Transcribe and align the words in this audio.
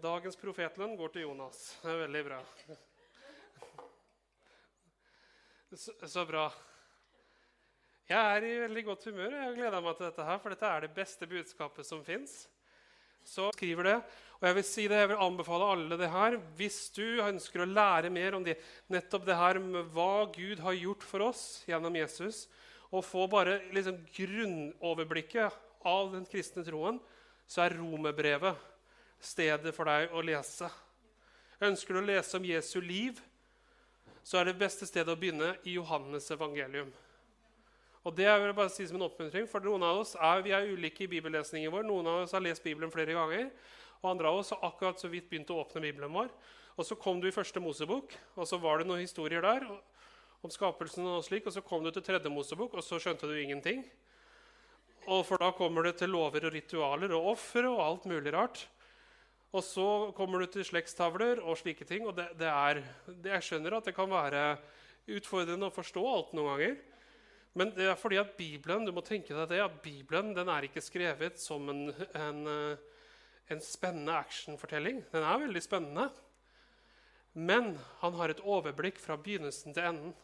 Og 0.00 0.04
dagens 0.06 0.38
profetlønn 0.40 0.94
går 0.96 1.10
til 1.12 1.26
Jonas. 1.26 1.56
Det 1.82 1.90
er 1.92 1.98
veldig 2.06 2.20
bra. 2.24 2.36
Så, 5.76 5.92
så, 6.08 6.22
bra. 6.24 6.46
Jeg 8.08 8.16
er 8.38 8.46
i 8.48 8.52
veldig 8.62 8.84
godt 8.86 9.04
humør. 9.10 9.36
Jeg 9.42 9.58
gleder 9.58 9.84
meg 9.84 9.98
til 9.98 10.06
dette 10.06 10.24
her, 10.24 10.40
for 10.40 10.54
dette 10.54 10.70
er 10.70 10.86
det 10.86 10.90
beste 10.96 11.28
budskapet 11.28 11.84
som 11.84 12.00
fins. 12.06 12.32
Så 13.28 13.50
skriver 13.58 13.90
det. 13.90 13.98
Og 14.38 14.48
jeg 14.48 14.58
vil 14.62 14.66
si 14.70 14.86
det, 14.88 15.02
jeg 15.02 15.12
vil 15.12 15.20
anbefale 15.26 15.68
alle 15.74 16.00
det 16.00 16.10
her. 16.16 16.38
Hvis 16.56 16.80
du 16.96 17.04
ønsker 17.26 17.66
å 17.66 17.68
lære 17.68 18.14
mer 18.16 18.38
om 18.40 18.48
det, 18.48 18.56
nettopp 18.88 19.28
det 19.28 19.36
her 19.42 19.60
med 19.60 19.92
hva 19.92 20.24
Gud 20.32 20.64
har 20.64 20.80
gjort 20.80 21.04
for 21.12 21.28
oss 21.28 21.44
gjennom 21.68 22.00
Jesus, 22.00 22.46
og 22.88 23.04
få 23.04 23.28
bare 23.28 23.60
liksom 23.76 24.00
grunnoverblikket 24.16 25.84
av 25.92 26.16
den 26.16 26.24
kristne 26.32 26.64
troen, 26.64 27.04
så 27.44 27.66
er 27.68 27.76
romerbrevet 27.76 28.69
stedet 29.20 29.74
for 29.76 29.88
deg 29.88 30.14
å 30.16 30.22
lese. 30.24 30.70
Ønsker 31.60 31.96
du 31.96 32.00
å 32.00 32.08
lese 32.08 32.38
om 32.38 32.46
Jesu 32.48 32.78
liv, 32.80 33.20
så 34.24 34.40
er 34.40 34.48
det 34.48 34.60
beste 34.60 34.88
stedet 34.88 35.12
å 35.12 35.18
begynne 35.18 35.54
i 35.68 35.76
Johannes 35.76 36.30
evangelium. 36.32 36.90
Og 38.00 38.14
det 38.16 38.28
vil 38.30 38.48
jeg 38.48 38.56
bare 38.56 38.72
si 38.72 38.86
som 38.88 38.96
en 38.96 39.04
oppmuntring, 39.10 39.44
for 39.48 39.60
Noen 39.64 39.84
av 39.84 40.00
oss 40.00 40.14
er, 40.16 40.40
vi 40.44 40.54
er 40.56 40.70
ulike 40.72 41.04
i 41.04 41.10
bibellesningen 41.10 41.72
vår. 41.72 41.84
Noen 41.84 42.08
av 42.08 42.22
oss 42.22 42.32
har 42.32 42.40
lest 42.44 42.64
Bibelen 42.64 42.92
flere 42.92 43.16
ganger, 43.16 43.50
og 44.00 44.08
andre 44.14 44.30
av 44.30 44.40
oss 44.40 44.54
har 44.54 44.64
akkurat 44.70 45.00
så 45.00 45.10
vidt 45.12 45.28
begynt 45.28 45.52
å 45.52 45.58
åpne 45.60 45.84
Bibelen 45.84 46.14
vår. 46.14 46.32
Og 46.80 46.86
Så 46.86 46.96
kom 46.96 47.20
du 47.20 47.28
i 47.28 47.34
første 47.34 47.60
Mosebok, 47.60 48.14
og 48.40 48.48
så 48.48 48.56
var 48.56 48.80
det 48.80 48.88
noen 48.88 49.02
historier 49.04 49.44
der 49.44 49.66
om 50.40 50.48
skapelsen. 50.48 51.04
Og 51.04 51.24
slik, 51.26 51.44
og 51.44 51.52
så 51.52 51.60
kom 51.60 51.84
du 51.84 51.90
til 51.92 52.06
tredje 52.06 52.32
Mosebok, 52.32 52.72
og 52.72 52.84
så 52.84 52.96
skjønte 52.96 53.28
du 53.28 53.36
ingenting. 53.36 53.84
Og 55.04 55.26
For 55.28 55.36
da 55.36 55.50
kommer 55.52 55.84
det 55.84 55.98
til 56.00 56.14
lover 56.14 56.48
og 56.48 56.54
ritualer 56.56 57.12
og 57.16 57.34
ofre 57.34 57.68
og 57.68 57.84
alt 57.84 58.08
mulig 58.08 58.32
rart. 58.32 58.64
Og 59.50 59.64
så 59.66 59.86
kommer 60.14 60.42
du 60.42 60.52
til 60.52 60.66
slektstavler 60.66 61.40
og 61.42 61.58
slike 61.58 61.86
ting. 61.88 62.06
Og 62.06 62.14
det, 62.16 62.28
det 62.38 62.50
er, 62.50 62.82
det 63.10 63.34
jeg 63.34 63.46
skjønner 63.48 63.78
at 63.78 63.88
det 63.88 63.96
kan 63.96 64.10
være 64.10 64.44
utfordrende 65.10 65.66
å 65.66 65.74
forstå 65.74 66.04
alt 66.06 66.32
noen 66.36 66.52
ganger. 66.52 66.78
Men 67.58 67.72
det 67.74 67.88
er 67.90 67.98
fordi 67.98 68.20
at 68.20 68.36
Bibelen 68.38 68.86
du 68.86 68.92
må 68.94 69.02
tenke 69.02 69.34
deg 69.34 69.50
det, 69.50 69.58
at 69.64 69.80
Bibelen 69.82 70.30
den 70.36 70.50
er 70.52 70.68
ikke 70.68 70.84
skrevet 70.84 71.40
som 71.42 71.66
en, 71.72 71.88
en, 72.14 72.40
en 73.50 73.62
spennende 73.64 74.14
actionfortelling. 74.22 75.02
Den 75.10 75.26
er 75.26 75.42
veldig 75.42 75.62
spennende. 75.66 76.06
Men 77.34 77.74
han 78.02 78.18
har 78.18 78.30
et 78.30 78.42
overblikk 78.42 79.02
fra 79.02 79.18
begynnelsen 79.18 79.74
til 79.74 79.86
enden. 79.86 80.14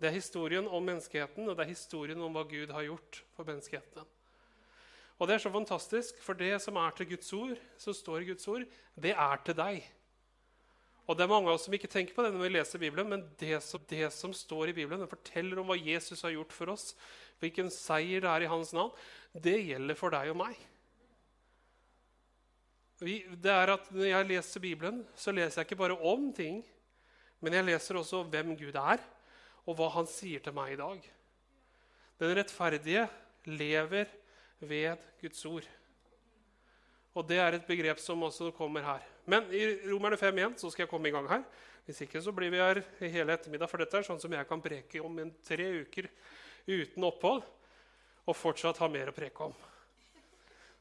Det 0.00 0.10
er 0.10 0.18
historien 0.18 0.66
om 0.68 0.84
menneskeheten, 0.84 1.48
og 1.48 1.56
det 1.56 1.64
er 1.64 1.72
historien 1.72 2.20
om 2.20 2.36
hva 2.36 2.44
Gud 2.50 2.72
har 2.74 2.84
gjort 2.84 3.22
for 3.36 3.48
menneskeheten. 3.48 4.04
Og 5.20 5.28
det 5.28 5.36
er 5.36 5.42
så 5.44 5.52
fantastisk, 5.54 6.20
for 6.24 6.38
det 6.38 6.54
som 6.64 6.78
er 6.80 6.94
til 6.96 7.12
Guds 7.12 7.32
ord, 7.36 7.58
som 7.78 7.94
står 7.94 8.22
i 8.22 8.30
Guds 8.32 8.48
ord, 8.50 8.64
det 8.98 9.12
er 9.12 9.42
til 9.46 9.58
deg. 9.58 9.84
Og 11.06 11.18
det 11.18 11.24
er 11.24 11.30
mange 11.32 11.50
av 11.50 11.56
oss 11.56 11.66
som 11.66 11.74
ikke 11.74 11.90
tenker 11.90 12.14
på 12.14 12.24
det 12.24 12.30
når 12.32 12.44
vi 12.44 12.50
leser 12.54 12.80
Bibelen, 12.82 13.08
men 13.10 13.24
det 13.40 13.58
som, 13.66 13.82
det 13.90 14.06
som 14.14 14.34
står 14.34 14.70
i 14.70 14.76
Bibelen, 14.76 15.02
det 15.02 15.10
forteller 15.10 15.58
om 15.60 15.70
hva 15.70 15.76
Jesus 15.78 16.22
har 16.22 16.34
gjort 16.34 16.54
for 16.54 16.72
oss, 16.74 16.92
hvilken 17.42 17.72
seier 17.74 18.22
det 18.22 18.30
er 18.30 18.46
i 18.46 18.50
hans 18.50 18.70
navn, 18.76 18.92
det 19.34 19.58
gjelder 19.66 19.98
for 19.98 20.14
deg 20.14 20.30
og 20.30 20.38
meg. 20.44 20.60
Vi, 23.02 23.16
det 23.42 23.50
er 23.50 23.72
at 23.74 23.88
Når 23.90 24.06
jeg 24.06 24.28
leser 24.28 24.62
Bibelen, 24.62 25.00
så 25.18 25.34
leser 25.34 25.60
jeg 25.60 25.72
ikke 25.72 25.80
bare 25.80 25.98
om 25.98 26.28
ting, 26.34 26.60
men 27.42 27.56
jeg 27.58 27.66
leser 27.66 27.98
også 27.98 28.22
hvem 28.30 28.54
Gud 28.54 28.78
er, 28.78 29.02
og 29.66 29.78
hva 29.78 29.88
han 29.96 30.06
sier 30.06 30.42
til 30.42 30.54
meg 30.54 30.74
i 30.74 30.78
dag. 30.78 31.02
Den 32.22 32.36
rettferdige 32.38 33.08
lever 33.50 34.06
ved 34.62 35.00
Guds 35.20 35.44
ord. 35.46 35.66
Og 37.12 37.28
Det 37.28 37.38
er 37.38 37.58
et 37.58 37.66
begrep 37.66 37.98
som 38.00 38.22
også 38.22 38.50
kommer 38.56 38.82
her. 38.82 39.02
Men 39.26 39.44
i 39.52 39.66
Romerne 39.90 40.16
5 40.16 40.38
igjen, 40.38 40.58
så 40.58 40.70
skal 40.70 40.84
jeg 40.84 40.90
komme 40.90 41.08
i 41.08 41.12
gang 41.12 41.28
her. 41.28 41.42
Hvis 41.84 42.00
ikke 42.00 42.22
så 42.22 42.32
blir 42.32 42.50
vi 42.50 42.62
her 42.62 42.80
hele 43.00 43.34
ettermiddag, 43.34 43.68
for 43.68 43.82
dette 43.82 43.98
er 43.98 44.06
sånn 44.06 44.20
som 44.22 44.32
jeg 44.32 44.48
kan 44.48 44.62
preke 44.62 45.02
om 45.02 45.18
en 45.18 45.32
tre 45.44 45.66
uker 45.82 46.08
uten 46.66 47.04
opphold. 47.04 47.42
Og 48.24 48.38
fortsatt 48.38 48.78
ha 48.80 48.88
mer 48.88 49.10
å 49.10 49.16
preke 49.16 49.50
om. 49.50 49.54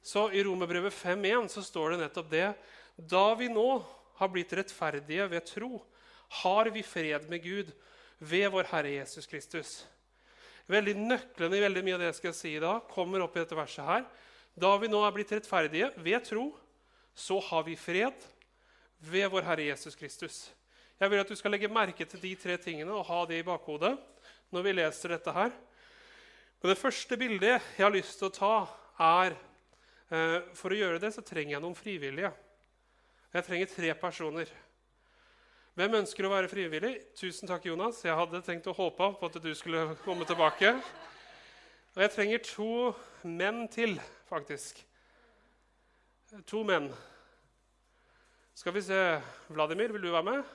Så 0.01 0.29
I 0.33 0.43
Romerbrevet 0.45 0.93
5.1 0.93 1.49
så 1.53 1.63
står 1.65 1.93
det 1.93 2.03
nettopp 2.05 2.29
det. 2.31 2.47
Da 2.95 3.33
vi 3.37 3.49
nå 3.49 3.67
har 4.17 4.29
blitt 4.29 4.53
rettferdige 4.53 5.27
ved 5.29 5.45
tro, 5.49 5.81
har 6.41 6.69
vi 6.71 6.83
fred 6.85 7.27
med 7.29 7.43
Gud 7.43 7.73
ved 8.21 8.47
vår 8.53 8.69
Herre 8.71 8.93
Jesus 8.93 9.27
Kristus. 9.27 9.81
Veldig 10.71 10.95
Nøklene 10.95 11.57
i 11.57 11.63
veldig 11.65 11.83
mye 11.83 11.97
av 11.97 12.03
det 12.03 12.09
jeg 12.11 12.19
skal 12.21 12.35
si 12.37 12.51
da, 12.61 12.77
kommer 12.91 13.23
opp 13.25 13.35
i 13.35 13.41
dette 13.41 13.57
verset 13.57 13.83
her. 13.87 14.05
Da 14.55 14.71
vi 14.79 14.89
nå 14.91 15.01
er 15.03 15.15
blitt 15.15 15.33
rettferdige 15.35 15.91
ved 15.99 16.23
tro, 16.27 16.45
så 17.15 17.39
har 17.43 17.65
vi 17.67 17.75
fred 17.79 18.25
ved 19.03 19.27
vår 19.33 19.47
Herre 19.47 19.67
Jesus 19.67 19.97
Kristus. 19.99 20.45
Jeg 21.01 21.09
vil 21.09 21.19
at 21.23 21.31
du 21.31 21.35
skal 21.35 21.55
legge 21.55 21.71
merke 21.71 22.05
til 22.05 22.21
de 22.21 22.35
tre 22.37 22.55
tingene 22.61 22.93
og 22.93 23.07
ha 23.07 23.23
det 23.27 23.41
i 23.41 23.45
bakhodet 23.45 23.95
når 24.53 24.65
vi 24.67 24.73
leser 24.75 25.15
dette 25.15 25.33
her. 25.33 25.51
Men 26.61 26.71
det 26.71 26.77
første 26.79 27.17
bildet 27.17 27.55
jeg 27.57 27.81
har 27.81 27.93
lyst 27.93 28.19
til 28.19 28.29
å 28.29 28.35
ta, 28.35 28.55
er 29.01 29.33
eh, 30.13 30.43
For 30.53 30.71
å 30.71 30.77
gjøre 30.77 30.99
det 31.01 31.09
så 31.15 31.23
trenger 31.25 31.55
jeg 31.55 31.63
noen 31.63 31.77
frivillige. 31.77 32.29
Jeg 33.33 33.47
trenger 33.47 33.71
tre 33.71 33.93
personer. 33.97 34.51
Hvem 35.81 35.95
ønsker 35.97 36.27
å 36.27 36.29
være 36.29 36.45
frivillig? 36.45 36.91
Tusen 37.17 37.49
takk, 37.49 37.63
Jonas. 37.65 38.03
Jeg 38.05 38.13
hadde 38.13 38.43
tenkt 38.45 38.67
å 38.69 38.73
håpe 38.77 39.07
på 39.17 39.27
at 39.31 39.37
du 39.41 39.47
skulle 39.57 39.95
komme 40.03 40.27
tilbake. 40.29 40.75
Og 41.95 42.03
jeg 42.03 42.11
trenger 42.13 42.43
to 42.45 42.73
menn 43.25 43.63
til, 43.73 43.95
faktisk. 44.29 44.83
To 46.51 46.61
menn. 46.69 46.91
Skal 48.53 48.75
vi 48.75 48.83
se 48.85 48.99
Vladimir, 49.49 49.89
vil 49.95 50.05
du 50.05 50.11
være 50.11 50.27
med? 50.27 50.51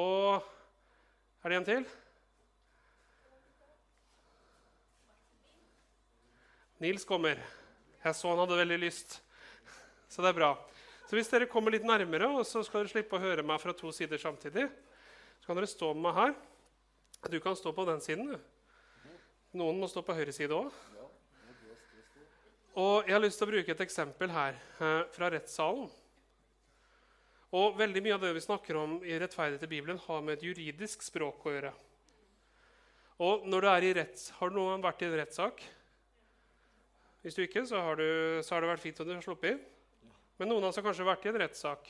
Og 0.00 0.40
er 1.44 1.52
det 1.52 1.58
en 1.58 1.68
til? 1.68 1.84
Nils 6.86 7.04
kommer. 7.04 7.44
Jeg 8.00 8.16
så 8.16 8.32
han 8.32 8.40
hadde 8.46 8.62
veldig 8.64 8.80
lyst, 8.80 9.18
så 10.08 10.24
det 10.24 10.32
er 10.32 10.40
bra. 10.40 10.54
Så 11.06 11.14
hvis 11.14 11.30
dere 11.30 11.46
kommer 11.46 11.70
litt 11.70 11.86
nærmere, 11.86 12.28
og 12.34 12.42
så 12.46 12.64
skal 12.66 12.82
dere 12.82 12.90
slippe 12.90 13.14
å 13.14 13.22
høre 13.22 13.44
meg 13.46 13.60
fra 13.62 13.74
to 13.76 13.92
sider 13.94 14.18
samtidig, 14.18 14.66
så 15.38 15.46
kan 15.46 15.58
dere 15.58 15.70
stå 15.70 15.92
med 15.94 16.08
meg 16.08 16.16
her. 16.18 16.32
Du 17.30 17.38
kan 17.42 17.56
stå 17.58 17.70
på 17.74 17.84
den 17.86 18.02
siden. 18.02 18.34
Noen 19.56 19.78
må 19.78 19.88
stå 19.88 20.02
på 20.02 20.16
høyre 20.18 20.34
side 20.34 20.56
òg. 20.56 20.74
Og 22.76 23.06
jeg 23.06 23.14
har 23.14 23.22
lyst 23.22 23.38
til 23.40 23.46
å 23.46 23.52
bruke 23.54 23.72
et 23.72 23.84
eksempel 23.86 24.34
her 24.34 24.58
eh, 24.84 25.04
fra 25.14 25.30
rettssalen. 25.32 25.86
Og 27.56 27.78
veldig 27.78 28.02
Mye 28.04 28.16
av 28.18 28.26
det 28.26 28.34
vi 28.36 28.42
snakker 28.44 28.76
om 28.76 28.98
i 29.06 29.16
rettferdighet 29.16 29.64
i 29.64 29.70
Bibelen, 29.70 30.00
har 30.02 30.20
med 30.26 30.36
et 30.36 30.44
juridisk 30.44 31.06
språk 31.06 31.46
å 31.46 31.54
gjøre. 31.54 31.70
Og 33.22 33.46
når 33.48 33.64
du 33.64 33.68
er 33.70 33.86
i 33.86 33.94
retts, 33.96 34.28
Har 34.36 34.50
du 34.50 34.58
noen 34.58 34.82
vært 34.84 35.06
i 35.06 35.06
en 35.06 35.16
rettssak? 35.16 35.62
Hvis 37.22 37.38
du 37.38 37.46
ikke, 37.46 37.64
så 37.66 37.80
har, 37.80 37.96
du, 37.96 38.42
så 38.44 38.54
har 38.54 38.60
det 38.60 38.74
vært 38.74 38.84
fint 38.84 39.00
om 39.00 39.08
du 39.08 39.14
har 39.14 39.24
sluppet. 39.24 39.62
Men 40.36 40.50
noen 40.50 40.64
av 40.64 40.70
oss 40.70 40.78
har 40.80 40.84
kanskje 40.84 41.06
vært 41.06 41.24
i 41.26 41.32
en 41.32 41.40
rettssak. 41.40 41.88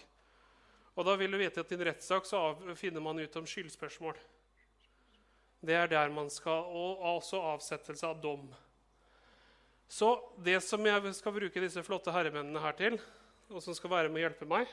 Og 0.96 1.04
da 1.04 1.16
vil 1.18 1.32
du 1.32 1.38
vite 1.40 1.60
at 1.60 1.72
I 1.72 1.76
en 1.76 1.86
rettssak 1.90 2.28
så 2.28 2.40
finner 2.78 3.04
man 3.04 3.18
ut 3.20 3.36
om 3.36 3.48
skyldspørsmål. 3.48 4.16
Det 5.66 5.74
er 5.74 5.90
der 5.90 6.12
man 6.14 6.30
skal, 6.30 6.64
Og 6.70 7.02
også 7.16 7.40
avsettelse 7.54 8.06
av 8.06 8.20
dom. 8.22 8.46
Så 9.88 10.16
det 10.42 10.60
som 10.62 10.82
jeg 10.86 11.14
skal 11.14 11.34
bruke 11.34 11.62
disse 11.62 11.82
flotte 11.86 12.12
herremennene 12.14 12.62
her 12.62 12.74
til, 12.78 12.98
og 13.50 13.62
som 13.62 13.74
skal 13.74 13.90
være 13.90 14.10
med 14.10 14.20
å 14.20 14.24
hjelpe 14.26 14.48
meg, 14.48 14.70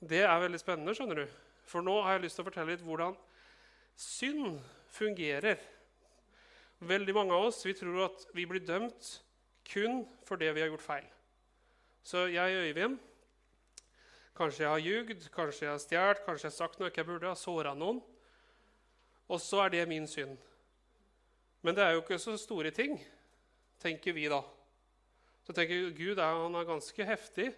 det 0.00 0.24
er 0.26 0.40
veldig 0.40 0.60
spennende. 0.60 0.94
skjønner 0.94 1.22
du. 1.22 1.26
For 1.66 1.82
nå 1.82 2.02
har 2.02 2.16
jeg 2.16 2.26
lyst 2.26 2.36
til 2.36 2.44
å 2.44 2.48
fortelle 2.50 2.74
litt 2.74 2.84
hvordan 2.84 3.16
synd 3.96 4.60
fungerer. 4.92 5.58
Veldig 6.84 7.14
mange 7.16 7.32
av 7.32 7.48
oss 7.48 7.64
vi 7.64 7.74
tror 7.74 8.04
at 8.10 8.26
vi 8.36 8.44
blir 8.46 8.60
dømt 8.60 9.22
kun 9.66 10.04
for 10.28 10.36
det 10.36 10.52
vi 10.54 10.60
har 10.60 10.68
gjort 10.68 10.84
feil. 10.84 11.08
Så 12.06 12.28
jeg 12.30 12.56
og 12.56 12.66
Øyvind 12.68 12.98
Kanskje 14.36 14.62
jeg 14.62 14.70
har 14.70 14.82
ljugd, 14.84 15.22
kanskje 15.32 15.64
jeg 15.64 15.72
har 15.72 15.80
stjålet, 15.80 16.18
kanskje 16.26 16.44
jeg 16.44 16.52
har 16.52 16.56
sagt 16.58 16.78
noe 16.78 16.90
jeg 16.90 16.92
ikke 16.92 17.06
burde, 17.08 17.30
har 17.30 17.38
såra 17.40 17.70
noen. 17.72 18.02
Og 19.32 19.40
så 19.40 19.62
er 19.64 19.72
det 19.72 19.86
min 19.88 20.04
synd. 20.06 20.36
Men 21.64 21.74
det 21.74 21.82
er 21.82 21.94
jo 21.94 22.02
ikke 22.02 22.18
så 22.20 22.34
store 22.36 22.70
ting, 22.70 22.98
tenker 23.80 24.12
vi 24.12 24.28
da. 24.28 24.42
Så 25.48 25.56
tenker 25.56 25.88
Gud 25.96 26.20
er, 26.20 26.36
han 26.42 26.60
er 26.60 26.68
ganske 26.68 27.08
heftig, 27.08 27.48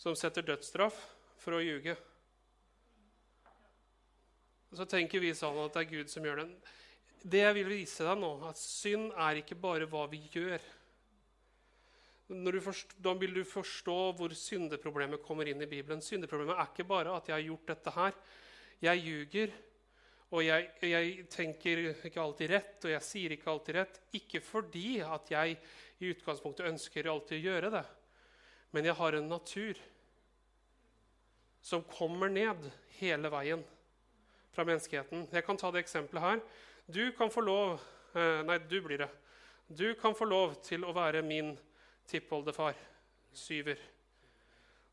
som 0.00 0.16
setter 0.16 0.48
dødsstraff 0.48 0.96
for 1.44 1.58
å 1.58 1.60
ljuge. 1.60 1.98
Så 4.72 4.88
tenker 4.88 5.20
vi 5.20 5.36
sånn 5.36 5.60
at 5.66 5.76
det 5.76 5.84
er 5.84 5.92
Gud 5.92 6.10
som 6.10 6.24
gjør 6.24 6.46
det. 6.46 6.50
Det 7.20 7.44
jeg 7.44 7.60
vil 7.60 7.72
vise 7.76 8.08
deg 8.08 8.24
nå, 8.24 8.34
at 8.48 8.56
synd 8.56 9.12
er 9.12 9.44
ikke 9.44 9.60
bare 9.60 9.90
hva 9.90 10.08
vi 10.08 10.24
gjør. 10.32 10.64
Forst, 12.62 12.92
da 13.02 13.10
vil 13.18 13.32
du 13.34 13.42
forstå 13.42 13.96
hvor 14.14 14.30
syndeproblemet 14.38 15.22
kommer 15.24 15.48
inn 15.50 15.62
i 15.64 15.66
Bibelen. 15.66 16.02
Syndeproblemet 16.04 16.54
er 16.54 16.68
ikke 16.70 16.86
bare 16.86 17.16
at 17.16 17.26
jeg 17.26 17.34
har 17.34 17.46
gjort 17.48 17.72
dette 17.72 17.94
her. 17.96 18.14
Jeg 18.80 19.02
ljuger, 19.02 19.54
og 20.30 20.44
jeg, 20.46 20.68
jeg, 20.86 21.24
tenker 21.32 21.80
ikke 21.90 22.22
alltid 22.22 22.52
rett, 22.52 22.76
og 22.86 22.92
jeg 22.92 23.02
sier 23.02 23.34
ikke 23.34 23.50
alltid 23.50 23.78
rett. 23.80 23.98
Ikke 24.14 24.40
fordi 24.46 25.00
at 25.02 25.32
jeg 25.34 25.56
i 25.98 26.12
utgangspunktet 26.14 26.70
ønsker 26.70 27.10
alltid 27.10 27.40
å 27.40 27.44
gjøre 27.48 27.72
det, 27.74 27.82
men 28.70 28.86
jeg 28.86 28.96
har 29.00 29.16
en 29.18 29.26
natur 29.28 29.80
som 31.60 31.82
kommer 31.90 32.30
ned 32.30 32.70
hele 33.00 33.30
veien 33.32 33.64
fra 34.54 34.64
menneskeheten. 34.68 35.26
Jeg 35.34 35.44
kan 35.44 35.58
ta 35.58 35.72
det 35.74 35.82
eksempelet 35.82 36.24
her. 36.24 36.44
Du 36.86 37.02
kan 37.18 37.30
få 37.30 37.42
lov 37.44 37.74
eh, 38.14 38.40
Nei, 38.46 38.60
du 38.70 38.78
blir 38.86 39.02
det. 39.02 39.10
Du 39.66 39.92
kan 39.98 40.14
få 40.16 40.30
lov 40.30 40.56
til 40.66 40.86
å 40.86 40.94
være 40.94 41.22
min 41.26 41.52
tippoldefar. 42.10 42.78
Syver. 43.36 43.78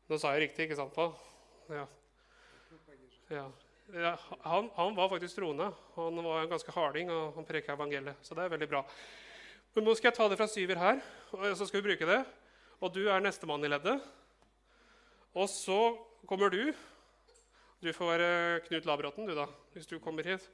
Nå 0.08 0.18
sa 0.18 0.32
jeg 0.34 0.46
riktig, 0.46 0.68
ikke 0.68 0.78
sant? 0.78 0.94
Paul? 0.94 1.10
Ja. 1.68 1.84
ja. 3.34 3.46
ja 3.92 4.12
han, 4.44 4.70
han, 4.76 4.94
var 4.96 5.10
faktisk 5.12 5.40
troende. 5.40 5.70
Han 5.96 6.22
var 6.24 6.44
en 6.44 6.52
ganske 6.52 6.72
harding, 6.72 7.10
og 7.12 7.34
han 7.36 7.48
preka 7.48 7.74
evangeliet. 7.74 8.22
Så 8.22 8.38
det 8.38 8.46
er 8.46 8.54
veldig 8.54 8.70
bra. 8.70 8.84
Men 9.74 9.84
nå 9.84 9.96
skal 9.98 10.08
jeg 10.08 10.16
ta 10.16 10.28
det 10.30 10.38
fra 10.40 10.48
syver 10.50 10.80
her, 10.80 11.02
og 11.36 11.44
så 11.58 11.66
skal 11.68 11.82
vi 11.82 11.90
bruke 11.90 12.08
det. 12.08 12.22
Og 12.78 12.94
du 12.94 13.02
er 13.10 13.20
nestemann 13.20 13.66
i 13.66 13.70
leddet. 13.70 13.98
Og 15.34 15.50
så 15.50 15.80
kommer 16.26 16.54
du. 16.54 16.72
Du 17.82 17.92
får 17.94 18.10
være 18.10 18.60
Knut 18.66 18.86
Labråten, 18.88 19.28
du, 19.28 19.34
da, 19.36 19.44
hvis 19.74 19.86
du 19.86 19.98
kommer 20.02 20.26
hit. 20.26 20.48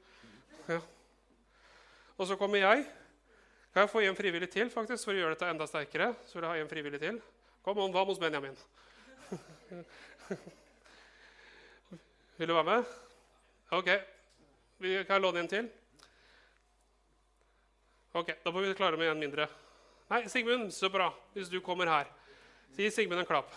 Ja. 0.69 0.81
Og 2.19 2.27
så 2.27 2.37
kommer 2.37 2.61
jeg. 2.61 2.85
Kan 3.75 3.83
jeg 3.83 3.91
få 3.91 4.01
en 4.07 4.15
frivillig 4.15 4.47
til 4.55 4.69
faktisk, 4.71 5.03
for 5.03 5.11
å 5.11 5.19
gjøre 5.19 5.35
dette 5.35 5.49
enda 5.51 5.67
sterkere? 5.67 6.13
Så 6.31 6.37
vil 6.37 6.45
jeg 6.47 6.53
ha 6.53 6.59
en 6.63 6.69
frivillig 6.71 7.01
til. 7.03 7.17
Kom 7.67 7.81
on, 7.83 7.91
hva 7.91 8.05
hos 8.07 8.21
Benjamin? 8.23 8.55
vil 12.39 12.47
du 12.47 12.55
være 12.55 12.69
med? 12.69 12.93
Ok. 13.75 13.91
Kan 14.79 15.11
jeg 15.17 15.25
låne 15.25 15.43
en 15.43 15.51
til? 15.51 15.67
Ok, 18.15 18.31
Da 18.45 18.53
får 18.55 18.63
vi 18.63 18.79
klare 18.79 19.01
med 19.01 19.11
en 19.11 19.19
mindre. 19.25 19.49
Nei, 20.13 20.23
Sigmund, 20.31 20.71
så 20.71 20.87
bra 20.87 21.11
hvis 21.35 21.51
du 21.51 21.59
kommer 21.59 21.91
her. 21.91 22.07
Gi 22.79 22.87
Sigmund 22.95 23.25
en 23.25 23.27
klapp. 23.27 23.51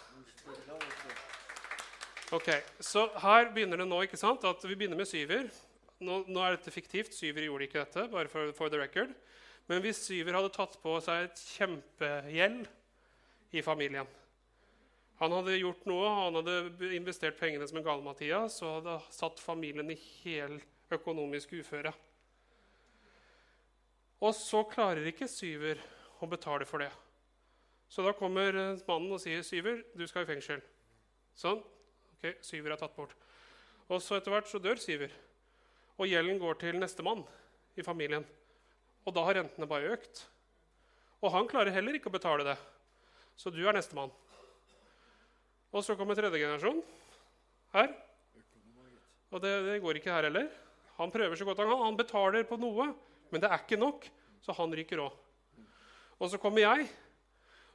Ok, 2.33 2.49
Så 2.81 3.05
her 3.21 3.53
begynner 3.53 3.77
det 3.77 3.85
nå 3.85 4.01
ikke 4.01 4.17
sant, 4.17 4.41
at 4.49 4.65
vi 4.65 4.73
begynner 4.73 4.97
med 4.97 5.05
syver. 5.05 5.45
Nå, 6.01 6.23
nå 6.25 6.41
er 6.41 6.57
dette 6.57 6.73
fiktivt. 6.73 7.13
Syver 7.13 7.45
gjorde 7.45 7.69
ikke 7.69 7.85
dette. 7.85 8.09
bare 8.09 8.33
for, 8.33 8.49
for 8.57 8.73
the 8.73 8.81
record. 8.81 9.13
Men 9.67 9.83
hvis 9.83 9.99
Syver 10.05 10.37
hadde 10.37 10.53
tatt 10.55 10.77
på 10.81 10.95
seg 11.03 11.27
et 11.27 11.41
kjempegjeld 11.57 12.67
i 13.57 13.63
familien 13.63 14.07
Han 15.19 15.33
hadde 15.33 15.57
gjort 15.57 15.85
noe, 15.89 16.07
han 16.13 16.39
hadde 16.39 16.91
investert 16.95 17.39
pengene 17.39 17.67
som 17.67 17.79
en 17.79 17.85
gale-Mathias 17.87 18.61
og 18.63 18.75
hadde 18.79 18.97
satt 19.11 19.41
familien 19.41 19.89
i 19.91 19.97
hel 20.21 20.59
økonomisk 20.93 21.55
uføre. 21.57 21.91
Og 24.21 24.33
så 24.37 24.63
klarer 24.69 25.09
ikke 25.09 25.29
Syver 25.29 25.81
å 26.21 26.29
betale 26.29 26.65
for 26.69 26.85
det. 26.85 26.91
Så 27.89 28.03
da 28.03 28.13
kommer 28.17 28.55
mannen 28.87 29.13
og 29.15 29.21
sier, 29.21 29.41
'Syver, 29.41 29.83
du 29.95 30.05
skal 30.07 30.25
i 30.25 30.29
fengsel.' 30.29 30.63
Sånn. 31.37 31.61
Ok, 32.17 32.41
Syver 32.41 32.73
er 32.73 32.81
tatt 32.81 32.95
bort. 32.95 33.13
Og 33.89 34.01
så 34.01 34.17
etter 34.17 34.33
hvert 34.33 34.49
så 34.49 34.59
dør 34.59 34.79
Syver. 34.81 35.11
Og 35.97 36.09
gjelden 36.09 36.39
går 36.41 36.59
til 36.61 36.79
nestemann 36.79 37.23
i 37.77 37.85
familien. 37.85 38.25
Og 39.07 39.15
da 39.15 39.23
har 39.23 39.39
rentene 39.39 39.69
bare 39.69 39.93
økt. 39.95 40.25
Og 41.23 41.31
han 41.33 41.47
klarer 41.49 41.73
heller 41.73 41.95
ikke 41.97 42.11
å 42.11 42.17
betale 42.17 42.43
det. 42.45 42.57
Så 43.39 43.53
du 43.53 43.61
er 43.63 43.75
nestemann. 43.77 44.11
Og 45.71 45.83
så 45.85 45.95
kommer 45.95 46.17
tredje 46.17 46.41
generasjon 46.41 46.81
her. 47.75 47.93
Og 49.31 49.43
det, 49.43 49.53
det, 49.67 49.79
går 49.83 49.99
ikke 49.99 50.11
her 50.13 50.27
heller. 50.27 50.49
Han 50.97 51.11
prøver 51.13 51.39
så 51.39 51.47
godt 51.47 51.61
han 51.61 51.71
kan. 51.71 51.85
Han 51.85 51.99
betaler 51.99 52.47
på 52.47 52.59
noe, 52.59 52.91
men 53.31 53.43
det 53.43 53.49
er 53.49 53.63
ikke 53.63 53.79
nok, 53.79 54.07
så 54.43 54.55
han 54.57 54.75
ryker 54.75 55.03
òg. 55.03 55.17
Og 56.17 56.31
så 56.31 56.39
kommer 56.41 56.63
jeg, 56.63 56.87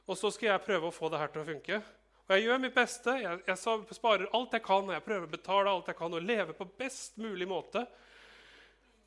og 0.03 0.17
så 0.19 0.31
skal 0.33 0.51
jeg 0.51 0.65
prøve 0.65 0.89
å 0.89 0.95
få 0.95 1.09
det 1.13 1.21
her 1.21 1.31
til 1.31 1.43
å 1.43 1.47
funke. 1.47 1.77
Og 2.23 2.33
jeg 2.35 2.45
gjør 2.47 2.63
mitt 2.63 2.75
beste. 2.75 3.13
Jeg, 3.21 3.43
jeg 3.47 3.95
sparer 3.95 4.29
alt 4.35 4.57
jeg 4.57 4.65
kan, 4.65 4.89
og 4.89 4.95
jeg 4.95 5.05
prøver 5.05 5.29
å 5.29 5.33
betale 5.33 5.71
alt 5.71 5.91
jeg 5.91 5.99
kan 5.99 6.17
og 6.17 6.25
leve 6.25 6.55
på 6.57 6.67
best 6.79 7.21
mulig 7.21 7.47
måte. 7.47 7.85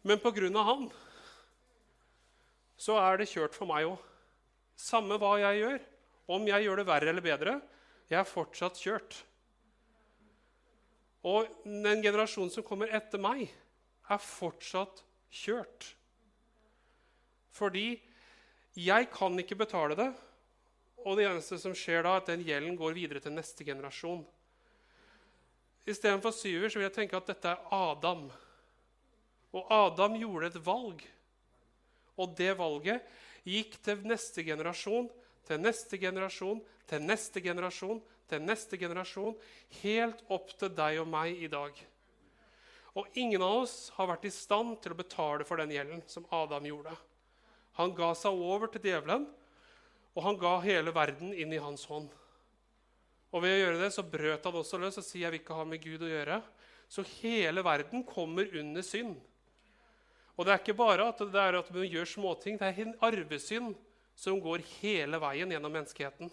Men 0.06 0.22
pga. 0.22 0.48
han 0.62 0.88
så 2.76 2.98
er 3.00 3.20
det 3.20 3.30
kjørt 3.30 3.56
for 3.56 3.68
meg 3.68 3.88
òg. 3.88 4.00
Samme 4.76 5.16
hva 5.20 5.36
jeg 5.40 5.62
gjør, 5.62 5.78
om 6.36 6.44
jeg 6.48 6.66
gjør 6.66 6.82
det 6.82 6.88
verre 6.88 7.10
eller 7.12 7.24
bedre, 7.24 7.54
jeg 8.10 8.18
er 8.20 8.28
fortsatt 8.28 8.78
kjørt. 8.78 9.16
Og 11.26 11.48
den 11.64 12.04
generasjonen 12.04 12.52
som 12.54 12.66
kommer 12.66 12.92
etter 12.94 13.18
meg, 13.22 13.48
er 14.06 14.22
fortsatt 14.22 15.02
kjørt. 15.34 15.88
Fordi 17.56 17.96
jeg 18.76 19.08
kan 19.10 19.34
ikke 19.40 19.58
betale 19.58 19.96
det, 19.98 20.10
og 21.06 21.16
det 21.18 21.26
eneste 21.26 21.58
som 21.58 21.74
skjer 21.74 22.04
da, 22.04 22.14
er 22.14 22.22
at 22.22 22.30
den 22.30 22.44
gjelden 22.46 22.76
går 22.78 22.94
videre 22.94 23.22
til 23.22 23.34
neste 23.34 23.64
generasjon. 23.66 24.24
Istedenfor 25.86 26.34
syver 26.34 26.70
så 26.70 26.80
vil 26.80 26.88
jeg 26.88 26.96
tenke 26.96 27.18
at 27.18 27.28
dette 27.30 27.52
er 27.52 27.74
Adam. 27.74 28.26
Og 29.54 29.70
Adam 29.72 30.16
gjorde 30.18 30.50
et 30.50 30.64
valg 30.66 31.04
og 32.16 32.34
det 32.38 32.52
valget 32.58 33.04
gikk 33.46 33.78
til 33.84 34.02
neste 34.08 34.44
generasjon, 34.46 35.08
til 35.46 35.62
neste 35.62 35.98
generasjon, 36.02 36.62
til 36.88 37.02
neste 37.04 37.42
generasjon, 37.42 38.00
til 38.26 38.42
neste 38.42 38.78
generasjon, 38.80 39.36
helt 39.82 40.24
opp 40.34 40.50
til 40.58 40.72
deg 40.74 41.00
og 41.02 41.10
meg 41.10 41.38
i 41.38 41.50
dag. 41.50 41.76
Og 42.96 43.18
ingen 43.20 43.42
av 43.44 43.62
oss 43.62 43.76
har 43.98 44.08
vært 44.08 44.26
i 44.26 44.32
stand 44.32 44.78
til 44.82 44.94
å 44.94 44.98
betale 44.98 45.44
for 45.46 45.60
den 45.60 45.74
gjelden 45.74 46.02
som 46.10 46.26
Adam 46.34 46.64
gjorde. 46.66 46.94
Han 47.76 47.92
ga 47.94 48.14
seg 48.16 48.38
over 48.40 48.72
til 48.72 48.86
djevelen, 48.88 49.26
og 50.16 50.24
han 50.24 50.38
ga 50.40 50.54
hele 50.64 50.94
verden 50.96 51.34
inn 51.36 51.52
i 51.52 51.60
hans 51.60 51.84
hånd. 51.90 52.08
Og 53.36 53.42
ved 53.44 53.52
å 53.52 53.60
gjøre 53.60 53.80
det 53.82 53.90
så 53.92 54.04
brøt 54.06 54.46
han 54.48 54.56
også 54.62 54.80
løs 54.80 54.96
og 54.96 55.04
sier 55.04 55.26
jeg 55.26 55.34
vil 55.34 55.42
ikke 55.42 55.58
ha 55.58 55.66
med 55.68 55.82
Gud 55.82 56.06
å 56.06 56.08
gjøre. 56.08 56.40
Så 56.88 57.04
hele 57.18 57.64
verden 57.66 58.04
kommer 58.06 58.48
under 58.56 58.84
synd. 58.86 59.18
Og 60.36 60.44
det 60.44 60.52
er 60.52 60.60
ikke 60.60 60.76
bare 60.76 61.08
at 61.08 61.20
det 61.32 61.42
er 61.42 61.58
at 61.58 61.70
man 61.72 61.88
gjør 61.88 62.08
småting. 62.10 62.58
Det 62.60 62.68
er 62.68 62.82
en 62.84 62.96
arvesynd 63.04 63.72
som 64.16 64.40
går 64.40 64.64
hele 64.78 65.20
veien 65.20 65.52
gjennom 65.52 65.72
menneskeheten. 65.72 66.30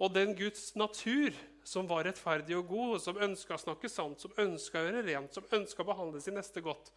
Og 0.00 0.12
den 0.14 0.34
Guds 0.34 0.72
natur 0.78 1.34
som 1.66 1.86
var 1.86 2.06
rettferdig 2.08 2.56
og 2.56 2.70
god, 2.70 2.96
som 3.04 3.20
ønska 3.20 3.54
å 3.54 3.62
snakke 3.62 3.90
sant, 3.92 4.22
som 4.22 4.34
ønska 4.40 4.80
å 4.80 4.86
gjøre 4.86 5.04
rent, 5.06 5.34
som 5.36 5.46
ønska 5.54 5.84
å 5.84 5.90
behandle 5.90 6.22
sin 6.24 6.38
neste 6.38 6.62
godt, 6.64 6.90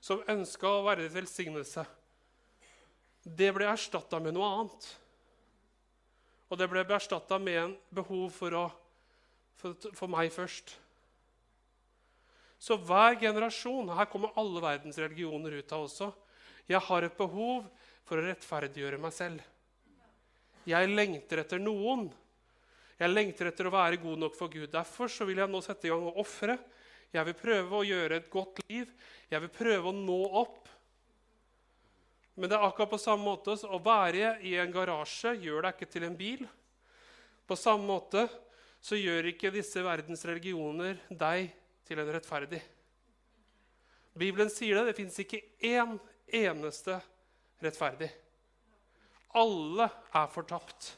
som 0.00 0.22
ønska 0.30 0.66
å 0.66 0.84
være 0.86 1.04
et 1.06 1.14
velsignelse, 1.14 1.84
det 3.20 3.50
ble 3.52 3.68
erstatta 3.68 4.18
med 4.22 4.34
noe 4.34 4.48
annet. 4.48 4.86
Og 6.50 6.58
det 6.58 6.70
ble 6.72 6.82
erstatta 6.82 7.38
med 7.38 7.58
en 7.60 7.74
behov 7.94 8.30
for, 8.34 8.56
å, 8.56 8.64
for, 9.60 9.76
for 9.94 10.10
meg 10.10 10.32
først. 10.34 10.72
Så 12.60 12.76
hver 12.76 13.16
generasjon 13.20 13.88
Her 13.96 14.08
kommer 14.10 14.34
alle 14.38 14.60
verdens 14.60 14.98
religioner 15.00 15.56
ut 15.60 15.72
av 15.72 15.86
også. 15.86 16.10
Jeg 16.68 16.82
har 16.86 17.06
et 17.06 17.16
behov 17.16 17.64
for 18.06 18.20
å 18.20 18.26
rettferdiggjøre 18.26 19.00
meg 19.00 19.14
selv. 19.16 19.40
Jeg 20.68 20.90
lengter 20.92 21.40
etter 21.42 21.62
noen. 21.62 22.10
Jeg 23.00 23.10
lengter 23.10 23.48
etter 23.48 23.66
å 23.66 23.72
være 23.72 23.98
god 24.02 24.20
nok 24.26 24.36
for 24.36 24.52
Gud. 24.52 24.68
Derfor 24.70 25.08
vil 25.26 25.40
jeg 25.40 25.50
nå 25.50 25.62
sette 25.64 25.88
i 25.88 25.92
gang 25.92 26.04
og 26.10 26.20
ofre. 26.20 26.58
Jeg 27.10 27.26
vil 27.26 27.38
prøve 27.38 27.78
å 27.78 27.86
gjøre 27.86 28.20
et 28.20 28.28
godt 28.30 28.60
liv. 28.68 28.90
Jeg 29.32 29.42
vil 29.46 29.52
prøve 29.54 29.90
å 29.90 29.96
nå 29.96 30.18
opp. 30.42 30.68
Men 32.36 32.52
det 32.52 32.58
er 32.58 32.66
akkurat 32.68 32.92
på 32.92 33.00
samme 33.00 33.24
måte 33.24 33.56
å 33.66 33.80
være 33.82 34.36
i 34.46 34.54
en 34.60 34.72
garasje 34.72 35.32
gjør 35.40 35.66
deg 35.66 35.74
ikke 35.74 35.90
til 35.96 36.06
en 36.06 36.18
bil. 36.18 36.44
På 37.48 37.56
samme 37.58 37.88
måte 37.88 38.28
så 38.84 38.96
gjør 39.00 39.32
ikke 39.32 39.52
disse 39.52 39.82
verdens 39.84 40.22
religioner 40.28 41.00
deg 41.08 41.50
til 41.90 41.98
en 41.98 42.12
rettferdig. 42.14 42.60
Bibelen 44.18 44.50
sier 44.52 44.78
det. 44.78 44.90
Det 44.90 44.98
fins 45.00 45.18
ikke 45.22 45.42
én 45.66 45.96
eneste 46.40 47.00
rettferdig. 47.62 48.10
Alle 49.34 49.88
er 50.14 50.28
fortapt. 50.30 50.92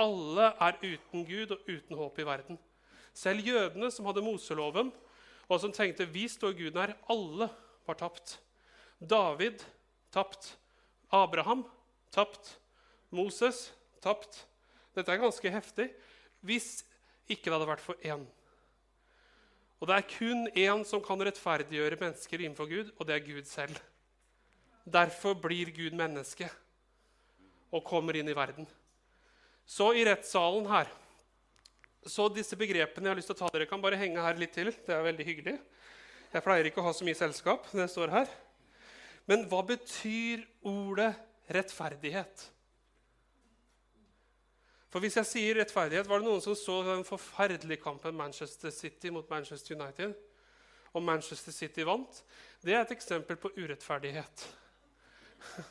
Alle 0.00 0.48
er 0.64 0.78
uten 0.80 1.26
Gud 1.28 1.52
og 1.54 1.68
uten 1.68 1.98
håp 2.00 2.20
i 2.20 2.26
verden. 2.26 2.58
Selv 3.14 3.44
jødene 3.46 3.90
som 3.94 4.08
hadde 4.08 4.24
Moseloven, 4.24 4.90
og 5.46 5.60
som 5.60 5.72
tenkte 5.76 6.08
vi 6.08 6.24
står 6.28 6.56
Gud 6.56 6.74
nær, 6.74 6.96
alle 7.12 7.50
var 7.86 8.00
tapt. 8.00 8.38
David 8.98 9.60
tapt. 10.12 10.54
Abraham 11.12 11.66
tapt. 12.14 12.56
Moses 13.14 13.68
tapt. 14.02 14.46
Dette 14.96 15.12
er 15.12 15.20
ganske 15.20 15.52
heftig. 15.52 15.90
Hvis 16.40 16.80
ikke 17.28 17.50
det 17.50 17.54
hadde 17.58 17.70
vært 17.70 17.84
for 17.84 18.00
én 18.00 18.24
Og 19.84 19.90
det 19.90 19.96
er 19.98 20.06
kun 20.08 20.46
én 20.56 20.82
som 20.88 21.02
kan 21.04 21.20
rettferdiggjøre 21.20 21.98
mennesker 22.00 22.40
innenfor 22.40 22.70
Gud, 22.70 22.92
og 22.96 23.04
det 23.04 23.18
er 23.18 23.26
Gud 23.26 23.44
selv. 23.44 23.76
Derfor 24.88 25.34
blir 25.36 25.68
Gud 25.76 25.92
menneske 25.92 26.48
og 27.68 27.84
kommer 27.84 28.16
inn 28.16 28.30
i 28.32 28.36
verden. 28.36 28.64
Så 29.68 29.90
i 29.92 30.06
rettssalen 30.08 30.64
her 30.68 30.88
Så 32.04 32.26
disse 32.28 32.56
begrepene 32.56 33.08
jeg 33.08 33.12
har 33.14 33.16
lyst 33.16 33.30
til 33.32 33.36
å 33.36 33.42
ta 33.42 33.48
dere 33.52 33.68
kan 33.68 33.80
bare 33.80 33.96
henge 33.96 34.20
her 34.20 34.36
litt 34.36 34.52
til. 34.52 34.68
Det 34.72 34.92
er 34.92 35.04
veldig 35.04 35.24
hyggelig. 35.24 35.54
Jeg 36.32 36.44
pleier 36.44 36.68
ikke 36.68 36.82
å 36.82 36.84
ha 36.84 36.92
så 36.92 37.04
mye 37.04 37.16
selskap 37.16 37.68
jeg 37.72 37.92
står 37.92 38.12
her. 38.12 38.32
Men 39.24 39.46
hva 39.48 39.62
betyr 39.64 40.44
ordet 40.68 41.14
rettferdighet? 41.48 42.48
For 44.94 45.02
hvis 45.02 45.16
jeg 45.18 45.26
sier 45.26 45.56
rettferdighet, 45.58 46.06
Var 46.06 46.20
det 46.22 46.28
noen 46.28 46.42
som 46.42 46.54
så 46.54 46.76
den 46.86 47.00
forferdelige 47.02 47.82
kampen 47.82 48.14
Manchester 48.14 48.70
City 48.70 49.10
mot 49.10 49.26
Manchester 49.30 49.74
United? 49.74 50.14
Og 50.94 51.02
Manchester 51.02 51.50
City 51.52 51.82
vant? 51.82 52.20
Det 52.62 52.76
er 52.76 52.84
et 52.84 52.92
eksempel 52.94 53.36
på 53.36 53.50
urettferdighet. 53.56 54.44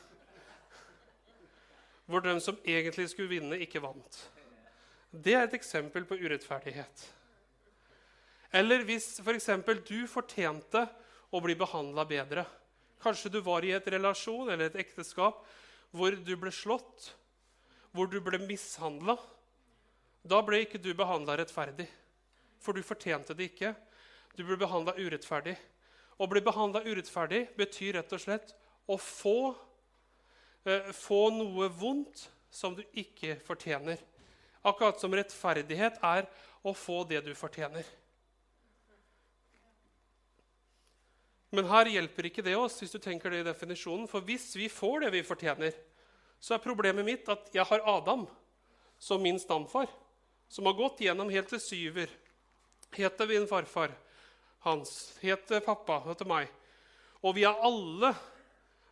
Hvor 2.06 2.20
den 2.20 2.40
som 2.40 2.60
egentlig 2.66 3.08
skulle 3.08 3.32
vinne, 3.32 3.56
ikke 3.64 3.80
vant. 3.80 4.20
Det 5.08 5.32
er 5.32 5.48
et 5.48 5.56
eksempel 5.56 6.04
på 6.04 6.20
urettferdighet. 6.20 7.08
Eller 8.52 8.84
hvis 8.84 9.08
f.eks. 9.24 9.50
For 9.64 9.80
du 9.88 10.04
fortjente 10.04 10.84
å 11.32 11.40
bli 11.40 11.56
behandla 11.56 12.04
bedre. 12.04 12.44
Kanskje 13.00 13.32
du 13.32 13.40
var 13.40 13.64
i 13.64 13.72
et 13.72 13.88
relasjon 13.88 14.52
eller 14.52 14.68
et 14.68 14.82
ekteskap 14.84 15.46
hvor 15.96 16.12
du 16.12 16.36
ble 16.36 16.52
slått 16.52 17.14
hvor 17.94 18.10
du 18.10 18.18
ble 18.22 18.40
mishandla, 18.42 19.14
da 20.26 20.40
ble 20.42 20.64
ikke 20.64 20.80
du 20.82 20.90
behandla 20.98 21.36
rettferdig. 21.38 21.86
For 22.64 22.74
du 22.74 22.82
fortjente 22.82 23.36
det 23.36 23.52
ikke. 23.52 23.74
Du 24.34 24.42
ble 24.42 24.56
behandla 24.58 24.96
urettferdig. 24.98 25.54
Å 26.18 26.26
bli 26.30 26.42
behandla 26.42 26.82
urettferdig 26.86 27.44
betyr 27.58 27.98
rett 27.98 28.14
og 28.16 28.22
slett 28.22 28.54
å 28.90 28.96
få, 28.98 29.54
eh, 30.64 30.90
få 30.92 31.30
noe 31.30 31.68
vondt 31.68 32.28
som 32.50 32.74
du 32.74 32.82
ikke 32.94 33.36
fortjener. 33.44 33.98
Akkurat 34.64 34.98
som 34.98 35.12
rettferdighet 35.12 35.98
er 36.02 36.26
å 36.64 36.74
få 36.74 37.04
det 37.06 37.24
du 37.24 37.34
fortjener. 37.34 37.84
Men 41.54 41.68
her 41.70 41.86
hjelper 41.86 42.26
ikke 42.26 42.42
det 42.42 42.56
oss, 42.58 42.80
hvis 42.80 42.94
du 42.96 42.98
tenker 42.98 43.30
det 43.30 43.44
i 43.44 43.50
definisjonen. 43.52 44.08
For 44.10 44.24
hvis 44.26 44.56
vi 44.56 44.66
får 44.72 45.04
det 45.04 45.12
vi 45.12 45.22
fortjener, 45.22 45.74
så 46.44 46.58
er 46.58 46.60
problemet 46.60 47.06
mitt 47.06 47.28
at 47.32 47.46
jeg 47.56 47.64
har 47.64 47.86
Adam 47.88 48.26
som 49.00 49.22
min 49.24 49.38
stamfar, 49.40 49.88
som 50.48 50.66
har 50.68 50.76
gått 50.76 51.00
gjennom 51.00 51.30
helt 51.32 51.48
til 51.48 51.62
syver. 51.62 52.10
Heter 52.92 53.30
min 53.30 53.46
farfar 53.48 53.94
hans, 54.66 55.14
Heter 55.22 55.64
pappa 55.64 56.02
til 56.12 56.28
meg. 56.28 56.52
Og 57.24 57.32
vi 57.38 57.46
er 57.48 57.64
alle, 57.64 58.12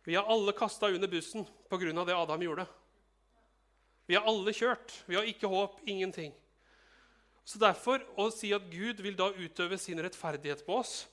vi 0.01 0.17
er 0.17 0.25
alle 0.25 0.55
kasta 0.57 0.89
under 0.89 1.09
bussen 1.09 1.45
pga. 1.69 1.93
det 2.05 2.17
Adam 2.17 2.41
gjorde. 2.41 2.65
Vi 4.09 4.17
er 4.17 4.25
alle 4.25 4.53
kjørt. 4.53 5.03
Vi 5.05 5.15
har 5.15 5.23
ikke 5.23 5.47
håp, 5.47 5.79
ingenting. 5.85 6.33
Så 7.45 7.59
derfor, 7.59 8.01
Å 8.17 8.31
si 8.31 8.51
at 8.53 8.65
Gud 8.71 8.99
vil 9.01 9.15
da 9.15 9.29
utøve 9.29 9.77
sin 9.77 10.01
rettferdighet 10.01 10.65
på 10.65 10.79
oss, 10.81 11.07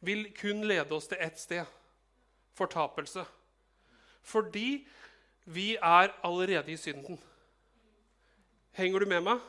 vil 0.00 0.28
kun 0.36 0.60
lede 0.68 0.92
oss 0.94 1.08
til 1.08 1.18
ett 1.20 1.38
sted 1.38 1.64
fortapelse. 2.56 3.24
Fordi 4.22 4.86
vi 5.44 5.74
er 5.76 6.12
allerede 6.26 6.72
i 6.72 6.76
synden. 6.76 7.18
Henger 8.76 9.02
du 9.02 9.06
med 9.10 9.24
meg? 9.26 9.40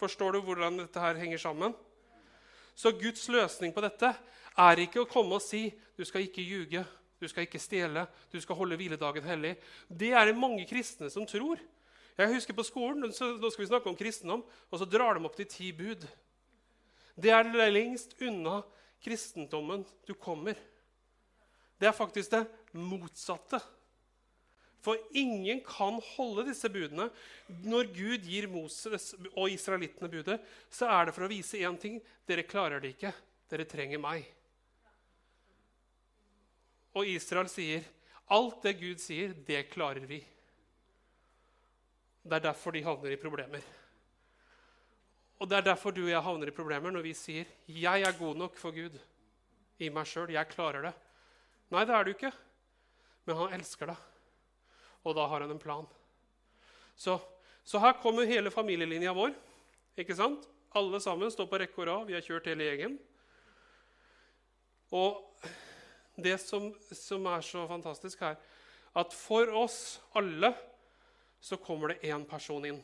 Forstår 0.00 0.34
du 0.34 0.40
hvordan 0.44 0.82
dette 0.82 1.00
her 1.00 1.18
henger 1.18 1.40
sammen? 1.40 1.74
Så 2.74 2.92
Guds 2.98 3.28
løsning 3.30 3.72
på 3.74 3.82
dette 3.84 4.10
er 4.58 4.82
ikke 4.82 5.04
å 5.04 5.08
komme 5.08 5.38
og 5.38 5.44
si 5.44 5.68
du 5.94 6.02
skal 6.04 6.26
ikke 6.26 6.42
ljuge, 6.42 6.82
du 7.20 7.28
skal 7.30 7.46
ikke 7.46 7.62
stjele, 7.62 8.06
du 8.32 8.40
skal 8.42 8.58
holde 8.58 8.76
hviledagen 8.78 9.24
hellig. 9.24 9.54
Det 9.88 10.10
er 10.12 10.28
det 10.28 10.36
mange 10.36 10.66
kristne 10.68 11.08
som 11.10 11.26
tror. 11.26 11.62
Jeg 12.18 12.30
husker 12.30 12.54
På 12.54 12.66
skolen 12.66 13.12
så, 13.12 13.32
nå 13.38 13.50
skal 13.50 13.64
vi 13.64 13.70
snakke 13.70 13.90
om 13.90 13.98
kristendom, 13.98 14.44
og 14.70 14.78
så 14.78 14.86
drar 14.86 15.16
de 15.16 15.26
opp 15.26 15.38
de 15.38 15.46
ti 15.50 15.72
bud. 15.74 16.04
Det 17.14 17.30
er 17.30 17.70
lengst 17.70 18.14
unna 18.22 18.60
kristendommen 19.02 19.84
du 20.06 20.14
kommer. 20.14 20.58
Det 21.78 21.88
er 21.88 21.96
faktisk 21.96 22.30
det 22.34 22.44
motsatte. 22.72 23.60
For 24.84 25.00
ingen 25.16 25.62
kan 25.64 25.96
holde 26.12 26.44
disse 26.50 26.68
budene. 26.68 27.08
Når 27.64 27.88
Gud 27.94 28.26
gir 28.28 28.46
Moses 28.52 29.14
og 29.32 29.48
israelittene 29.48 30.10
budet, 30.12 30.36
så 30.68 30.90
er 30.92 31.08
det 31.08 31.14
for 31.16 31.24
å 31.24 31.30
vise 31.30 31.62
én 31.64 31.78
ting 31.80 31.96
dere 32.28 32.44
klarer 32.44 32.82
det 32.84 32.92
ikke. 32.92 33.14
Dere 33.48 33.68
trenger 33.68 34.02
meg. 34.02 34.26
Og 36.94 37.08
Israel 37.08 37.48
sier, 37.48 37.82
'Alt 38.28 38.62
det 38.62 38.78
Gud 38.80 39.00
sier, 39.00 39.32
det 39.32 39.70
klarer 39.70 40.04
vi'. 40.06 40.24
Det 42.24 42.36
er 42.36 42.46
derfor 42.52 42.72
de 42.72 42.84
havner 42.84 43.12
i 43.12 43.20
problemer. 43.20 43.60
Og 45.40 45.48
det 45.48 45.58
er 45.58 45.68
derfor 45.74 45.90
du 45.92 46.04
og 46.04 46.12
jeg 46.12 46.22
havner 46.22 46.48
i 46.48 46.56
problemer 46.56 46.90
når 46.90 47.02
vi 47.02 47.12
sier, 47.12 47.44
'Jeg 47.66 48.02
er 48.02 48.18
god 48.18 48.36
nok 48.36 48.56
for 48.56 48.70
Gud 48.70 49.00
i 49.78 49.88
meg 49.88 50.06
sjøl. 50.06 50.30
Jeg 50.30 50.48
klarer 50.48 50.82
det.' 50.82 50.94
Nei, 51.70 51.84
det 51.84 51.94
er 51.94 52.04
du 52.04 52.10
ikke. 52.10 52.32
Men 53.26 53.36
han 53.36 53.52
elsker 53.52 53.86
deg 53.86 54.13
og 55.04 55.16
da 55.16 55.26
har 55.28 55.44
han 55.44 55.52
en 55.52 55.60
plan. 55.60 55.86
Så, 56.96 57.18
så 57.64 57.80
her 57.82 57.98
kommer 58.02 58.28
hele 58.28 58.52
familielinja 58.52 59.12
vår. 59.16 59.34
ikke 60.00 60.16
sant? 60.16 60.48
Alle 60.74 61.00
sammen 61.00 61.30
står 61.30 61.48
på 61.50 61.60
rekke 61.60 61.82
og 61.82 61.88
rad. 61.88 62.06
Vi 62.08 62.16
har 62.16 62.24
kjørt 62.24 62.48
hele 62.50 62.66
gjengen. 62.66 62.96
Og 64.94 65.20
det 66.16 66.38
som, 66.42 66.70
som 66.94 67.26
er 67.30 67.44
så 67.44 67.66
fantastisk 67.68 68.22
her, 68.24 68.36
at 68.94 69.14
for 69.14 69.50
oss 69.58 69.78
alle 70.14 70.52
så 71.42 71.58
kommer 71.60 71.92
det 71.92 72.10
én 72.10 72.24
person 72.26 72.64
inn. 72.64 72.80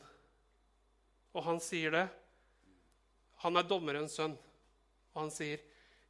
Og 1.31 1.45
han 1.47 1.61
sier 1.63 1.93
det. 1.95 2.07
Han 3.41 3.57
er 3.57 3.67
dommerens 3.67 4.17
sønn. 4.19 4.35
Og 5.13 5.23
han 5.23 5.31
sier, 5.31 5.59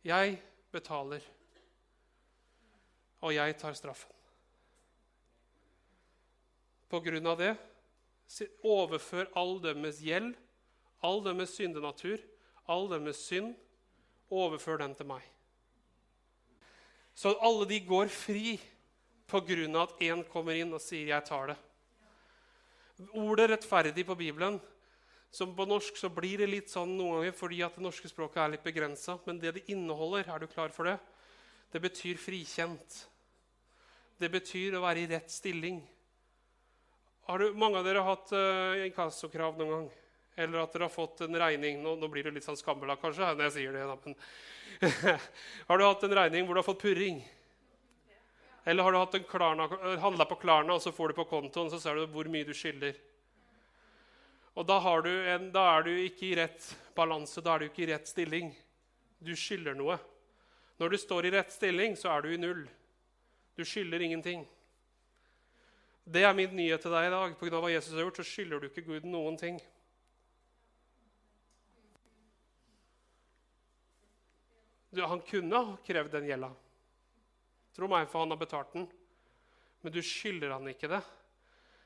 'Jeg 0.03 0.41
betaler, 0.72 1.22
og 3.22 3.34
jeg 3.34 3.58
tar 3.58 3.74
straffen'. 3.74 4.21
På 6.91 7.00
grunn 7.00 7.27
av 7.31 7.39
det 7.39 7.53
overfør 8.63 9.29
all 9.39 9.57
deres 9.63 10.00
gjeld, 10.03 10.33
all 11.03 11.24
deres 11.24 11.55
syndenatur, 11.57 12.21
all 12.67 12.88
deres 12.91 13.19
synd, 13.25 13.55
overfør 14.31 14.79
den 14.83 14.95
til 14.95 15.10
meg. 15.10 15.24
Så 17.15 17.33
alle 17.43 17.67
de 17.67 17.81
går 17.83 18.12
fri 18.12 18.55
på 19.31 19.41
grunn 19.48 19.75
av 19.75 19.89
at 19.89 20.03
én 20.03 20.24
kommer 20.31 20.55
inn 20.55 20.74
og 20.74 20.81
sier 20.81 21.07
'jeg 21.07 21.25
tar 21.25 21.48
det'. 21.48 21.63
Ordet 23.13 23.50
'rettferdig' 23.50 24.05
på 24.05 24.15
Bibelen 24.15 24.60
som 25.31 25.55
på 25.55 25.65
norsk 25.65 25.95
så 25.95 26.10
blir 26.10 26.38
det 26.38 26.50
litt 26.50 26.69
sånn 26.69 26.98
noen 26.98 27.21
ganger 27.21 27.31
fordi 27.31 27.62
at 27.63 27.75
det 27.75 27.83
norske 27.83 28.10
språket 28.12 28.38
er 28.38 28.50
litt 28.50 28.63
begrensa. 28.63 29.17
Men 29.25 29.39
det 29.39 29.53
det 29.55 29.69
inneholder, 29.71 30.27
er 30.27 30.39
du 30.39 30.48
klar 30.48 30.69
for 30.69 30.83
det? 30.83 31.00
Det 31.71 31.81
betyr 31.81 32.19
frikjent. 32.19 33.07
Det 34.19 34.29
betyr 34.31 34.75
å 34.75 34.83
være 34.83 35.00
i 35.00 35.07
rett 35.07 35.31
stilling. 35.31 35.88
Har 37.30 37.40
du, 37.40 37.51
mange 37.54 37.80
av 37.80 37.86
dere 37.86 38.06
hatt 38.06 38.32
uh, 38.34 38.80
inkassokrav 38.86 39.60
noen 39.60 39.74
gang? 39.75 39.90
Eller 40.42 40.63
at 40.63 40.74
dere 40.74 40.88
har 40.88 40.94
fått 40.94 41.22
en 41.25 41.38
regning 41.38 41.82
Nå, 41.84 41.98
nå 42.00 42.08
blir 42.10 42.24
det 42.24 42.32
litt 42.38 42.46
sånn 42.48 42.58
skammelapp 42.60 43.01
kanskje, 43.04 43.28
når 43.36 43.50
jeg 43.50 43.56
sier 43.58 43.75
det. 43.75 43.86
Da, 43.90 43.98
men 44.06 44.18
har 45.68 45.78
du 45.78 45.86
hatt 45.86 46.08
en 46.08 46.18
regning 46.18 46.48
hvor 46.48 46.58
du 46.58 46.62
har 46.63 46.68
fått 46.68 46.82
purring? 46.82 47.22
Eller 48.63 48.84
har 48.84 48.92
du 48.92 48.98
hatt 48.98 50.01
handla 50.01 50.25
på 50.25 50.38
Klarna, 50.42 50.74
og 50.74 50.82
så 50.82 50.94
får 50.94 51.12
du 51.12 51.18
på 51.18 51.25
kontoen, 51.30 51.70
så 51.72 51.80
ser 51.82 51.98
du 51.98 52.06
hvor 52.13 52.30
mye 52.30 52.46
du 52.46 52.54
skylder? 52.54 52.98
Og 54.54 54.68
da, 54.68 54.78
en, 55.34 55.48
da, 55.54 55.63
er 55.78 55.88
du 55.88 55.92
ikke 55.96 56.28
i 56.28 56.36
rett 56.38 56.66
balanse, 56.96 57.42
da 57.42 57.56
er 57.56 57.63
du 57.63 57.70
ikke 57.70 57.86
i 57.86 57.92
rett 57.94 58.10
stilling. 58.10 58.51
Du 59.24 59.32
skylder 59.38 59.78
noe. 59.78 59.98
Når 60.82 60.94
du 60.94 60.98
står 61.00 61.28
i 61.28 61.32
rett 61.38 61.54
stilling, 61.54 61.96
så 61.98 62.12
er 62.13 62.25
du 62.25 62.34
i 62.34 62.42
null. 62.42 62.66
Du 63.58 63.63
skylder 63.66 64.04
ingenting. 64.04 64.44
Det 66.03 66.24
er 66.25 66.34
min 66.34 66.55
nyhet 66.55 66.81
til 66.81 66.93
deg 66.93 67.08
i 67.08 67.13
dag. 67.13 67.36
Pga. 67.38 67.60
hva 67.62 67.70
Jesus 67.72 67.93
har 67.93 68.05
gjort, 68.05 68.20
så 68.22 68.25
skylder 68.25 68.60
du 68.60 68.67
ikke 68.67 68.86
Gud 68.88 69.05
noen 69.05 69.38
ting. 69.38 69.60
Du, 74.91 75.03
han 75.08 75.22
kunne 75.24 75.55
ha 75.55 75.77
krevd 75.86 76.17
den 76.17 76.27
gjelda. 76.27 76.51
Tro 77.72 77.88
meg, 77.88 78.10
for 78.12 78.25
han 78.25 78.34
har 78.34 78.41
betalt 78.41 78.74
den. 78.75 78.89
Men 79.81 79.93
du 79.93 80.01
skylder 80.03 80.58
han 80.58 80.67
ikke 80.67 80.89
det. 80.91 81.01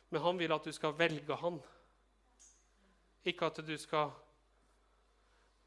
Men 0.09 0.23
han 0.23 0.39
vil 0.39 0.53
at 0.55 0.65
du 0.65 0.73
skal 0.73 0.95
velge 0.97 1.37
han. 1.37 1.59
Ikke 3.25 3.51
at 3.51 3.61
du 3.65 3.75
skal 3.77 4.13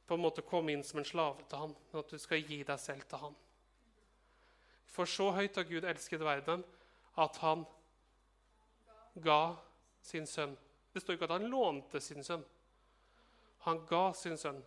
på 0.08 0.16
en 0.16 0.24
måte 0.24 0.42
komme 0.46 0.72
inn 0.72 0.82
som 0.86 1.02
en 1.02 1.06
slave 1.06 1.44
til 1.50 1.60
han, 1.60 1.74
men 1.92 2.00
at 2.00 2.10
du 2.10 2.18
skal 2.20 2.40
gi 2.40 2.62
deg 2.64 2.80
selv 2.80 3.04
til 3.10 3.20
han. 3.26 3.34
For 4.88 5.10
så 5.10 5.28
høyt 5.36 5.58
har 5.60 5.66
Gud 5.68 5.84
elsket 5.84 6.24
verden 6.24 6.64
at 7.20 7.36
han 7.42 7.66
ga 9.22 9.56
sin 10.02 10.26
sønn. 10.26 10.56
Det 10.92 11.02
står 11.02 11.16
ikke 11.16 11.28
at 11.28 11.36
han 11.36 11.50
lånte 11.50 12.00
sin 12.02 12.24
sønn. 12.24 12.44
Han 13.66 13.84
ga 13.88 14.12
sin 14.16 14.38
sønn. 14.38 14.62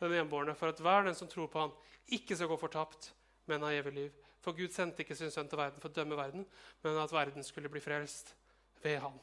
den 0.00 0.12
enbårne, 0.16 0.54
for 0.56 0.72
at 0.72 0.78
hver 0.80 1.04
den 1.04 1.14
som 1.14 1.28
tror 1.28 1.46
på 1.52 1.60
han, 1.60 1.72
ikke 2.08 2.36
skal 2.36 2.48
gå 2.48 2.56
fortapt, 2.56 3.12
men 3.46 3.62
ha 3.62 3.68
evig 3.68 3.92
liv. 3.92 4.12
For 4.40 4.56
Gud 4.56 4.72
sendte 4.72 5.04
ikke 5.04 5.16
sin 5.16 5.30
sønn 5.30 5.48
til 5.48 5.60
verden 5.60 5.82
for 5.82 5.90
å 5.90 5.92
dømme 5.92 6.16
verden, 6.16 6.46
men 6.82 6.96
at 6.96 7.12
verden 7.12 7.44
skulle 7.44 7.68
bli 7.68 7.82
frelst 7.84 8.32
ved 8.80 8.96
han. 9.04 9.18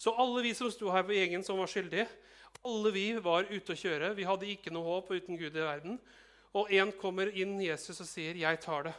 Så 0.00 0.14
alle 0.16 0.40
vi 0.42 0.54
som 0.56 0.70
sto 0.72 0.88
her 0.88 1.04
på 1.04 1.12
gjengen 1.12 1.44
som 1.44 1.60
var 1.60 1.68
skyldige, 1.68 2.06
alle 2.64 2.92
vi 2.96 3.04
var 3.20 3.44
ute 3.50 3.74
å 3.74 3.76
kjøre. 3.76 4.14
Vi 4.16 4.24
hadde 4.24 4.48
ikke 4.48 4.72
noe 4.72 4.88
håp 4.88 5.12
uten 5.12 5.36
Gud 5.36 5.52
i 5.52 5.66
verden. 5.66 6.00
Og 6.56 6.72
én 6.72 6.90
kommer 6.96 7.28
inn 7.36 7.60
Jesus 7.60 8.00
og 8.00 8.08
sier, 8.08 8.34
'Jeg 8.34 8.60
tar 8.60 8.82
det'. 8.82 8.96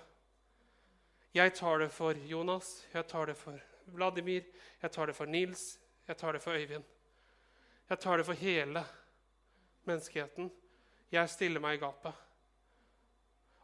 Jeg 1.34 1.54
tar 1.54 1.80
det 1.80 1.92
for 1.92 2.14
Jonas, 2.14 2.86
jeg 2.94 3.08
tar 3.08 3.26
det 3.26 3.38
for 3.38 3.60
Vladimir, 3.94 4.46
jeg 4.82 4.92
tar 4.92 5.12
det 5.12 5.16
for 5.18 5.30
Nils, 5.30 5.78
jeg 6.08 6.18
tar 6.18 6.36
det 6.36 6.42
for 6.44 6.58
Øyvind. 6.58 6.84
Jeg 7.90 8.00
tar 8.00 8.18
det 8.18 8.26
for 8.26 8.40
hele 8.40 8.84
menneskeheten. 9.88 10.52
Jeg 11.12 11.30
stiller 11.30 11.64
meg 11.64 11.78
i 11.78 11.82
gapet. 11.82 12.14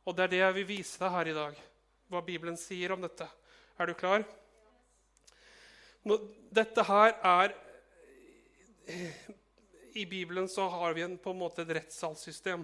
Og 0.07 0.15
det 0.15 0.25
er 0.25 0.31
det 0.33 0.41
jeg 0.41 0.55
vil 0.57 0.67
vise 0.69 0.99
deg 0.99 1.13
her 1.13 1.29
i 1.31 1.35
dag, 1.35 1.61
hva 2.11 2.21
Bibelen 2.23 2.59
sier 2.59 2.93
om 2.95 3.03
dette. 3.03 3.27
Er 3.79 3.89
du 3.89 3.93
klar? 3.99 4.23
Dette 6.55 6.83
her 6.87 7.15
er 7.27 7.55
I 9.97 10.05
Bibelen 10.07 10.47
så 10.47 10.67
har 10.71 10.95
vi 10.95 11.03
en, 11.03 11.17
på 11.19 11.33
en 11.33 11.41
måte 11.41 11.63
et 11.63 11.73
rettssalssystem. 11.79 12.63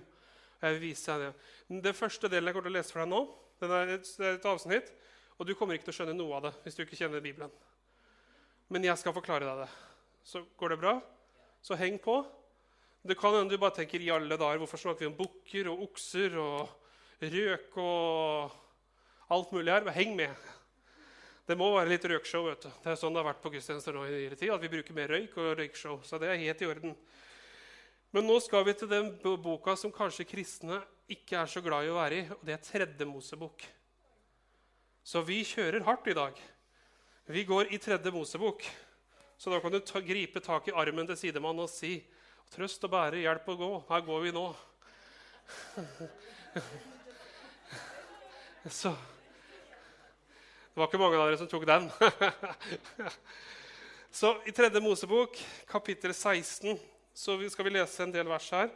Jeg 0.63 0.75
vil 0.75 0.83
vise 0.85 1.11
deg 1.11 1.25
det. 1.25 1.79
Den 1.87 1.97
første 1.97 2.29
delen 2.31 2.47
jeg 2.47 2.55
kommer 2.55 2.69
til 2.69 2.75
å 2.75 2.79
lese 2.79 2.95
for 2.95 3.03
deg 3.03 3.11
nå, 3.11 3.23
den 3.63 3.73
er 3.75 3.91
et, 3.97 4.11
et 4.29 4.47
avsnitt, 4.47 4.93
og 5.37 5.47
du 5.47 5.55
kommer 5.57 5.77
ikke 5.77 5.89
til 5.89 5.95
å 5.95 5.97
skjønne 6.01 6.15
noe 6.17 6.37
av 6.37 6.47
det 6.47 6.53
hvis 6.63 6.77
du 6.77 6.83
ikke 6.85 6.99
kjenner 6.99 7.23
Bibelen. 7.23 7.51
Men 8.73 8.85
jeg 8.87 8.99
skal 9.01 9.15
forklare 9.15 9.47
deg 9.47 9.63
det. 9.63 9.69
Så 10.23 10.43
går 10.59 10.73
det 10.73 10.79
bra? 10.81 10.93
Så 11.63 11.77
heng 11.79 11.99
på. 12.01 12.21
Det 13.03 13.17
kan 13.19 13.35
hende 13.35 13.51
du 13.51 13.59
bare 13.59 13.75
tenker 13.75 14.01
i 14.01 14.11
alle 14.13 14.37
dager, 14.39 14.61
hvorfor 14.61 14.79
snakker 14.79 15.03
vi 15.03 15.11
om 15.11 15.17
bukker 15.17 15.67
og 15.71 15.81
okser 15.89 16.37
og 16.39 17.23
røk 17.33 17.75
og 17.83 18.53
alt 19.35 19.51
mulig 19.51 19.73
her? 19.73 19.83
Men 19.83 19.97
heng 19.97 20.15
med. 20.15 20.45
Det 21.43 21.57
må 21.59 21.67
være 21.73 21.91
litt 21.91 22.05
røkshow. 22.07 22.47
vet 22.47 22.63
du. 22.63 22.69
Det 22.85 22.93
er 22.93 22.99
sånn 22.99 23.11
det 23.11 23.19
har 23.19 23.27
vært 23.33 23.43
på 23.43 23.51
gudstjenester 23.51 23.95
nå 23.95 24.05
i 24.07 24.15
nyere 24.15 24.39
tid, 24.39 24.53
at 24.55 24.63
vi 24.63 24.71
bruker 24.71 24.95
mer 24.95 25.11
røyk 25.11 25.35
og 25.35 25.57
røykshow. 25.59 25.99
Så 26.07 26.19
det 26.21 26.31
er 26.31 26.39
helt 26.39 26.63
i 26.63 26.69
orden. 26.71 26.95
Men 28.15 28.27
nå 28.29 28.39
skal 28.45 28.63
vi 28.63 28.75
til 28.77 28.87
den 28.87 29.11
boka 29.19 29.75
som 29.75 29.91
kanskje 29.91 30.27
kristne 30.29 30.79
ikke 31.11 31.41
er 31.41 31.49
så 31.51 31.59
glad 31.65 31.83
i 31.83 31.91
å 31.91 31.97
være 31.97 32.19
i, 32.21 32.27
og 32.31 32.45
det 32.47 32.55
er 32.55 32.63
Tredje 32.63 33.07
Mosebok. 33.09 33.65
Så 35.03 35.19
vi 35.27 35.41
kjører 35.43 35.83
hardt 35.83 36.05
i 36.07 36.13
dag. 36.15 36.37
Vi 37.27 37.43
går 37.43 37.73
i 37.75 37.77
Tredje 37.77 38.11
Mosebok. 38.11 38.63
Så 39.37 39.49
da 39.51 39.59
kan 39.59 39.71
du 39.73 39.79
ta, 39.83 39.99
gripe 39.99 40.39
tak 40.39 40.67
i 40.69 40.73
armen 40.79 41.07
til 41.09 41.17
sidemannen 41.19 41.65
og 41.65 41.71
si 41.71 41.97
Trøst 42.53 42.83
og 42.85 42.91
bære, 42.93 43.23
hjelp 43.23 43.47
å 43.49 43.55
gå. 43.59 43.69
Her 43.89 44.01
går 44.05 44.19
vi 44.23 44.31
nå. 44.35 44.45
Så 48.79 48.91
Det 48.93 50.79
var 50.79 50.87
ikke 50.87 51.01
mange 51.01 51.17
av 51.19 51.27
dere 51.27 51.39
som 51.41 51.49
tok 51.51 51.65
den. 51.67 51.83
Så 54.19 54.27
i 54.47 54.51
Tredje 54.55 54.79
Mosebok, 54.85 55.31
kapittel 55.67 56.13
16, 56.13 56.79
så 57.13 57.49
skal 57.49 57.65
vi 57.67 57.75
lese 57.75 58.03
en 58.05 58.13
del 58.13 58.27
vers 58.29 58.49
her. 58.55 58.69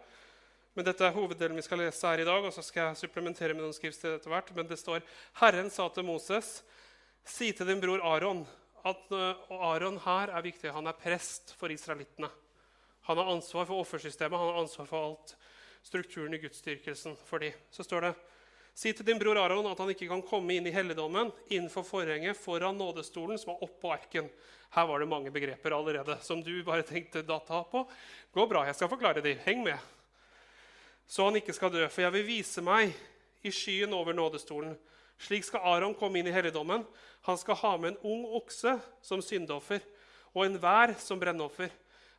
Men 0.77 0.85
dette 0.85 1.07
er 1.07 1.15
hoveddelen 1.15 1.57
vi 1.57 1.63
skal 1.65 1.79
lese 1.81 2.05
her 2.05 2.21
i 2.21 2.25
dag, 2.27 2.43
og 2.45 2.53
så 2.53 2.61
skal 2.61 2.91
jeg 2.91 2.99
supplementere 2.99 3.55
med 3.57 3.63
noen 3.65 3.73
skriftsteder 3.73 4.19
etter 4.19 4.29
hvert. 4.29 4.51
Men 4.53 4.67
det 4.69 4.77
står 4.77 5.01
Herren 5.39 5.71
sa 5.73 5.87
til 5.89 6.05
Moses, 6.05 6.59
si 7.25 7.49
til 7.57 7.71
din 7.71 7.81
bror 7.81 8.03
Aron 8.05 8.43
at 8.85 9.09
og 9.15 9.63
Aron 9.71 9.97
her 10.03 10.35
er 10.37 10.45
viktig. 10.45 10.69
Han 10.75 10.85
er 10.85 10.99
prest 11.01 11.55
for 11.57 11.73
israelittene. 11.73 12.29
Han 13.09 13.17
har 13.17 13.33
ansvar 13.33 13.65
for 13.65 13.81
offersystemet, 13.81 14.37
han 14.37 14.53
har 14.53 14.61
ansvar 14.61 14.85
for 14.85 15.09
alt 15.09 15.35
strukturen 15.87 16.37
i 16.37 16.41
gudsdyrkelsen 16.45 17.17
for 17.25 17.41
dem. 17.41 17.57
Så 17.73 17.87
står 17.87 18.09
det 18.09 18.15
Si 18.77 18.91
til 18.93 19.07
din 19.07 19.17
bror 19.17 19.39
Aron 19.41 19.65
at 19.65 19.79
han 19.81 19.89
ikke 19.89 20.05
kan 20.11 20.21
komme 20.21 20.53
inn 20.53 20.67
i 20.69 20.75
helligdommen 20.75 21.31
innenfor 21.49 21.81
forhenget 21.81 22.37
foran 22.37 22.77
nådestolen 22.77 23.41
som 23.41 23.55
er 23.55 23.63
oppå 23.65 23.95
arken. 23.95 24.29
Her 24.77 24.85
var 24.85 25.01
det 25.01 25.09
mange 25.09 25.33
begreper 25.33 25.73
allerede 25.73 26.21
som 26.21 26.45
du 26.45 26.53
bare 26.61 26.85
tenkte 26.85 27.25
data 27.25 27.63
på. 27.65 27.87
Går 28.37 28.51
bra, 28.51 28.67
jeg 28.69 28.77
skal 28.77 28.91
forklare 28.93 29.25
de. 29.25 29.33
Heng 29.47 29.65
med. 29.65 29.96
Så 31.07 31.25
han 31.27 31.39
ikke 31.39 31.55
skal 31.55 31.71
dø. 31.71 31.85
For 31.87 32.03
jeg 32.03 32.15
vil 32.17 32.27
vise 32.27 32.63
meg 32.63 32.91
i 33.47 33.51
skyen 33.53 33.95
over 33.95 34.15
nådestolen. 34.15 34.75
Slik 35.17 35.47
skal 35.47 35.63
Aron 35.65 35.95
komme 35.97 36.19
inn 36.19 36.29
i 36.29 36.35
helligdommen. 36.35 36.83
Han 37.25 37.39
skal 37.39 37.57
ha 37.63 37.73
med 37.77 37.95
en 37.95 38.01
ung 38.05 38.25
okse 38.37 38.75
som 39.01 39.23
syndoffer 39.23 39.81
og 40.35 40.43
enhver 40.45 40.93
som 41.01 41.19
brennoffer. 41.19 41.71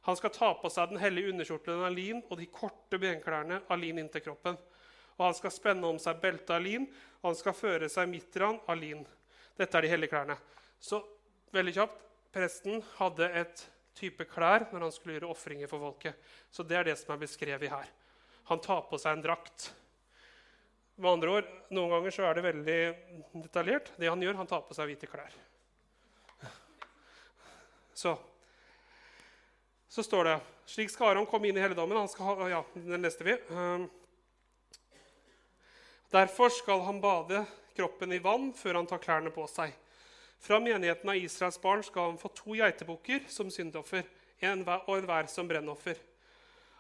Han 0.09 0.17
skal 0.17 0.33
ta 0.35 0.49
på 0.57 0.71
seg 0.73 0.91
den 0.91 1.03
hellige 1.03 1.31
underkjortelen 1.35 1.85
av 1.85 1.95
lin 1.95 2.23
og 2.25 2.39
de 2.41 2.49
korte 2.51 2.99
benklærne 2.99 3.61
av 3.69 3.79
lin 3.79 4.01
inntil 4.01 4.25
kroppen. 4.25 4.59
Og 5.19 5.25
han 5.27 5.37
skal 5.37 5.53
spenne 5.53 5.87
om 5.87 5.99
seg 6.01 6.21
beltet 6.23 6.53
av 6.55 6.63
lin, 6.63 6.85
og 7.21 7.33
han 7.33 7.39
skal 7.39 7.57
føre 7.59 7.89
seg 7.91 8.11
mitran 8.11 8.61
av 8.71 8.79
lin. 8.79 9.03
Dette 9.59 9.79
er 9.79 9.85
de 9.85 9.91
hellige 9.91 10.15
klærne. 10.15 10.39
Så 10.79 11.03
veldig 11.55 11.75
kjapt 11.75 12.05
presten 12.35 12.83
hadde 12.99 13.31
et 13.41 13.65
type 13.99 14.27
klær 14.31 14.69
når 14.71 14.87
han 14.87 14.95
skulle 14.95 15.17
gjøre 15.17 15.33
ofringer 15.35 15.71
for 15.71 15.83
folket. 15.83 16.15
Så 16.51 16.63
det 16.63 16.79
er 16.79 16.87
det 16.89 16.99
som 17.01 17.15
er 17.15 17.23
beskrevet 17.25 17.73
her. 17.75 17.91
Han 18.49 18.63
tar 18.65 18.87
på 18.89 18.99
seg 19.01 19.17
en 19.17 19.25
drakt. 19.25 19.69
Med 20.99 21.13
andre 21.13 21.37
ord, 21.39 21.51
Noen 21.71 21.93
ganger 21.93 22.15
så 22.15 22.25
er 22.27 22.39
det 22.39 22.47
veldig 22.49 22.79
detaljert. 23.45 23.93
Det 24.01 24.09
han 24.11 24.23
gjør, 24.25 24.41
han 24.41 24.51
tar 24.51 24.65
på 24.67 24.77
seg 24.77 24.91
hvite 24.91 25.11
klær. 25.11 25.37
Så 27.99 28.17
så 29.89 30.03
står 30.05 30.29
det 30.29 30.35
slik 30.69 30.91
skal 30.93 31.15
Aron 31.15 31.27
komme 31.27 31.49
inn 31.49 31.57
i 31.57 31.63
helligdommen. 31.65 31.97
Han 31.97 32.11
skal 32.13 32.27
ha, 32.29 32.49
ja, 32.53 32.59
den 32.77 33.03
leste 33.03 33.25
vi. 33.25 33.39
Um, 33.49 33.87
Derfor 36.13 36.49
skal 36.49 36.81
han 36.81 37.01
bade 37.01 37.45
kroppen 37.77 38.13
i 38.13 38.19
vann 38.19 38.53
før 38.57 38.79
han 38.81 38.87
tar 38.89 39.01
klærne 39.03 39.33
på 39.33 39.45
seg. 39.51 39.75
Fra 40.41 40.61
menigheten 40.63 41.11
av 41.11 41.19
Israels 41.21 41.59
barn 41.61 41.83
skal 41.85 42.13
han 42.13 42.21
få 42.21 42.31
to 42.33 42.55
geitebukker 42.57 43.27
som 43.29 43.51
syndoffer 43.53 44.07
en 44.41 44.63
og 44.69 44.95
enhver 44.95 45.29
som 45.29 45.49
brennoffer. 45.51 45.99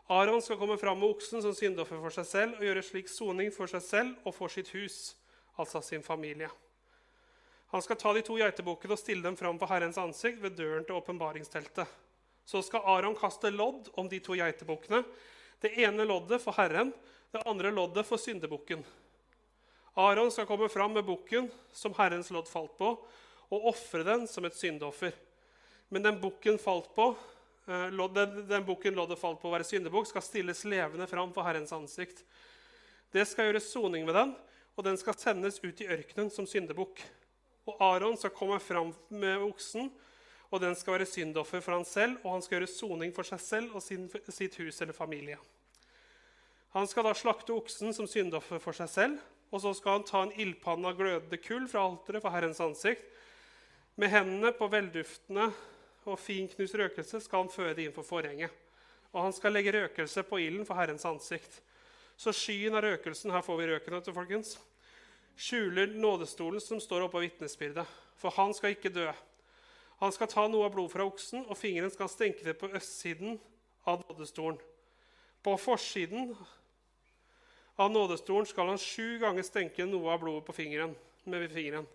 Aron 0.08 0.42
skal 0.42 0.56
komme 0.56 0.78
fram 0.80 0.98
med 0.98 1.10
oksen 1.10 1.42
som 1.44 1.52
syndoffer 1.52 2.00
for 2.00 2.14
seg 2.14 2.26
selv 2.26 2.56
og 2.56 2.64
gjøre 2.64 2.84
slik 2.84 3.10
soning 3.12 3.50
for 3.52 3.68
seg 3.68 3.82
selv 3.84 4.28
og 4.28 4.32
for 4.32 4.52
sitt 4.52 4.70
hus, 4.72 5.12
altså 5.60 5.82
sin 5.84 6.04
familie. 6.04 6.48
Han 7.74 7.84
skal 7.84 7.98
ta 8.00 8.14
de 8.16 8.22
to 8.24 8.38
geitebukkene 8.40 8.96
og 8.96 9.00
stille 9.02 9.26
dem 9.26 9.36
fram 9.36 9.58
for 9.60 9.68
Herrens 9.68 10.00
ansikt 10.00 10.40
ved 10.40 10.56
døren 10.56 10.86
til 10.88 10.96
åpenbaringsteltet. 10.96 11.84
Så 12.48 12.62
skal 12.64 12.88
Aron 12.88 13.18
kaste 13.18 13.52
lodd 13.52 13.90
om 14.00 14.08
de 14.08 14.22
to 14.24 14.38
geitebukkene. 14.38 15.02
Det 15.60 15.74
ene 15.84 16.08
loddet 16.08 16.40
for 16.40 16.56
Herren, 16.56 16.94
det 17.28 17.44
andre 17.44 17.68
loddet 17.76 18.08
for 18.08 18.16
syndebukken. 18.16 18.80
Aron 20.00 20.32
skal 20.32 20.48
komme 20.48 20.70
fram 20.72 20.96
med 20.96 21.04
bukken 21.04 21.50
som 21.76 21.92
Herrens 21.98 22.30
lodd 22.32 22.48
falt 22.48 22.78
på, 22.80 22.94
og 23.52 23.68
ofre 23.68 24.06
den 24.06 24.24
som 24.30 24.48
et 24.48 24.56
syndoffer. 24.56 25.12
Men 25.92 26.04
den 26.06 26.20
bukken 26.22 26.56
falt 26.60 26.88
på, 26.96 27.10
den, 27.68 28.42
den 28.48 28.66
boken 28.66 28.96
loddet 28.96 29.20
falt 29.20 29.40
på 29.42 29.50
å 29.50 29.54
være 29.54 29.68
syndebukk, 29.68 30.08
skal 30.08 30.24
stilles 30.24 30.64
levende 30.64 31.06
fram 31.10 31.32
for 31.36 31.46
Herrens 31.46 31.74
ansikt. 31.76 32.24
Det 33.12 33.24
skal 33.28 33.50
gjøres 33.50 33.70
soning 33.70 34.08
med 34.08 34.16
den, 34.16 34.34
og 34.74 34.86
den 34.86 34.98
skal 35.00 35.16
sendes 35.20 35.60
ut 35.62 35.80
i 35.84 35.88
ørkenen 35.92 36.32
som 36.32 36.48
syndebukk. 36.48 37.00
Og 37.68 37.80
Aron 37.84 38.16
skal 38.16 38.32
komme 38.32 38.58
fram 38.62 38.94
med 39.12 39.44
oksen 39.44 39.90
og 40.48 40.62
den 40.62 40.76
skal 40.76 40.96
være 40.96 41.08
syndoffer 41.08 41.60
for 41.60 41.76
han 41.76 41.84
selv, 41.84 42.16
og 42.24 42.32
han 42.32 42.44
skal 42.44 42.58
gjøre 42.58 42.70
soning 42.72 43.12
for 43.16 43.28
seg 43.28 43.40
selv 43.42 43.76
og 43.76 43.84
sin, 43.84 44.06
sitt 44.32 44.56
hus 44.60 44.80
eller 44.80 44.96
familie. 44.96 45.36
Han 46.72 46.88
skal 46.88 47.04
da 47.04 47.14
slakte 47.16 47.56
oksen 47.56 47.92
som 47.96 48.08
syndoffer 48.08 48.60
for 48.62 48.76
seg 48.76 48.88
selv, 48.92 49.18
og 49.52 49.62
så 49.64 49.72
skal 49.76 49.98
han 49.98 50.06
ta 50.08 50.22
en 50.24 50.34
ildpanne 50.40 50.90
av 50.90 50.96
glødende 50.96 51.40
kull 51.40 51.68
fra 51.68 51.84
alteret 51.84 52.24
for 52.24 52.32
Herrens 52.32 52.60
ansikt. 52.64 53.04
Med 53.98 54.12
hendene 54.12 54.52
på 54.56 54.68
velduftende 54.72 55.50
og 56.08 56.20
finknust 56.20 56.76
røkelse 56.78 57.20
skal 57.24 57.44
han 57.44 57.52
føre 57.52 57.76
det 57.76 57.86
inn 57.86 57.94
for 57.94 58.06
forhenget. 58.06 58.52
Og 59.12 59.22
han 59.24 59.34
skal 59.36 59.54
legge 59.54 59.72
røkelse 59.74 60.24
på 60.28 60.40
ilden 60.44 60.66
for 60.68 60.78
Herrens 60.78 61.06
ansikt. 61.08 61.60
Så 62.18 62.34
skyen 62.34 62.74
av 62.76 62.82
røkelsen 62.84 63.32
her 63.32 63.44
får 63.46 63.60
vi 63.60 63.68
røken 63.70 63.96
etter, 63.98 64.14
folkens, 64.16 64.56
skjuler 65.38 65.94
nådestolen 65.94 66.60
som 66.60 66.80
står 66.82 67.06
oppå 67.06 67.22
vitnesbyrdet. 67.22 67.86
For 68.18 68.34
han 68.34 68.54
skal 68.56 68.74
ikke 68.74 68.92
dø. 68.92 69.06
Han 70.02 70.14
skal 70.14 70.30
ta 70.30 70.46
noe 70.50 70.66
av 70.66 70.74
blodet 70.74 70.94
fra 70.94 71.06
oksen, 71.06 71.44
og 71.46 71.58
fingeren 71.58 71.92
skal 71.94 72.10
stenke 72.10 72.44
det 72.46 72.56
på 72.58 72.70
østsiden 72.74 73.38
av 73.88 74.02
nådestolen. 74.08 74.58
På 75.42 75.54
forsiden 75.58 76.34
av 77.78 77.92
nådestolen 77.94 78.46
skal 78.50 78.72
han 78.72 78.82
sju 78.82 79.20
ganger 79.22 79.46
stenke 79.46 79.86
noe 79.86 80.10
av 80.10 80.22
blodet 80.22 80.46
på 80.46 80.56
fingeren, 80.56 80.96
med 81.24 81.46
fingeren. 81.54 81.86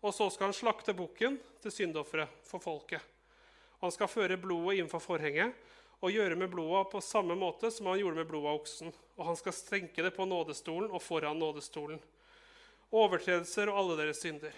Og 0.00 0.14
så 0.14 0.28
skal 0.32 0.48
han 0.48 0.56
slakte 0.56 0.96
bukken 0.96 1.36
til 1.62 1.74
syndofferet 1.74 2.32
for 2.46 2.62
folket. 2.62 3.02
Han 3.82 3.94
skal 3.94 4.10
føre 4.10 4.38
blodet 4.40 4.78
innenfor 4.78 5.02
forhenget 5.02 5.54
og 5.98 6.14
gjøre 6.14 6.38
med 6.38 6.50
blodet 6.50 6.88
på 6.92 7.02
samme 7.02 7.34
måte 7.38 7.70
som 7.74 7.90
han 7.90 7.98
gjorde 7.98 8.20
med 8.20 8.30
blodet 8.30 8.52
av 8.52 8.60
oksen. 8.60 8.94
Og 9.18 9.26
han 9.26 9.38
skal 9.38 9.54
stenke 9.54 10.02
det 10.02 10.14
på 10.14 10.26
nådestolen 10.26 10.90
og 10.94 11.02
foran 11.02 11.38
nådestolen. 11.38 12.00
Overtredelser 12.94 13.70
og 13.70 13.78
alle 13.82 13.98
deres 14.02 14.22
synder. 14.22 14.54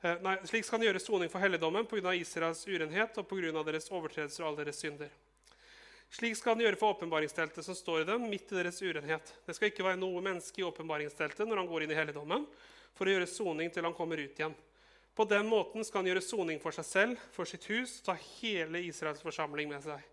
Eh, 0.00 0.20
nei, 0.22 0.36
slik 0.46 0.66
skal 0.66 0.78
han 0.78 0.88
gjøre 0.88 1.02
soning 1.02 1.30
for 1.32 1.42
helligdommen 1.42 1.86
pga. 1.90 2.14
Israels 2.14 2.62
urenhet 2.68 3.18
og 3.18 3.26
pga. 3.28 3.64
deres 3.66 3.90
overtredelser 3.90 4.44
og 4.44 4.52
alle 4.52 4.64
deres 4.64 4.80
synder. 4.84 5.10
Slik 6.08 6.38
skal 6.38 6.54
han 6.54 6.64
gjøre 6.64 6.78
for 6.80 6.96
åpenbaringsteltet 6.96 7.64
som 7.64 7.76
står 7.76 8.00
i 8.00 8.08
dem, 8.08 8.28
midt 8.30 8.52
i 8.52 8.56
deres 8.56 8.80
urenhet. 8.80 9.34
Det 9.44 9.56
skal 9.56 9.68
ikke 9.68 9.84
være 9.84 10.00
noe 10.00 10.22
menneske 10.24 10.62
i 10.62 10.64
åpenbaringsteltet 10.64 11.44
når 11.44 11.60
han 11.60 11.68
går 11.68 11.84
inn 11.84 11.92
i 11.92 11.98
helligdommen, 11.98 12.46
for 12.96 13.04
å 13.04 13.12
gjøre 13.12 13.28
soning 13.28 13.68
til 13.74 13.84
han 13.84 13.96
kommer 13.96 14.22
ut 14.22 14.40
igjen. 14.40 14.56
På 15.18 15.24
den 15.26 15.48
måten 15.50 15.82
skal 15.82 16.04
han 16.04 16.12
gjøre 16.12 16.22
soning 16.22 16.60
for 16.62 16.70
seg 16.76 16.86
selv, 16.86 17.22
for 17.34 17.48
sitt 17.48 17.64
hus, 17.72 17.96
ta 18.06 18.14
hele 18.38 18.84
Israels 18.86 19.24
forsamling 19.24 19.66
med 19.66 19.82
seg. 19.82 20.04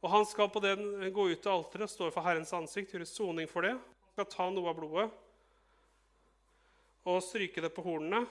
Og 0.00 0.12
han 0.12 0.26
skal 0.28 0.52
på 0.54 0.62
den 0.62 0.84
gå 1.10 1.24
ut 1.32 1.40
til 1.42 1.50
alteret 1.50 1.88
og 1.88 1.90
stå 1.90 2.12
for 2.14 2.22
Herrens 2.22 2.54
ansikt, 2.54 2.94
gjøre 2.94 3.08
soning 3.10 3.50
for 3.50 3.66
det. 3.66 3.74
Han 3.74 4.14
skal 4.14 4.30
ta 4.30 4.46
noe 4.54 4.70
av 4.70 4.78
blodet 4.78 5.08
og 7.10 7.22
stryke 7.24 7.64
det 7.64 7.72
på 7.74 7.82
hornene 7.82 8.22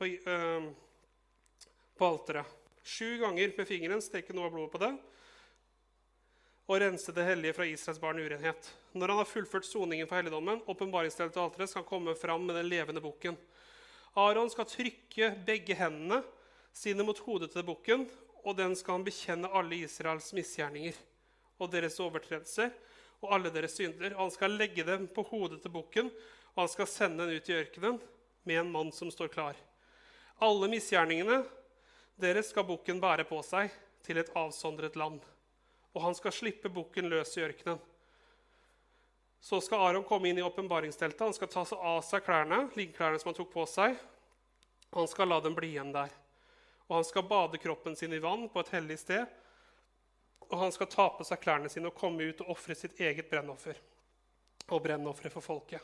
på, 0.00 0.08
øh, 0.08 0.72
på 1.98 2.08
alteret. 2.08 2.58
Sju 2.82 3.18
ganger 3.20 3.52
med 3.58 3.68
fingeren 3.68 4.02
steke 4.02 4.32
noe 4.32 4.48
av 4.48 4.56
blodet 4.56 4.72
på 4.72 4.80
det 4.82 4.92
og 6.70 6.78
rense 6.80 7.12
det 7.12 7.26
hellige 7.26 7.58
fra 7.58 7.66
Israels 7.68 8.00
barn 8.00 8.20
urenhet. 8.22 8.68
Når 8.96 9.12
han 9.12 9.20
har 9.20 9.28
fullført 9.28 9.66
soningen 9.68 10.08
for 10.08 10.16
helligdommen, 10.16 10.62
åpenbaringsstedet 10.64 11.34
til 11.34 11.44
alteret, 11.44 11.68
skal 11.68 11.82
han 11.82 11.88
komme 11.90 12.14
fram 12.16 12.46
med 12.48 12.56
den 12.56 12.70
levende 12.70 13.02
bukken. 13.04 13.36
Aron 14.18 14.50
skal 14.52 14.68
trykke 14.68 15.30
begge 15.46 15.76
hendene 15.78 16.20
sine 16.76 17.04
mot 17.06 17.18
hodet 17.24 17.52
til 17.54 17.64
bukken, 17.64 18.06
og 18.42 18.56
den 18.58 18.74
skal 18.76 18.98
han 18.98 19.06
bekjenne 19.06 19.50
alle 19.54 19.78
Israels 19.86 20.32
misgjerninger 20.36 20.96
og 21.62 21.70
deres 21.72 21.98
overtredelser 22.02 22.72
og 23.22 23.36
alle 23.36 23.52
deres 23.54 23.76
synder. 23.78 24.16
Han 24.18 24.32
skal 24.34 24.56
legge 24.58 24.84
dem 24.86 25.06
på 25.14 25.24
hodet 25.30 25.62
til 25.62 25.72
bukken, 25.72 26.10
og 26.54 26.64
han 26.64 26.72
skal 26.72 26.90
sende 26.90 27.26
den 27.26 27.38
ut 27.38 27.48
i 27.48 27.58
ørkenen 27.60 28.00
med 28.48 28.60
en 28.60 28.72
mann 28.72 28.90
som 28.92 29.10
står 29.14 29.30
klar. 29.32 29.56
Alle 30.42 30.68
misgjerningene 30.68 31.44
deres 32.20 32.50
skal 32.50 32.66
bukken 32.68 33.00
bære 33.00 33.24
på 33.28 33.38
seg 33.46 33.70
til 34.02 34.18
et 34.18 34.34
avsondret 34.36 34.98
land 34.98 35.22
og 35.92 36.06
han 36.06 36.16
skal 36.16 36.34
slippe 36.34 36.70
bukken 36.72 37.08
løs 37.12 37.36
i 37.36 37.44
ørkenen. 37.44 37.80
Så 39.42 39.60
skal 39.60 39.82
Aron 39.88 40.04
komme 40.06 40.30
inn 40.30 40.38
i 40.38 40.44
åpenbaringsteltet. 40.46 41.20
Han 41.20 41.34
skal 41.34 41.50
ta 41.50 41.64
av 41.74 42.02
seg 42.06 42.24
klærne, 42.24 42.68
liggeklærne 42.78 43.18
som 43.18 43.32
han 43.32 43.38
tok 43.40 43.50
på 43.52 43.66
seg, 43.66 43.96
han 44.92 45.08
skal 45.08 45.30
la 45.32 45.38
dem 45.40 45.54
bli 45.56 45.70
igjen 45.72 45.92
der. 45.94 46.12
Og 46.86 46.98
han 46.98 47.06
skal 47.08 47.24
bade 47.24 47.58
kroppen 47.58 47.96
sin 47.96 48.12
i 48.12 48.20
vann 48.20 48.44
på 48.52 48.60
et 48.60 48.74
hellig 48.74 48.98
sted. 49.00 49.24
Og 50.50 50.58
han 50.60 50.74
skal 50.74 50.90
ta 50.92 51.06
på 51.16 51.24
seg 51.24 51.40
klærne 51.40 51.70
sine 51.72 51.88
og 51.88 51.96
komme 51.96 52.28
ut 52.28 52.42
og 52.44 52.52
ofre 52.52 52.76
sitt 52.76 53.00
eget 53.00 53.30
brennoffer 53.30 53.78
og 54.68 54.82
brennofferet 54.84 55.32
for 55.32 55.44
folket. 55.44 55.80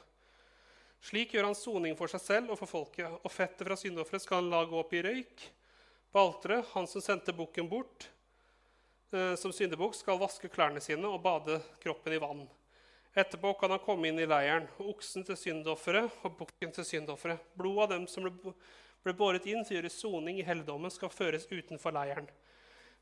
Slik 1.01 1.33
gjør 1.33 1.49
han 1.49 1.57
soning 1.57 1.97
for 1.97 2.11
seg 2.12 2.21
selv 2.21 2.53
og 2.53 2.61
for 2.61 2.68
folket, 2.68 3.09
og 3.09 3.33
fettet 3.33 3.64
fra 3.64 3.79
syndofferet 3.81 4.23
skal 4.23 4.42
han 4.42 4.53
la 4.53 4.62
gå 4.68 4.77
opp 4.77 4.92
i 4.92 5.03
røyk 5.07 5.49
på 6.12 6.21
alteret. 6.21 6.68
Han 6.75 6.90
som 6.90 7.03
sendte 7.03 7.35
bukken 7.35 7.71
bort, 7.71 8.11
Eh, 9.11 9.35
som 9.35 9.53
syndebukk 9.53 9.94
skal 9.97 10.18
vaske 10.21 10.51
klærne 10.53 10.83
sine 10.85 11.09
og 11.09 11.23
bade 11.25 11.62
kroppen 11.81 12.12
i 12.12 12.21
vann. 12.21 12.42
Etterpå 13.18 13.54
kan 13.59 13.72
han 13.74 13.81
komme 13.83 14.09
inn 14.09 14.18
i 14.22 14.26
leiren, 14.31 14.68
oksen 14.78 15.24
til 15.26 15.35
syndofferet 15.35 16.20
og 16.22 16.37
bukken 16.38 16.70
til 16.76 16.85
syndofferet. 16.87 17.40
Blodet 17.59 17.88
av 17.88 17.90
dem 17.96 18.04
som 18.07 18.28
ble, 18.28 18.52
ble 19.02 19.14
båret 19.18 19.48
inn 19.50 19.64
til 19.66 19.74
å 19.74 19.78
gjøre 19.81 19.90
soning 19.90 20.38
i 20.38 20.46
helligdommen, 20.46 20.92
skal 20.94 21.11
føres 21.11 21.48
utenfor 21.50 21.96
leiren. 21.96 22.28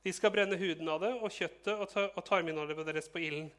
De 0.06 0.14
skal 0.16 0.32
brenne 0.32 0.56
huden 0.56 0.88
av 0.88 1.02
det 1.04 1.12
og 1.18 1.28
kjøttet 1.34 1.72
og, 1.74 1.84
ta, 1.92 2.06
og 2.08 2.24
tarminnholdet 2.24 2.80
deres 2.88 3.12
på 3.12 3.20
ilden. 3.26 3.52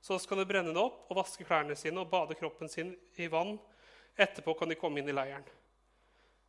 Så 0.00 0.16
skal 0.22 0.40
de 0.40 0.48
brenne 0.48 0.72
det 0.72 0.80
opp 0.80 1.10
og 1.10 1.20
vaske 1.20 1.44
klærne 1.44 1.76
sine 1.76 2.00
og 2.00 2.08
bade 2.08 2.38
kroppen 2.38 2.72
sin 2.72 2.94
i 3.20 3.28
vann. 3.28 3.58
Etterpå 4.16 4.56
kan 4.56 4.72
de 4.72 4.80
komme 4.80 5.02
inn 5.02 5.12
i 5.12 5.16
leiren. 5.16 5.44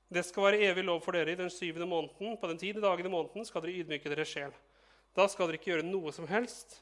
Det 0.07 0.23
skal 0.23 0.47
være 0.47 0.65
evig 0.69 0.87
lov 0.87 1.03
for 1.03 1.17
dere 1.17 1.35
i 1.35 1.39
den 1.39 1.51
syvende 1.51 1.89
måneden. 1.89 2.37
På 2.39 2.47
den 2.47 2.61
tiende 2.61 2.85
dagen 2.85 3.09
i 3.09 3.11
måneden 3.11 3.43
skal 3.45 3.65
dere 3.65 3.81
ydmyke 3.81 4.07
deres 4.13 4.31
sjel. 4.31 4.55
Da 5.17 5.27
skal 5.27 5.49
dere 5.49 5.59
ikke 5.59 5.73
gjøre 5.73 5.89
noe 5.89 6.15
som 6.15 6.29
helst 6.31 6.79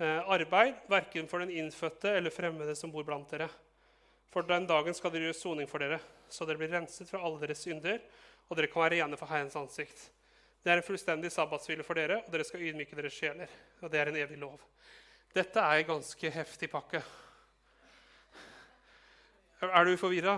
arbeid, 0.00 0.80
verken 0.88 1.28
for 1.28 1.42
den 1.42 1.50
innfødte 1.50 2.16
eller 2.16 2.30
fremmede 2.30 2.74
som 2.78 2.92
bor 2.92 3.04
blant 3.04 3.30
dere. 3.30 3.48
For 4.32 4.46
den 4.48 4.66
dagen 4.66 4.94
skal 4.96 5.12
dere 5.12 5.28
gjøre 5.28 5.36
soning 5.36 5.68
for 5.68 5.82
dere, 5.84 6.00
så 6.32 6.46
dere 6.48 6.60
blir 6.60 6.72
renset 6.72 7.10
fra 7.10 7.20
alle 7.20 7.42
deres 7.42 7.60
synder, 7.66 8.00
og 8.48 8.56
dere 8.56 8.70
kan 8.72 8.82
være 8.82 9.02
rene 9.02 9.18
for 9.20 9.28
Herrens 9.28 9.56
ansikt. 9.60 10.06
Det 10.62 10.70
er 10.70 10.78
en 10.78 10.86
fullstendig 10.86 11.32
sabbatshvile 11.34 11.84
for 11.84 11.98
dere, 11.98 12.20
og 12.22 12.32
dere 12.32 12.46
skal 12.46 12.62
ydmyke 12.62 12.96
deres 12.96 13.16
sjeler. 13.18 13.50
Og 13.82 13.90
det 13.92 14.00
er 14.00 14.08
en 14.08 14.18
evig 14.22 14.38
lov. 14.38 14.60
Dette 15.34 15.60
er 15.60 15.80
en 15.80 15.88
ganske 15.88 16.30
heftig 16.30 16.70
pakke. 16.70 17.02
Er 19.62 19.84
du 19.84 19.96
forvirra? 19.98 20.36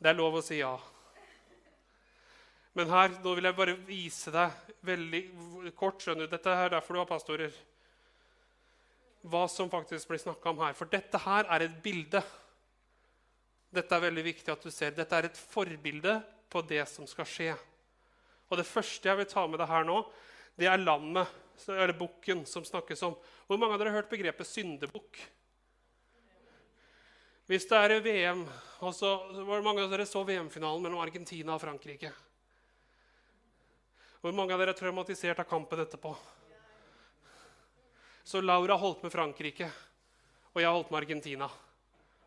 Det 0.00 0.10
er 0.10 0.18
lov 0.18 0.38
å 0.38 0.42
si 0.44 0.58
ja. 0.60 0.72
Men 2.78 2.90
her, 2.92 3.16
nå 3.22 3.32
vil 3.34 3.48
jeg 3.48 3.58
bare 3.58 3.78
vise 3.82 4.30
deg 4.34 4.74
veldig 4.86 5.22
kort 5.78 6.02
skjønner 6.02 6.28
du, 6.28 6.30
Dette 6.30 6.52
er 6.54 6.70
derfor 6.76 6.94
du 6.94 7.00
har 7.02 7.08
pastorer. 7.08 7.54
Hva 9.26 9.42
som 9.50 9.70
faktisk 9.72 10.08
blir 10.08 10.22
snakka 10.22 10.52
om 10.52 10.62
her. 10.62 10.76
For 10.78 10.88
dette 10.90 11.18
her 11.20 11.48
er 11.50 11.66
et 11.66 11.80
bilde. 11.82 12.22
Dette 13.74 13.96
er 13.96 14.06
veldig 14.06 14.24
viktig 14.24 14.54
at 14.54 14.62
du 14.64 14.70
ser. 14.72 14.94
Dette 14.96 15.18
er 15.18 15.28
et 15.28 15.42
forbilde 15.50 16.20
på 16.50 16.62
det 16.70 16.86
som 16.88 17.08
skal 17.10 17.28
skje. 17.28 17.50
Og 18.50 18.58
Det 18.58 18.66
første 18.66 19.10
jeg 19.10 19.18
vil 19.18 19.28
ta 19.30 19.44
med 19.46 19.60
deg 19.62 19.70
her 19.70 19.84
nå, 19.86 20.00
det 20.58 20.66
er 20.66 20.80
lammet, 20.82 21.28
eller 21.68 21.94
bukken, 21.96 22.42
som 22.48 22.64
snakkes 22.66 23.04
om. 23.06 23.14
Hvor 23.46 23.60
mange 23.60 23.76
av 23.76 23.82
dere 23.82 23.92
har 23.92 24.02
hørt 24.02 24.10
begrepet 24.10 24.48
syndebukk? 24.48 25.20
Hvis 27.50 27.66
det 27.70 27.78
er 27.78 28.00
VM, 28.02 28.42
og 28.80 28.94
så, 28.94 29.14
Hvor 29.44 29.62
mange 29.62 29.82
av 29.82 29.90
dere 29.90 30.06
så 30.06 30.24
VM-finalen 30.24 30.82
mellom 30.82 31.02
Argentina 31.02 31.54
og 31.54 31.62
Frankrike? 31.62 32.12
Hvor 34.20 34.34
mange 34.36 34.52
av 34.52 34.60
dere 34.60 34.74
er 34.74 34.76
traumatisert 34.76 35.38
av 35.40 35.48
kampen 35.48 35.80
etterpå? 35.80 36.10
Så 38.20 38.42
Laura 38.44 38.76
holdt 38.76 39.00
med 39.06 39.12
Frankrike, 39.14 39.70
og 40.52 40.60
jeg 40.60 40.72
holdt 40.74 40.92
med 40.92 41.00
Argentina. 41.00 41.48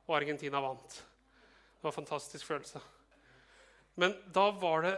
Og 0.08 0.16
Argentina 0.18 0.62
vant. 0.64 0.98
Det 0.98 1.86
var 1.86 1.94
en 1.94 2.00
fantastisk 2.00 2.50
følelse. 2.50 2.82
Men 4.02 4.18
da 4.34 4.48
var 4.58 4.88
det 4.88 4.96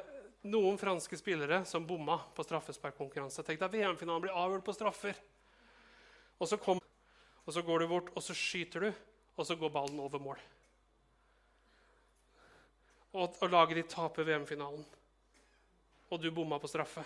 noen 0.47 0.79
franske 0.79 1.19
spillere 1.19 1.65
som 1.67 1.83
bomma 1.85 2.15
på 2.33 2.47
straffesparkkonkurranse. 2.47 3.43
Tenk 3.43 3.59
deg 3.59 3.75
VM-finalen 3.75 4.23
blir 4.23 4.39
avgjort 4.39 4.65
på 4.65 4.79
straffer. 4.79 5.19
Og 6.39 6.47
så, 6.47 6.55
kom, 6.55 6.79
og 7.43 7.51
så 7.51 7.63
går 7.65 7.83
du 7.83 7.91
bort, 7.91 8.11
og 8.15 8.23
så 8.23 8.35
skyter 8.37 8.87
du, 8.87 8.91
og 9.35 9.47
så 9.47 9.59
går 9.59 9.75
ballen 9.75 9.99
over 9.99 10.23
mål. 10.23 10.39
Og, 13.15 13.35
og 13.35 13.49
laget 13.51 13.81
ditt 13.81 13.91
taper 13.91 14.27
VM-finalen 14.27 14.85
og 16.15 16.23
du 16.23 16.31
bomma 16.31 16.59
på 16.61 16.69
straffe. 16.71 17.03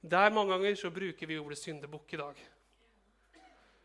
Der 0.00 0.32
mange 0.32 0.54
ganger 0.54 0.78
så 0.80 0.90
bruker 0.90 1.28
vi 1.28 1.38
ordet 1.38 1.58
syndebukk 1.60 2.14
i 2.16 2.20
dag. 2.20 2.38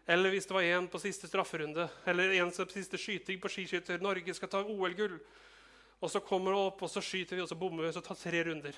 Eller 0.08 0.32
hvis 0.32 0.46
det 0.48 0.56
var 0.56 0.64
en 0.64 0.88
på 0.88 1.02
siste 1.02 1.28
strafferunde, 1.28 1.90
eller 2.08 2.38
en 2.38 2.52
som 2.54 2.70
siste 2.70 2.98
skyting 3.02 3.42
på 3.42 3.50
skiskytter. 3.52 4.00
Norge 4.00 4.34
skal 4.38 4.52
ta 4.52 4.62
OL-gull. 4.62 5.18
Og 6.00 6.12
så 6.12 6.22
kommer 6.22 6.54
det 6.54 6.62
opp, 6.62 6.84
og 6.86 6.92
så 6.92 7.02
skyter 7.04 7.36
vi, 7.36 7.42
og 7.42 7.50
så 7.50 7.58
bommer 7.58 7.84
vi, 7.84 7.90
og 7.90 7.98
så 7.98 8.04
tar 8.06 8.20
tre 8.20 8.44
runder. 8.46 8.78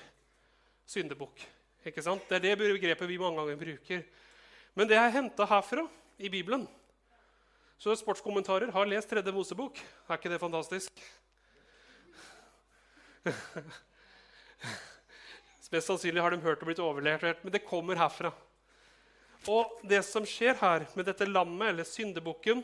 Syndebukk. 0.88 1.44
Ikke 1.86 2.02
sant? 2.02 2.24
Det 2.30 2.40
er 2.40 2.46
det 2.46 2.58
begrepet 2.58 3.10
vi 3.10 3.20
mange 3.20 3.38
ganger 3.42 3.60
bruker. 3.60 4.02
Men 4.74 4.88
det 4.88 4.96
er 4.98 5.14
henta 5.14 5.46
herfra, 5.46 5.84
i 6.18 6.28
Bibelen. 6.32 6.66
Så 7.78 7.94
sportskommentarer 7.94 8.72
har 8.74 8.88
lest 8.90 9.10
Tredje 9.10 9.32
Mosebok. 9.32 9.78
Er 10.08 10.18
ikke 10.18 10.32
det 10.32 10.40
fantastisk? 10.42 11.04
Mest 15.72 15.90
sannsynlig 15.90 16.22
har 16.24 16.32
de 16.32 16.42
hørt 16.42 16.62
og 16.62 16.70
blitt 16.70 16.82
overlevert, 16.82 17.42
men 17.44 17.52
det 17.52 17.66
kommer 17.66 18.00
herfra. 18.00 18.32
Og 19.46 19.78
det 19.86 20.00
som 20.06 20.26
skjer 20.26 20.56
her 20.58 20.86
med 20.96 21.06
dette 21.08 21.28
lammet, 21.28 21.70
eller 21.70 21.86
syndebukken, 21.86 22.62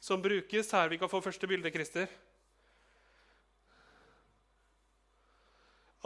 som 0.00 0.22
brukes 0.22 0.72
her 0.72 0.88
Vi 0.88 0.98
kan 0.98 1.10
få 1.10 1.20
første 1.20 1.46
bilde, 1.50 1.70
Christer. 1.74 2.06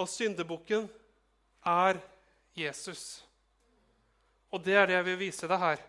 Og 0.01 0.09
syndebukken 0.09 0.89
er 1.69 2.01
Jesus. 2.57 3.23
Og 4.53 4.65
det 4.65 4.75
er 4.77 4.89
det 4.89 4.97
jeg 4.97 5.09
vil 5.11 5.21
vise 5.21 5.49
deg 5.49 5.61
her. 5.61 5.85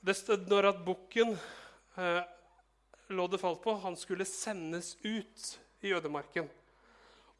Det, 0.00 0.16
når 0.48 0.70
at 0.70 0.84
bukken 0.84 1.34
eh, 1.96 2.22
loddet 3.12 3.40
falt 3.40 3.60
på, 3.64 3.74
han 3.82 3.96
skulle 3.96 4.28
sendes 4.28 4.94
ut 5.04 5.48
i 5.84 5.92
ødemarken. 5.96 6.48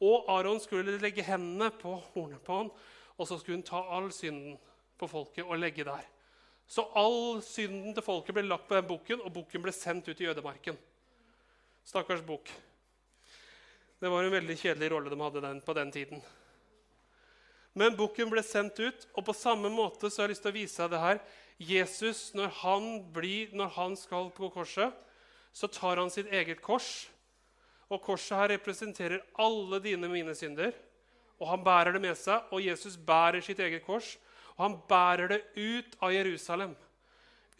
Og 0.01 0.31
Aron 0.33 0.61
skulle 0.63 0.97
legge 1.01 1.25
hendene 1.25 1.69
på 1.77 1.93
hornet 2.15 2.41
på 2.45 2.57
han, 2.57 2.71
og 3.21 3.29
så 3.29 3.37
skulle 3.39 3.59
hun 3.59 3.67
ta 3.67 3.83
all 3.93 4.09
synden 4.17 4.57
på 5.01 5.09
folket 5.09 5.45
og 5.45 5.61
legge 5.61 5.85
der. 5.85 6.07
Så 6.71 6.87
all 6.97 7.43
synden 7.45 7.93
til 7.97 8.05
folket 8.05 8.37
ble 8.37 8.47
lagt 8.47 8.69
på 8.69 8.79
den 8.79 8.89
bukken, 8.89 9.21
og 9.25 9.33
bukken 9.35 9.63
ble 9.65 9.75
sendt 9.75 10.09
ut 10.09 10.21
i 10.23 10.29
ødemarken. 10.31 10.79
Stakkars 11.85 12.23
bukk. 12.25 12.49
Det 14.01 14.09
var 14.09 14.25
en 14.25 14.33
veldig 14.33 14.57
kjedelig 14.57 14.93
rolle 14.93 15.13
de 15.13 15.21
hadde 15.21 15.43
den, 15.45 15.61
på 15.61 15.75
den 15.77 15.91
tiden. 15.93 16.23
Men 17.77 17.97
bukken 17.99 18.31
ble 18.33 18.43
sendt 18.47 18.81
ut, 18.81 19.07
og 19.13 19.27
på 19.27 19.37
samme 19.37 19.69
måte 19.73 20.09
så 20.09 20.23
har 20.23 20.31
jeg 20.31 20.37
lyst 20.37 20.47
til 20.47 20.53
å 20.53 20.57
vise 20.57 20.83
deg 20.83 20.95
det 20.95 21.03
her. 21.05 21.21
Jesus, 21.61 22.21
når 22.39 22.55
han, 22.63 22.87
blir, 23.13 23.53
når 23.53 23.75
han 23.77 23.97
skal 23.99 24.31
på 24.35 24.49
korset, 24.55 24.95
så 25.53 25.69
tar 25.69 26.01
han 26.01 26.11
sitt 26.13 26.31
eget 26.33 26.63
kors 26.65 27.11
og 27.90 28.03
korset 28.05 28.38
her 28.38 28.53
representerer 28.55 29.24
alle 29.42 29.81
dine 29.83 30.09
mine 30.11 30.35
synder. 30.38 30.72
Og 31.40 31.48
han 31.50 31.64
bærer 31.64 31.96
det 31.96 32.03
med 32.05 32.18
seg, 32.18 32.46
og 32.53 32.62
Jesus 32.62 32.96
bærer 32.96 33.42
sitt 33.42 33.61
eget 33.61 33.83
kors. 33.87 34.14
Og 34.57 34.64
han 34.66 34.76
bærer 34.88 35.33
det 35.33 35.40
ut 35.57 35.96
av 36.05 36.12
Jerusalem. 36.14 36.76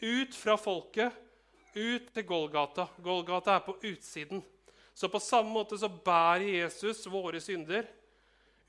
Ut 0.01 0.37
fra 0.37 0.55
folket, 0.57 1.11
ut 1.75 2.11
til 2.13 2.25
Golgata. 2.27 2.87
Golgata 3.03 3.57
er 3.57 3.65
på 3.65 3.75
utsiden. 3.81 4.43
Så 4.93 5.09
på 5.09 5.19
samme 5.23 5.51
måte 5.51 5.77
så 5.79 5.89
bærer 5.89 6.61
Jesus 6.61 7.03
våre 7.09 7.41
synder 7.41 7.87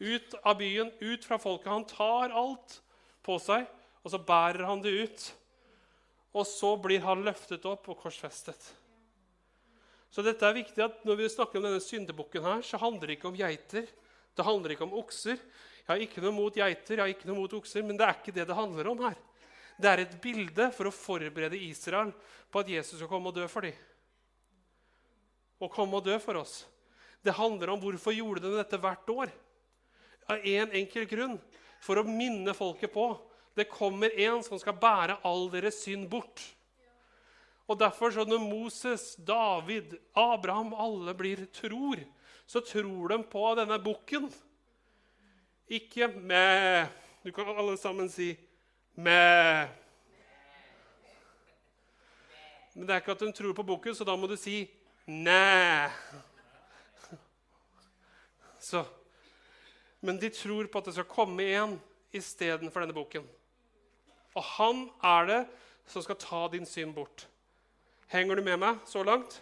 ut 0.03 0.35
av 0.43 0.59
byen, 0.59 0.91
ut 1.01 1.25
fra 1.25 1.39
folket. 1.39 1.71
Han 1.71 1.87
tar 1.87 2.35
alt 2.35 2.81
på 3.23 3.39
seg, 3.43 3.69
og 4.03 4.11
så 4.11 4.19
bærer 4.19 4.67
han 4.67 4.83
det 4.83 4.93
ut. 5.05 5.27
Og 6.33 6.47
så 6.49 6.75
blir 6.81 7.05
han 7.05 7.23
løftet 7.27 7.67
opp 7.69 7.91
og 7.93 8.01
korsfestet. 8.03 8.73
Så 10.13 10.25
dette 10.25 10.45
er 10.45 10.59
viktig 10.59 10.85
at 10.85 11.05
Når 11.09 11.19
vi 11.19 11.33
snakker 11.33 11.59
om 11.59 11.67
denne 11.67 11.81
syndebukken, 11.81 12.45
her, 12.45 12.63
så 12.63 12.81
handler 12.81 13.09
det 13.09 13.17
ikke 13.17 13.31
om 13.31 13.39
geiter. 13.39 13.87
Det 14.37 14.45
handler 14.45 14.75
ikke 14.75 14.85
om 14.85 14.97
okser. 15.01 15.39
Jeg 15.83 15.89
har 15.89 16.03
ikke 16.05 16.23
noe 16.23 16.35
mot 16.37 16.55
geiter, 16.55 16.95
jeg 16.95 17.03
har 17.03 17.11
ikke 17.11 17.29
noe 17.29 17.41
mot 17.41 17.55
okser, 17.59 17.83
men 17.85 17.99
det 17.99 18.07
er 18.07 18.19
ikke 18.21 18.35
det 18.37 18.47
det 18.49 18.57
handler 18.57 18.93
om 18.93 19.01
her. 19.03 19.17
Det 19.81 19.89
er 19.89 20.03
et 20.05 20.15
bilde 20.23 20.69
for 20.77 20.89
å 20.89 20.95
forberede 20.95 21.59
Israel 21.59 22.13
på 22.53 22.61
at 22.61 22.71
Jesus 22.71 23.01
skal 23.01 23.11
komme 23.11 23.33
og 23.33 23.37
dø 23.41 23.49
for 23.51 23.67
dem. 23.67 23.75
Og 25.63 25.73
komme 25.73 25.99
og 25.99 26.07
dø 26.07 26.15
for 26.23 26.39
oss. 26.39 26.63
Det 27.23 27.35
handler 27.35 27.73
om 27.73 27.83
hvorfor 27.83 28.15
gjorde 28.15 28.45
de 28.45 28.55
dette 28.59 28.79
hvert 28.83 29.13
år. 29.15 29.33
Av 30.31 30.39
én 30.47 30.69
en 30.69 30.77
enkel 30.83 31.07
grunn. 31.11 31.37
For 31.83 31.99
å 31.99 32.07
minne 32.07 32.55
folket 32.55 32.93
på 32.95 33.09
det 33.59 33.71
kommer 33.71 34.13
en 34.23 34.43
som 34.45 34.61
skal 34.61 34.79
bære 34.81 35.19
all 35.27 35.49
deres 35.53 35.81
synd 35.83 36.07
bort. 36.11 36.41
Og 37.73 37.79
derfor, 37.81 38.11
så 38.13 38.25
når 38.29 38.43
Moses, 38.45 39.15
David, 39.17 39.95
Abraham, 40.13 40.75
alle 40.77 41.15
blir 41.17 41.47
tror, 41.57 42.03
så 42.47 42.61
tror 42.61 43.09
de 43.09 43.23
på 43.33 43.45
denne 43.57 43.79
bukken. 43.81 44.27
Ikke 45.73 46.09
med 46.09 46.91
Du 47.25 47.31
kan 47.33 47.49
alle 47.49 47.79
sammen 47.79 48.11
si 48.11 48.35
med. 48.95 49.69
Men 52.75 52.87
det 52.87 52.95
er 52.95 53.01
ikke 53.01 53.15
at 53.15 53.21
de 53.21 53.33
tror 53.33 53.55
på 53.55 53.63
bukken, 53.63 53.95
så 53.95 54.05
da 54.05 54.17
må 54.19 54.27
du 54.27 54.37
si 54.37 54.67
næ. 55.07 55.89
Så. 58.59 58.85
Men 60.01 60.19
de 60.19 60.29
tror 60.35 60.67
på 60.67 60.79
at 60.79 60.91
det 60.91 60.99
skal 60.99 61.09
komme 61.09 61.47
en 61.57 61.81
istedenfor 62.13 62.85
denne 62.85 62.97
bukken. 62.97 63.25
Og 64.35 64.43
han 64.59 64.89
er 65.03 65.29
det 65.31 65.43
som 65.87 66.03
skal 66.03 66.19
ta 66.19 66.49
din 66.53 66.67
synd 66.67 66.95
bort. 66.95 67.29
Henger 68.13 68.37
du 68.37 68.45
med 68.45 68.61
meg 68.61 68.81
så 68.85 69.01
langt? 69.07 69.39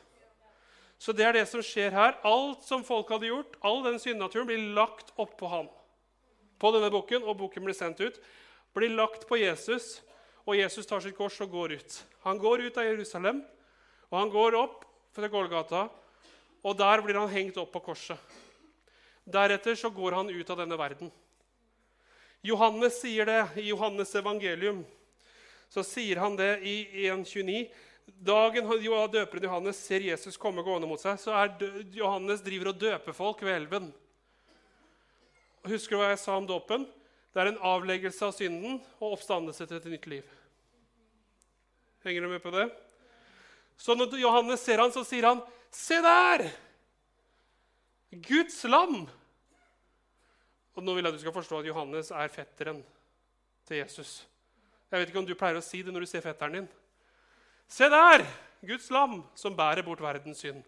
Så 1.01 1.11
det 1.17 1.25
er 1.27 1.35
det 1.35 1.47
som 1.51 1.63
skjer 1.65 1.91
her. 1.91 2.19
Alt 2.29 2.63
som 2.63 2.85
folk 2.87 3.09
hadde 3.11 3.31
gjort, 3.31 3.57
all 3.67 3.81
den 3.83 3.99
syndnaturen, 3.99 4.47
blir 4.47 4.71
lagt 4.77 5.11
oppå 5.19 5.49
han. 5.51 5.71
På 6.61 6.71
denne 6.75 6.91
bukken, 6.93 7.25
og 7.25 7.39
bukken 7.41 7.65
blir 7.67 7.75
sendt 7.75 8.03
ut. 8.05 8.21
Blir 8.77 8.93
lagt 8.95 9.27
på 9.27 9.41
Jesus, 9.41 9.99
og 10.45 10.55
Jesus 10.59 10.87
tar 10.87 11.03
sitt 11.03 11.17
kors 11.19 11.41
og 11.43 11.51
går 11.51 11.75
ut. 11.81 11.97
Han 12.29 12.39
går 12.39 12.69
ut 12.69 12.79
av 12.79 12.87
Jerusalem, 12.87 13.43
og 14.13 14.19
han 14.21 14.31
går 14.31 14.59
opp 14.61 14.85
fra 15.17 15.33
Gålgata, 15.33 15.89
og 16.61 16.79
der 16.79 17.03
blir 17.03 17.19
han 17.19 17.33
hengt 17.33 17.59
opp 17.59 17.73
på 17.75 17.83
korset. 17.91 18.21
Deretter 19.25 19.75
så 19.75 19.91
går 19.91 20.15
han 20.21 20.31
ut 20.31 20.51
av 20.53 20.63
denne 20.63 20.79
verden. 20.79 21.11
Johannes 22.47 23.01
sier 23.03 23.27
det 23.27 23.41
i 23.61 23.71
Johannes' 23.73 24.15
evangelium. 24.21 24.85
Så 25.71 25.83
sier 25.87 26.21
han 26.23 26.37
det 26.39 26.61
i 26.67 26.77
1.29. 27.09 27.69
Dagen 28.19 28.67
døperen 28.67 29.45
Johannes 29.45 29.77
ser 29.77 30.01
Jesus 30.01 30.37
komme 30.41 30.65
gående 30.65 30.89
mot 30.89 31.01
seg, 31.01 31.19
så 31.21 31.35
er 31.37 31.53
Johannes 31.95 32.43
driver 32.43 32.73
og 32.73 32.81
døper 32.81 33.17
folk 33.17 33.43
ved 33.43 33.55
elven. 33.55 33.91
Husker 35.69 35.97
du 35.97 36.01
hva 36.01 36.11
jeg 36.11 36.23
sa 36.23 36.37
om 36.37 36.49
dåpen? 36.49 36.87
Det 37.31 37.43
er 37.43 37.53
en 37.53 37.63
avleggelse 37.63 38.27
av 38.27 38.35
synden 38.35 38.81
og 38.99 39.15
oppstandelse 39.15 39.67
til 39.69 39.79
et 39.79 39.91
nytt 39.93 40.09
liv. 40.11 40.37
Henger 42.05 42.25
du 42.25 42.33
med 42.33 42.43
på 42.43 42.53
det? 42.55 42.67
Så 43.77 43.95
når 43.95 44.17
Johannes 44.19 44.65
ser 44.65 44.81
han, 44.81 44.93
så 44.93 45.05
sier 45.05 45.29
han, 45.29 45.43
'Se 45.71 46.01
der! 46.03 46.51
Guds 48.11 48.65
lam!' 48.65 49.09
Og 50.75 50.83
nå 50.83 50.95
vil 50.95 51.05
jeg 51.05 51.13
at 51.13 51.19
du 51.19 51.23
skal 51.23 51.33
forstå 51.33 51.61
at 51.61 51.67
Johannes 51.67 52.11
er 52.11 52.29
fetteren 52.29 52.83
til 53.67 53.77
Jesus. 53.77 54.27
Jeg 54.91 55.01
vet 55.01 55.09
ikke 55.09 55.19
om 55.19 55.27
du 55.27 55.35
pleier 55.39 55.59
å 55.61 55.65
si 55.65 55.83
det 55.83 55.93
når 55.93 56.01
du 56.01 56.07
ser 56.11 56.25
fetteren 56.25 56.53
din. 56.53 56.69
Se 57.71 57.87
der! 57.89 58.27
Guds 58.67 58.91
lam 58.93 59.23
som 59.39 59.55
bærer 59.57 59.85
bort 59.87 60.03
verdens 60.05 60.43
synd. 60.43 60.61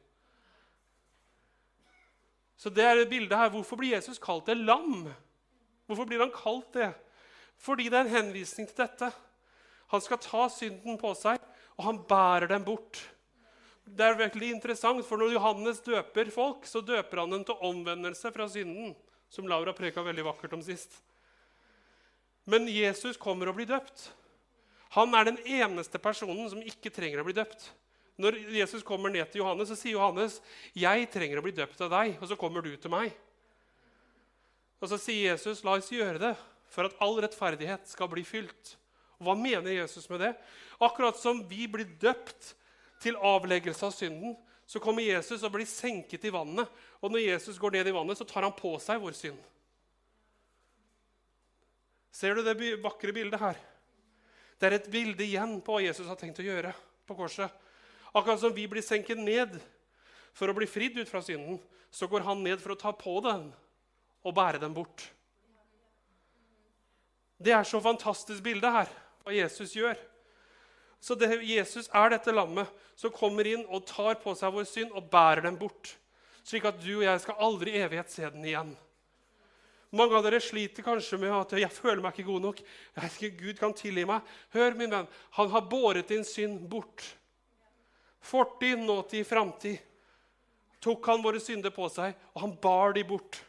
Så 2.56 2.70
det 2.70 2.84
er 2.86 3.02
bildet 3.10 3.36
her. 3.36 3.50
Hvorfor 3.52 3.76
blir 3.76 3.96
Jesus 3.96 4.20
kalt 4.22 4.48
et 4.48 4.60
lam? 4.62 5.10
Hvorfor 5.90 6.06
blir 6.08 6.22
han 6.22 6.32
kalt 6.32 6.70
det? 6.76 6.92
Fordi 7.58 7.88
det 7.90 7.98
er 7.98 8.06
en 8.06 8.16
henvisning 8.16 8.68
til 8.70 8.84
dette. 8.84 9.10
Han 9.92 10.00
skal 10.00 10.22
ta 10.22 10.46
synden 10.48 10.96
på 11.00 11.10
seg, 11.18 11.42
og 11.76 11.84
han 11.84 11.98
bærer 12.08 12.48
den 12.54 12.64
bort. 12.64 13.02
Det 13.84 14.06
er 14.06 14.16
virkelig 14.16 14.54
interessant, 14.54 15.04
for 15.04 15.20
Når 15.20 15.34
Johannes 15.34 15.82
døper 15.84 16.30
folk, 16.30 16.66
så 16.66 16.80
døper 16.80 17.20
han 17.20 17.34
dem 17.34 17.44
til 17.44 17.60
omvendelse 17.60 18.32
fra 18.32 18.48
synden, 18.48 18.94
som 19.28 19.48
Laura 19.50 19.74
preka 19.74 20.00
veldig 20.00 20.24
vakkert 20.24 20.54
om 20.54 20.62
sist. 20.62 21.02
Men 22.46 22.68
Jesus 22.70 23.16
kommer 23.16 23.50
og 23.50 23.58
blir 23.58 23.68
døpt. 23.68 24.12
Han 24.92 25.14
er 25.16 25.31
den 25.31 25.38
eneste 25.46 26.00
personen 26.02 26.48
som 26.52 26.61
ikke 26.61 26.92
trenger 26.92 27.22
å 27.22 27.26
bli 27.26 27.37
døpt. 27.37 27.70
Når 28.20 28.37
Jesus 28.52 28.85
kommer 28.85 29.11
ned 29.12 29.24
til 29.33 29.40
Johannes, 29.40 29.70
så 29.72 29.76
sier 29.76 29.96
Johannes, 29.96 30.40
'Jeg 30.74 31.11
trenger 31.11 31.38
å 31.38 31.42
bli 31.42 31.52
døpt 31.52 31.81
av 31.81 31.90
deg.' 31.90 32.18
Og 32.20 32.28
så 32.28 32.37
kommer 32.37 32.61
du 32.61 32.76
til 32.76 32.90
meg. 32.90 33.12
Og 34.81 34.88
så 34.88 34.98
sier 34.98 35.33
Jesus, 35.33 35.64
'La 35.64 35.76
oss 35.78 35.88
gjøre 35.88 36.18
det 36.18 36.37
for 36.68 36.85
at 36.85 36.96
all 37.00 37.16
rettferdighet 37.16 37.88
skal 37.88 38.09
bli 38.09 38.22
fylt.' 38.22 38.76
Og 39.18 39.26
Hva 39.26 39.35
mener 39.38 39.70
Jesus 39.70 40.11
med 40.11 40.20
det? 40.20 40.37
Akkurat 40.81 41.16
som 41.16 41.46
vi 41.48 41.66
blir 41.66 41.87
døpt 41.87 42.55
til 43.00 43.14
avleggelse 43.16 43.87
av 43.87 43.92
synden, 43.92 44.37
så 44.66 44.81
kommer 44.81 45.02
Jesus 45.02 45.42
og 45.42 45.52
blir 45.52 45.66
senket 45.66 46.24
i 46.24 46.33
vannet. 46.33 46.68
Og 47.00 47.11
når 47.11 47.26
Jesus 47.33 47.59
går 47.59 47.70
ned 47.70 47.87
i 47.87 47.94
vannet, 47.94 48.18
så 48.18 48.26
tar 48.26 48.42
han 48.42 48.52
på 48.52 48.78
seg 48.83 49.00
vår 49.00 49.12
synd. 49.12 49.38
Ser 52.12 52.35
du 52.35 52.42
det 52.42 52.83
vakre 52.83 53.12
bildet 53.12 53.40
her? 53.40 53.57
Det 54.62 54.68
er 54.68 54.77
et 54.77 54.92
bilde 54.94 55.25
igjen 55.27 55.57
på 55.59 55.75
hva 55.75 55.83
Jesus 55.83 56.07
har 56.07 56.14
tenkt 56.20 56.38
å 56.38 56.44
gjøre 56.46 56.70
på 57.09 57.16
korset. 57.18 57.51
Akkurat 58.14 58.38
som 58.38 58.53
vi 58.55 58.68
blir 58.70 58.85
senket 58.87 59.18
ned 59.18 59.57
for 60.31 60.46
å 60.46 60.55
bli 60.55 60.68
fridd 60.70 61.01
ut 61.01 61.11
fra 61.11 61.18
synden, 61.25 61.59
så 61.90 62.07
går 62.07 62.22
han 62.29 62.44
ned 62.44 62.62
for 62.62 62.77
å 62.77 62.79
ta 62.79 62.92
på 62.94 63.16
den 63.27 63.48
og 64.22 64.37
bære 64.37 64.61
den 64.62 64.77
bort. 64.77 65.03
Det 67.42 67.51
er 67.57 67.66
så 67.66 67.81
fantastisk 67.83 68.38
bilde 68.46 68.70
her, 68.70 68.87
hva 69.27 69.35
Jesus 69.35 69.75
gjør. 69.75 69.98
Så 71.03 71.18
det, 71.18 71.33
Jesus 71.42 71.90
er 71.90 72.14
dette 72.14 72.31
lammet 72.31 72.70
som 72.94 73.11
kommer 73.11 73.48
inn 73.51 73.66
og 73.66 73.83
tar 73.90 74.14
på 74.22 74.37
seg 74.38 74.55
vår 74.55 74.70
synd 74.70 74.94
og 74.94 75.11
bærer 75.11 75.42
den 75.48 75.59
bort. 75.59 75.96
Slik 76.46 76.70
at 76.70 76.79
du 76.79 77.01
og 77.01 77.07
jeg 77.09 77.25
skal 77.25 77.42
aldri 77.51 77.75
i 77.75 77.83
evighet 77.83 78.14
se 78.14 78.31
den 78.31 78.46
igjen. 78.46 78.77
Mange 79.92 80.16
av 80.16 80.24
dere 80.24 80.40
sliter 80.40 80.83
kanskje 80.83 81.18
med 81.20 81.33
at 81.37 81.50
'jeg 81.52 81.70
føler 81.70 82.00
meg 82.00 82.14
ikke 82.14 82.31
god 82.33 82.40
nok'. 82.40 82.64
Jeg 82.96 83.02
vet 83.02 83.22
ikke, 83.22 83.44
Gud 83.44 83.59
kan 83.59 83.74
tilgi 83.74 84.05
meg. 84.07 84.22
Hør, 84.52 84.74
min 84.74 84.90
venn, 84.90 85.09
han 85.31 85.50
har 85.50 85.61
båret 85.61 86.09
din 86.09 86.24
synd 86.24 86.68
bort. 86.68 87.16
Fortid, 88.20 88.78
nåtid, 88.78 89.26
framtid. 89.26 89.78
Tok 90.81 91.07
han 91.07 91.22
våre 91.22 91.40
synder 91.40 91.70
på 91.70 91.88
seg, 91.90 92.14
og 92.35 92.40
han 92.40 92.57
bar 92.57 92.92
de 92.92 93.05
bort. 93.05 93.44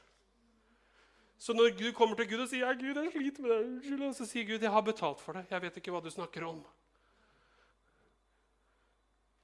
Så 1.39 1.53
når 1.53 1.77
Gud 1.77 1.93
kommer 1.93 2.15
til 2.15 2.27
Gud 2.27 2.41
og 2.41 2.49
sier 2.49 2.73
'Gud, 2.73 2.95
jeg 2.95 3.11
sliter 3.11 3.41
med 3.41 3.51
deg', 3.51 3.63
unnskyld, 3.63 4.15
så 4.15 4.25
sier 4.25 4.45
Gud 4.45 4.61
'Jeg 4.61 4.71
har 4.71 4.81
betalt 4.81 5.21
for 5.21 5.33
det. 5.33 5.45
Jeg 5.49 5.61
vet 5.61 5.77
ikke 5.77 5.91
hva 5.91 6.03
du 6.03 6.09
snakker 6.09 6.43
om'. 6.43 6.63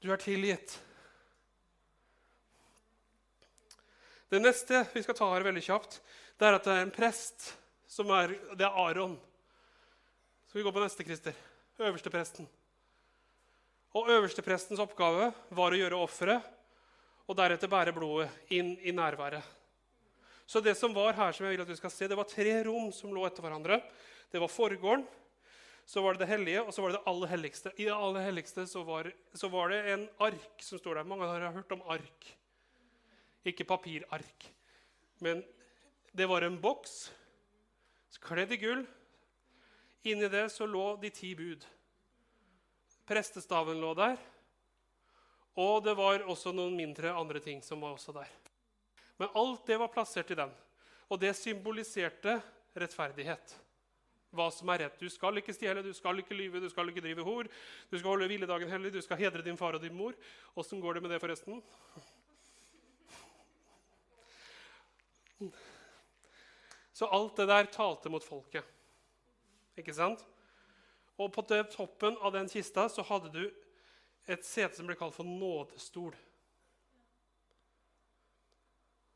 Du 0.02 0.12
er 0.12 0.18
tilgitt. 0.18 0.80
Det 4.30 4.42
neste 4.42 4.86
vi 4.94 5.02
skal 5.02 5.16
ta 5.16 5.34
her 5.34 5.44
veldig 5.44 5.64
kjapt, 5.66 6.02
det 6.40 6.48
er 6.48 6.56
at 6.56 6.68
det 6.68 6.76
er 6.76 6.86
en 6.86 6.94
prest 6.94 7.50
som 7.90 8.12
er 8.16 8.32
Det 8.56 8.64
er 8.64 8.78
Aron. 8.80 9.18
Så 10.48 10.58
vi 10.58 10.64
går 10.64 10.74
på 10.74 10.82
neste, 10.82 11.04
Christer. 11.04 11.36
Øverstepresten. 11.80 12.48
Og 13.98 14.10
øversteprestens 14.14 14.80
oppgave 14.80 15.32
var 15.50 15.74
å 15.74 15.80
gjøre 15.80 16.00
offeret 16.00 16.46
og 17.30 17.38
deretter 17.38 17.70
bære 17.70 17.94
blodet 17.94 18.30
inn 18.54 18.76
i 18.82 18.94
nærværet. 18.96 19.44
Så 20.50 20.62
det 20.66 20.76
som 20.78 20.96
var 20.96 21.14
her, 21.14 21.34
som 21.34 21.46
jeg 21.46 21.54
vil 21.54 21.62
at 21.62 21.70
du 21.70 21.78
skal 21.78 21.94
se, 21.94 22.08
det 22.10 22.18
var 22.18 22.30
tre 22.30 22.56
rom 22.66 22.90
som 22.94 23.14
lå 23.14 23.26
etter 23.28 23.46
hverandre. 23.46 23.82
Det 24.32 24.42
var 24.42 24.50
forgården, 24.50 25.04
så 25.86 26.02
var 26.02 26.16
det 26.16 26.24
det 26.24 26.32
hellige, 26.32 26.64
og 26.64 26.74
så 26.74 26.82
var 26.82 26.92
det 26.92 26.98
det 26.98 27.10
aller 27.12 27.32
helligste. 27.34 27.74
I 27.78 27.86
det 27.86 27.94
aller 27.94 28.26
helligste 28.26 28.66
så 28.70 28.82
var, 28.86 29.12
så 29.34 29.50
var 29.54 29.70
det 29.74 29.80
en 29.94 30.08
ark 30.26 30.66
som 30.66 30.82
står 30.82 31.00
der. 31.00 31.10
Mange 31.10 31.30
har 31.30 31.54
hørt 31.54 31.78
om 31.78 31.86
ark. 31.90 32.32
Ikke 33.46 33.66
papirark, 33.66 34.50
men 35.22 35.44
det 36.12 36.26
var 36.30 36.42
en 36.42 36.60
boks 36.62 37.12
kledd 38.20 38.52
i 38.52 38.58
gull. 38.60 38.86
Inni 40.08 40.28
det 40.32 40.50
så 40.52 40.66
lå 40.68 40.96
de 41.02 41.12
ti 41.14 41.34
bud. 41.36 41.66
Prestestaven 43.08 43.80
lå 43.82 43.94
der. 43.98 44.18
Og 45.60 45.84
det 45.84 45.96
var 45.98 46.24
også 46.30 46.54
noen 46.56 46.76
mindre 46.78 47.14
andre 47.16 47.42
ting 47.44 47.64
som 47.66 47.82
var 47.84 47.98
også 47.98 48.16
der. 48.16 48.30
Men 49.20 49.32
alt 49.36 49.66
det 49.68 49.80
var 49.80 49.92
plassert 49.92 50.32
i 50.32 50.38
den. 50.40 50.52
Og 51.10 51.20
det 51.20 51.34
symboliserte 51.36 52.40
rettferdighet. 52.80 53.58
hva 54.30 54.46
som 54.54 54.70
er 54.70 54.84
rett. 54.84 55.00
Du 55.02 55.10
skal 55.10 55.40
ikke 55.42 55.56
stjele, 55.58 55.82
du 55.82 55.90
skal 55.98 56.20
ikke 56.22 56.36
lyve, 56.38 56.60
du 56.62 56.70
skal 56.70 56.92
ikke 56.92 57.02
drive 57.02 57.24
hor. 57.26 57.48
Du 57.90 57.98
skal 57.98 58.12
holde 58.12 58.28
hviledagen 58.30 58.70
hellig, 58.70 58.92
du 58.94 59.02
skal 59.02 59.18
hedre 59.18 59.42
din 59.42 59.58
far 59.58 59.74
og 59.74 59.82
din 59.82 59.96
mor. 59.98 60.14
Åssen 60.54 60.82
går 60.84 60.94
det 60.94 61.02
med 61.02 61.12
det, 61.16 61.22
forresten? 61.24 61.64
Så 67.00 67.08
alt 67.08 67.38
det 67.40 67.46
der 67.48 67.70
talte 67.72 68.12
mot 68.12 68.24
folket. 68.28 68.66
Ikke 69.80 69.94
sant? 69.96 70.26
Og 71.16 71.32
på 71.32 71.46
toppen 71.72 72.18
av 72.20 72.34
den 72.36 72.50
kista 72.52 72.90
så 72.92 73.06
hadde 73.08 73.32
du 73.32 73.46
et 74.28 74.44
sete 74.44 74.76
som 74.76 74.88
ble 74.90 74.98
kalt 75.00 75.16
for 75.16 75.28
nådestol. 75.28 76.12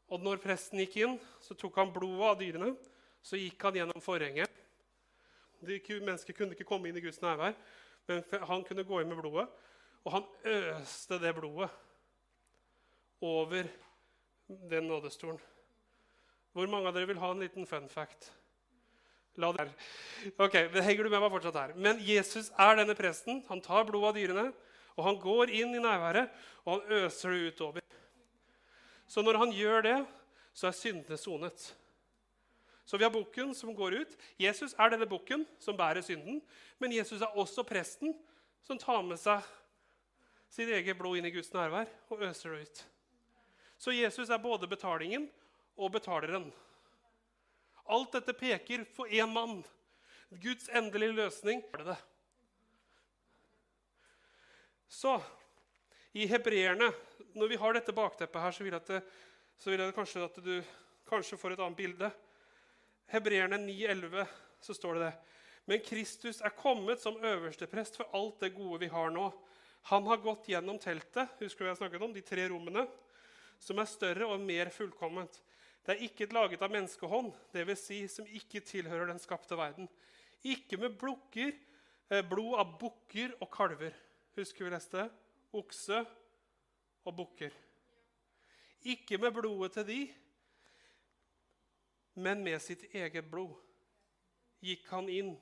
Og 0.07 0.23
når 0.23 0.39
presten 0.39 0.79
gikk 0.79 0.95
inn, 1.01 1.19
så 1.43 1.59
tok 1.59 1.75
han 1.81 1.91
blodet 1.91 2.29
av 2.29 2.39
dyrene. 2.39 2.71
Så 3.23 3.39
gikk 3.39 3.67
han 3.67 3.81
gjennom 3.81 4.03
forhenget. 4.03 4.63
Mennesker 5.63 6.35
kunne 6.37 6.55
ikke 6.55 6.67
komme 6.67 6.87
inn 6.87 6.99
i 6.99 7.03
Guds 7.03 7.19
nærvær, 7.23 7.55
men 8.07 8.23
han 8.47 8.63
kunne 8.67 8.87
gå 8.87 8.99
inn 9.01 9.11
med 9.11 9.19
blodet. 9.19 9.47
Og 10.03 10.15
han 10.21 10.31
øste 10.55 11.19
det 11.19 11.35
blodet 11.35 11.71
over 13.23 13.67
den 14.71 14.87
nådestolen. 14.87 15.39
Hvor 16.53 16.69
mange 16.69 16.89
av 16.89 16.95
dere 16.95 17.09
vil 17.09 17.21
ha 17.21 17.31
en 17.33 17.41
liten 17.41 17.65
fun 17.69 17.89
fact? 17.89 18.29
La 19.41 19.49
det 19.49 19.63
være. 19.63 19.73
Ok, 20.45 20.57
det 20.73 20.83
henger 20.85 21.07
du 21.07 21.09
med 21.09 21.23
meg 21.23 21.33
fortsatt 21.33 21.57
her. 21.57 21.71
Men 21.73 22.01
Jesus 22.05 22.51
er 22.61 22.77
denne 22.77 22.93
presten. 22.97 23.41
Han 23.49 23.61
tar 23.65 23.87
blodet 23.89 24.11
av 24.11 24.19
dyrene, 24.19 24.43
og 24.93 25.07
han 25.07 25.17
går 25.21 25.53
inn 25.57 25.73
i 25.73 25.81
nærværet, 25.81 26.29
og 26.65 26.75
han 26.75 26.99
øser 27.01 27.33
det 27.33 27.53
utover. 27.53 27.87
Så 29.09 29.25
når 29.25 29.41
han 29.41 29.55
gjør 29.57 29.87
det, 29.87 29.97
så 30.53 30.69
er 30.69 30.77
syndene 30.77 31.17
sonet. 31.17 31.65
Så 32.85 32.99
vi 32.99 33.07
har 33.07 33.13
bukken 33.13 33.55
som 33.57 33.73
går 33.73 33.97
ut. 34.03 34.15
Jesus 34.37 34.75
er 34.77 34.93
denne 34.93 35.09
bukken 35.09 35.47
som 35.59 35.77
bærer 35.77 36.05
synden. 36.05 36.41
Men 36.77 36.93
Jesus 36.93 37.21
er 37.21 37.37
også 37.39 37.65
presten 37.65 38.13
som 38.63 38.77
tar 38.77 39.01
med 39.01 39.17
seg 39.17 39.41
sitt 40.53 40.69
eget 40.69 40.97
blod 40.99 41.17
inn 41.17 41.25
i 41.25 41.33
Guds 41.33 41.49
nærvær 41.55 41.89
og 42.13 42.21
øser 42.27 42.53
det 42.53 42.67
ut. 42.67 42.83
Så 43.81 43.95
Jesus 43.95 44.29
er 44.29 44.41
både 44.41 44.69
betalingen 44.69 45.25
og 45.77 45.91
betaleren. 45.95 46.49
Alt 47.91 48.15
dette 48.15 48.35
peker 48.37 48.85
for 48.95 49.11
én 49.11 49.31
mann. 49.31 49.61
Guds 50.41 50.69
endelige 50.69 51.17
løsning 51.17 51.61
var 51.71 51.83
det. 51.91 51.97
Så 54.87 55.17
i 56.13 56.27
hebreerne 56.29 56.91
Når 57.33 57.47
vi 57.49 57.55
har 57.57 57.73
dette 57.73 57.93
bakteppet 57.93 58.41
her, 58.41 58.51
så 58.53 58.63
vil 58.63 58.75
jeg, 58.75 58.81
at, 58.85 59.13
så 59.57 59.71
vil 59.71 59.79
jeg 59.81 59.93
kanskje 59.95 60.21
at 60.21 60.35
du 60.45 60.51
kanskje 61.09 61.37
får 61.41 61.55
et 61.55 61.63
annet 61.65 61.77
bilde. 61.79 62.09
Hebreerne 63.09 63.57
9,11 63.57 64.27
så 64.61 64.75
står 64.77 64.99
det 64.99 65.07
det. 65.07 65.13
Men 65.65 65.81
Kristus 65.81 66.43
er 66.45 66.53
kommet 66.53 67.01
som 67.01 67.17
øversteprest 67.17 67.97
for 67.97 68.13
alt 68.13 68.45
det 68.45 68.51
gode 68.53 68.83
vi 68.83 68.91
har 68.93 69.09
nå. 69.09 69.31
Han 69.89 70.05
har 70.07 70.21
gått 70.21 70.51
gjennom 70.51 70.77
teltet, 70.77 71.33
husker 71.39 71.65
du 71.65 71.71
jeg 71.71 71.79
snakket 71.81 72.05
om, 72.05 72.13
de 72.13 72.21
tre 72.21 72.45
rommene, 72.51 72.85
som 73.59 73.81
er 73.81 73.89
større 73.89 74.29
og 74.29 74.45
mer 74.45 74.69
fullkomment. 74.71 75.41
Det 75.83 75.95
er 75.95 76.05
ikke 76.05 76.29
laget 76.31 76.61
av 76.63 76.71
menneskehånd, 76.71 77.33
dvs. 77.51 77.81
Si, 77.83 77.99
som 78.07 78.27
ikke 78.27 78.63
tilhører 78.63 79.09
den 79.11 79.19
skapte 79.19 79.57
verden. 79.59 79.89
Ikke 80.43 80.77
med 80.79 80.95
blokker, 80.99 81.51
eh, 82.09 82.23
blod 82.23 82.59
av 82.59 82.77
bukker 82.79 83.35
og 83.41 83.51
kalver. 83.51 83.95
Husker 84.37 84.65
vi 84.65 84.71
leste? 84.71 85.09
Okse 85.53 86.05
og 87.03 87.15
bukker. 87.15 87.51
Ikke 88.83 89.17
med 89.17 89.31
blodet 89.35 89.73
til 89.73 89.87
de, 89.87 89.99
men 92.15 92.43
med 92.43 92.61
sitt 92.61 92.83
eget 92.93 93.25
blod 93.31 93.55
gikk 94.63 94.85
han 94.91 95.09
inn 95.09 95.33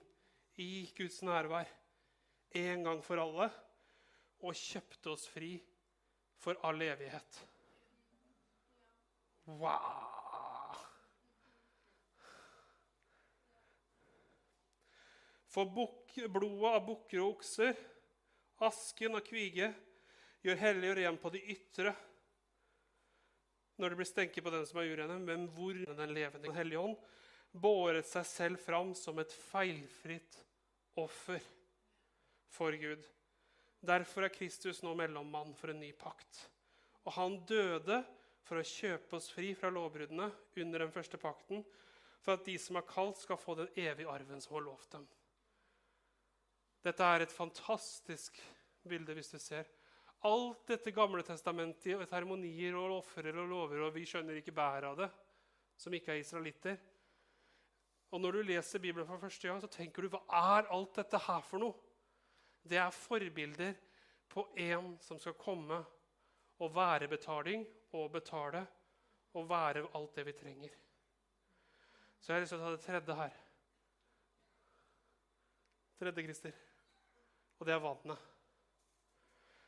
i 0.62 0.88
Guds 0.98 1.20
nærvær 1.26 1.70
en 2.62 2.86
gang 2.86 3.04
for 3.04 3.22
alle 3.22 3.50
og 4.42 4.58
kjøpte 4.58 5.14
oss 5.14 5.28
fri 5.30 5.56
for 6.42 6.58
all 6.66 6.82
evighet. 6.82 7.42
Wow! 9.46 10.21
For 15.52 15.68
blodet 15.68 16.70
av 16.72 16.86
bukker 16.88 17.20
og 17.22 17.38
okser, 17.38 17.76
asken 18.64 19.18
og 19.20 19.26
kvige, 19.28 19.72
gjør 20.46 20.62
hellig 20.62 20.92
og 20.94 20.98
ren 21.02 21.20
på 21.22 21.32
de 21.34 21.44
ytre 21.54 21.94
når 23.82 23.90
det 23.90 23.98
blir 23.98 24.10
stenket 24.10 24.46
på 24.46 24.52
den 24.54 24.66
som 24.70 24.78
er 24.78 24.92
urene, 24.94 25.16
men 25.26 25.48
hvor 25.56 25.74
den 25.74 26.14
levende 26.14 26.46
Den 26.46 26.58
hellige 26.58 26.84
ånd 26.84 26.98
båret 27.52 28.06
seg 28.08 28.28
selv 28.30 28.62
fram 28.62 28.94
som 28.96 29.18
et 29.20 29.34
feilfritt 29.34 30.38
offer 31.02 31.42
for 32.52 32.76
Gud. 32.78 33.02
Derfor 33.82 34.28
er 34.28 34.34
Kristus 34.36 34.84
nå 34.86 34.94
mellommann 34.96 35.56
for 35.58 35.74
en 35.74 35.82
ny 35.82 35.90
pakt. 35.98 36.44
Og 37.02 37.16
han 37.18 37.40
døde 37.50 38.04
for 38.46 38.62
å 38.62 38.68
kjøpe 38.68 39.18
oss 39.18 39.32
fri 39.34 39.56
fra 39.58 39.72
lovbruddene 39.74 40.30
under 40.62 40.86
den 40.86 40.94
første 40.94 41.18
pakten, 41.18 41.66
for 42.22 42.38
at 42.38 42.46
de 42.46 42.58
som 42.62 42.78
er 42.78 42.86
kalt, 42.86 43.18
skal 43.18 43.40
få 43.42 43.58
den 43.58 43.72
evige 43.74 44.12
arven 44.14 44.44
som 44.44 44.54
har 44.60 44.68
lovt 44.68 44.94
dem. 44.94 45.08
Dette 46.82 47.06
er 47.06 47.24
et 47.24 47.34
fantastisk 47.34 48.40
bilde 48.90 49.14
hvis 49.14 49.30
du 49.30 49.38
ser. 49.42 49.68
Alt 50.26 50.66
dette 50.70 50.94
Gamle 50.94 51.24
testamentet 51.26 51.98
og 51.98 52.08
seremonier 52.10 52.78
og 52.78 53.00
ofrer 53.00 53.38
og 53.42 53.50
lover, 53.50 53.84
og 53.86 53.94
vi 53.96 54.06
skjønner 54.10 54.38
ikke 54.38 54.54
bæret 54.54 54.90
av 54.90 54.98
det, 55.00 55.10
som 55.78 55.94
ikke 55.94 56.14
er 56.14 56.22
israelitter. 56.22 56.78
Og 58.12 58.22
når 58.22 58.38
du 58.38 58.42
leser 58.50 58.82
Bibelen 58.82 59.08
for 59.08 59.22
første 59.22 59.48
gang, 59.48 59.62
så 59.62 59.70
tenker 59.72 60.04
du 60.04 60.12
hva 60.14 60.22
er 60.58 60.70
alt 60.74 60.98
dette 60.98 61.22
her 61.26 61.46
for 61.46 61.62
noe? 61.62 61.78
Det 62.62 62.78
er 62.78 62.94
forbilder 62.94 63.78
på 64.30 64.46
en 64.62 64.94
som 65.02 65.20
skal 65.22 65.38
komme 65.40 65.80
og 66.62 66.76
være 66.76 67.10
betaling 67.10 67.64
og 67.98 68.12
betale 68.14 68.66
og 69.38 69.48
være 69.50 69.88
alt 69.98 70.18
det 70.18 70.26
vi 70.28 70.36
trenger. 70.38 70.76
Så 72.22 72.34
jeg 72.34 72.36
har 72.36 72.44
lyst 72.44 72.54
til 72.54 72.62
å 72.62 72.66
ta 72.66 72.76
det 72.76 72.84
tredje 72.86 73.18
her. 73.18 73.40
Tredje, 76.02 76.26
Christer 76.28 76.71
og 77.62 77.68
det 77.68 77.76
er 77.76 77.84
vannet. 77.84 78.30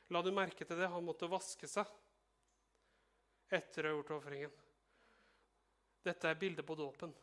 La 0.10 0.22
du 0.26 0.32
merke 0.34 0.66
til 0.66 0.80
det? 0.80 0.90
Han 0.90 1.06
måtte 1.06 1.30
vaske 1.30 1.68
seg 1.70 1.90
etter 3.54 3.86
å 3.86 3.92
ha 3.92 3.98
gjort 4.00 4.16
ofringen. 4.16 4.54
Dette 6.04 6.26
er 6.26 6.40
bildet 6.42 6.66
på 6.66 6.76
dåpen. 6.76 7.14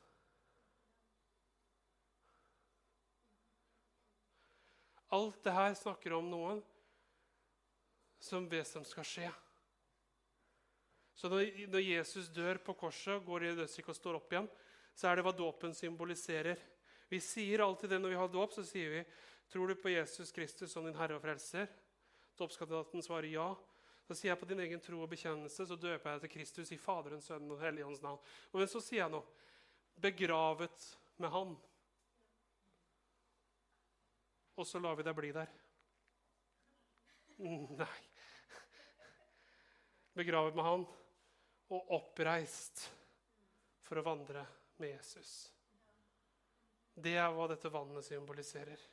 Alt 5.10 5.40
det 5.42 5.54
her 5.56 5.74
snakker 5.74 6.14
om 6.14 6.30
noen 6.30 6.60
som 8.22 8.46
vet 8.48 8.68
som 8.70 8.86
skal 8.86 9.08
skje. 9.10 9.30
Så 11.18 11.28
når 11.32 11.82
Jesus 11.82 12.30
dør 12.30 12.62
på 12.62 12.76
korset, 12.78 13.18
går 13.26 13.48
i 13.48 13.56
dødsriket 13.58 13.90
og 13.90 13.98
står 13.98 14.20
opp 14.20 14.30
igjen, 14.30 14.46
så 14.94 15.10
er 15.10 15.18
det 15.18 15.26
hva 15.26 15.34
dåpen 15.34 15.74
symboliserer. 15.74 16.62
Vi 17.10 17.18
sier 17.18 17.64
alltid 17.64 17.90
det 17.90 17.98
når 17.98 18.14
vi 18.14 18.20
har 18.22 18.30
dåp. 18.30 18.54
så 18.54 18.62
sier 18.64 18.94
vi 18.94 19.02
Tror 19.50 19.68
du 19.68 19.74
på 19.74 19.90
Jesus 19.90 20.32
Kristus 20.32 20.72
som 20.72 20.84
din 20.86 20.94
Herre 20.94 21.16
og 21.18 21.22
Frelser? 21.24 21.66
Dåpskandidaten 22.38 23.02
svarer 23.02 23.26
ja. 23.32 23.48
Så 24.06 24.14
sier 24.14 24.32
jeg 24.32 24.40
på 24.40 24.46
din 24.50 24.62
egen 24.62 24.82
tro 24.82 25.00
og 25.02 25.10
bekjennelse 25.10 25.66
så 25.66 25.76
døper 25.78 26.10
jeg 26.10 26.18
deg 26.18 26.22
til 26.24 26.32
Kristus 26.36 26.70
i 26.74 26.78
Faderens, 26.78 27.26
Sønnen 27.30 27.50
og 27.54 27.60
Helligåndens 27.62 28.02
navn. 28.02 28.22
Og 28.50 28.62
så 28.70 28.82
sier 28.82 29.04
jeg 29.04 29.12
noe. 29.14 29.26
begravet 30.00 30.86
med 31.20 31.30
Han. 31.30 31.56
Og 34.56 34.66
så 34.66 34.80
lar 34.80 34.96
vi 34.96 35.04
deg 35.04 35.18
bli 35.18 35.32
der. 35.36 35.50
Nei. 37.40 38.00
Begravet 40.16 40.56
med 40.56 40.66
Han 40.66 40.86
og 41.70 41.92
oppreist 41.98 42.86
for 43.86 44.00
å 44.00 44.06
vandre 44.06 44.42
med 44.80 44.94
Jesus. 44.96 45.50
Det 46.94 47.14
er 47.14 47.30
hva 47.34 47.46
dette 47.50 47.70
vannet 47.72 48.04
symboliserer. 48.04 48.89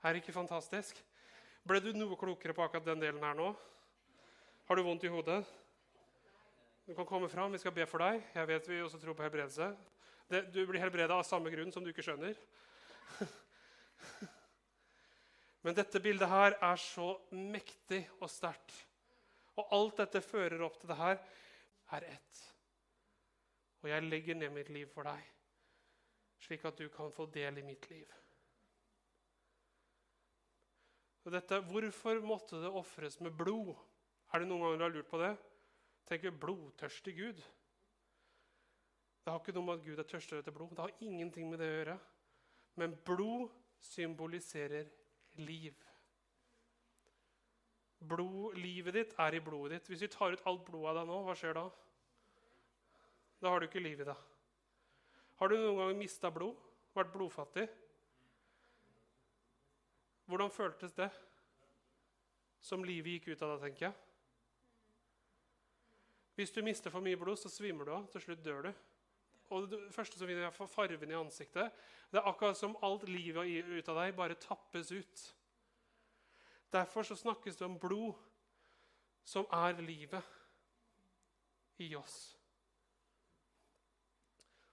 Er 0.00 0.14
det 0.14 0.22
ikke 0.22 0.32
fantastisk? 0.32 0.96
Ble 1.68 1.80
du 1.84 1.90
noe 1.92 2.16
klokere 2.16 2.54
på 2.56 2.64
akkurat 2.64 2.86
den 2.88 3.02
delen 3.02 3.20
her 3.24 3.34
nå? 3.36 3.50
Har 4.68 4.78
du 4.78 4.82
vondt 4.86 5.04
i 5.04 5.12
hodet? 5.12 5.42
Du 6.86 6.94
kan 6.96 7.06
komme 7.06 7.28
fram. 7.28 7.52
Vi 7.52 7.60
skal 7.60 7.74
be 7.76 7.84
for 7.86 8.00
deg. 8.00 8.22
Jeg 8.34 8.48
vet 8.48 8.68
vi 8.70 8.80
også 8.80 9.00
tror 9.02 9.14
på 9.18 9.26
helbredelse. 9.26 9.76
du 10.30 10.66
blir 10.66 10.80
helbreda 10.80 11.18
av 11.18 11.26
samme 11.26 11.50
grunn 11.52 11.72
som 11.72 11.84
du 11.84 11.90
ikke 11.90 12.06
skjønner. 12.06 12.38
Men 15.62 15.76
dette 15.76 16.00
bildet 16.00 16.28
her 16.30 16.56
er 16.56 16.80
så 16.80 17.10
mektig 17.36 18.06
og 18.20 18.30
sterkt. 18.32 18.72
Og 19.60 19.68
alt 19.76 20.00
dette 20.00 20.24
fører 20.24 20.64
opp 20.64 20.80
til 20.80 20.88
det 20.88 20.96
her 20.96 21.20
er 21.98 22.08
ett. 22.08 22.40
Og 23.82 23.90
jeg 23.92 24.08
legger 24.08 24.38
ned 24.38 24.54
mitt 24.54 24.72
liv 24.72 24.88
for 24.92 25.08
deg, 25.08 25.20
slik 26.44 26.64
at 26.68 26.80
du 26.80 26.88
kan 26.92 27.12
få 27.12 27.26
del 27.32 27.60
i 27.60 27.66
mitt 27.66 27.90
liv. 27.90 28.08
Og 31.24 31.34
dette, 31.34 31.60
hvorfor 31.68 32.20
måtte 32.24 32.60
det 32.62 32.72
ofres 32.72 33.18
med 33.20 33.34
blod? 33.36 33.74
Er 34.32 34.40
det 34.40 34.48
noen 34.48 34.64
ganger 34.64 34.78
du 34.78 34.84
har 34.86 34.94
lurt 34.94 35.10
på 35.10 35.20
det? 35.20 35.34
Tenker 36.08 36.32
blodtørstig 36.42 37.14
Gud. 37.18 37.42
Det 39.20 39.28
har 39.28 39.42
ikke 39.42 39.54
noe 39.54 39.66
med 39.66 39.80
at 39.80 39.84
Gud 39.84 40.00
er 40.00 40.08
tørstig 40.08 40.38
etter 40.40 40.54
blod. 40.54 40.72
Det 40.74 40.86
har 40.86 41.04
ingenting 41.04 41.50
med 41.50 41.60
det 41.60 41.68
å 41.68 41.76
gjøre. 41.76 41.98
Men 42.80 42.96
blod 43.06 43.50
symboliserer 43.84 44.88
liv. 45.44 45.76
Blod, 48.00 48.56
livet 48.56 48.96
ditt 48.96 49.12
er 49.20 49.36
i 49.36 49.42
blodet 49.44 49.76
ditt. 49.76 49.92
Hvis 49.92 50.06
vi 50.06 50.12
tar 50.12 50.32
ut 50.32 50.46
alt 50.48 50.64
blodet 50.64 50.94
av 50.94 51.02
deg 51.02 51.10
nå, 51.10 51.20
hva 51.26 51.36
skjer 51.36 51.58
da? 51.58 51.66
Da 53.44 53.52
har 53.52 53.60
du 53.60 53.68
ikke 53.68 53.82
liv 53.84 54.00
i 54.00 54.08
deg. 54.08 54.26
Har 55.40 55.52
du 55.52 55.56
noen 55.58 55.82
gang 55.82 56.00
mista 56.00 56.32
blod? 56.32 56.56
Vært 56.96 57.12
blodfattig? 57.12 57.68
Hvordan 60.30 60.52
føltes 60.54 60.94
det? 60.94 61.10
Som 62.62 62.84
livet 62.86 63.18
gikk 63.18 63.32
ut 63.32 63.42
av 63.42 63.56
deg, 63.56 63.64
tenker 63.64 63.86
jeg. 63.88 63.96
Hvis 66.38 66.54
du 66.54 66.62
mister 66.64 66.92
for 66.92 67.04
mye 67.04 67.18
blod, 67.18 67.40
så 67.40 67.50
svimer 67.52 67.88
du 67.88 67.92
av. 67.96 68.06
Til 68.12 68.22
slutt 68.24 68.44
dør 68.44 68.68
du. 68.68 68.70
Og 69.50 69.66
det 69.66 69.80
første 69.90 70.20
som 70.20 70.30
vinner, 70.30 70.46
er 70.46 70.54
farven 70.54 71.10
i 71.10 71.18
ansiktet. 71.18 71.74
Det 72.12 72.20
er 72.20 72.30
akkurat 72.30 72.58
som 72.58 72.78
alt 72.86 73.08
livet 73.10 73.66
ut 73.66 73.90
av 73.90 73.98
deg 74.04 74.14
bare 74.16 74.38
tappes 74.38 74.92
ut. 74.94 75.24
Derfor 76.70 77.02
så 77.02 77.18
snakkes 77.18 77.58
det 77.58 77.66
om 77.66 77.78
blod, 77.82 78.14
som 79.26 79.48
er 79.50 79.82
livet 79.82 80.22
i 81.82 81.90
oss. 81.98 82.36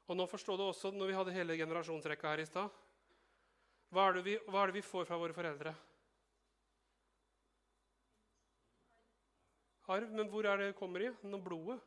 Og 0.08 0.16
nå 0.16 0.28
forstår 0.30 0.60
du 0.60 0.68
også, 0.68 0.93
når 0.93 1.10
vi 1.10 1.18
hadde 1.18 1.36
hele 1.36 1.58
generasjonsrekka 1.58 2.36
her 2.36 2.45
i 2.45 2.47
stad 2.47 2.84
hva, 3.90 4.10
er 4.10 4.20
det 4.20 4.40
hva 4.48 4.64
er 4.64 4.72
det 4.72 4.80
vi 4.82 4.86
får 4.86 5.08
fra 5.08 5.20
våre 5.20 5.36
foreldre? 5.36 5.74
Arv. 9.88 10.12
Men 10.12 10.28
hvor 10.28 10.46
er 10.46 10.60
det 10.60 10.76
kommer 10.76 11.06
i? 11.06 11.14
Når 11.24 11.44
blodet. 11.44 11.80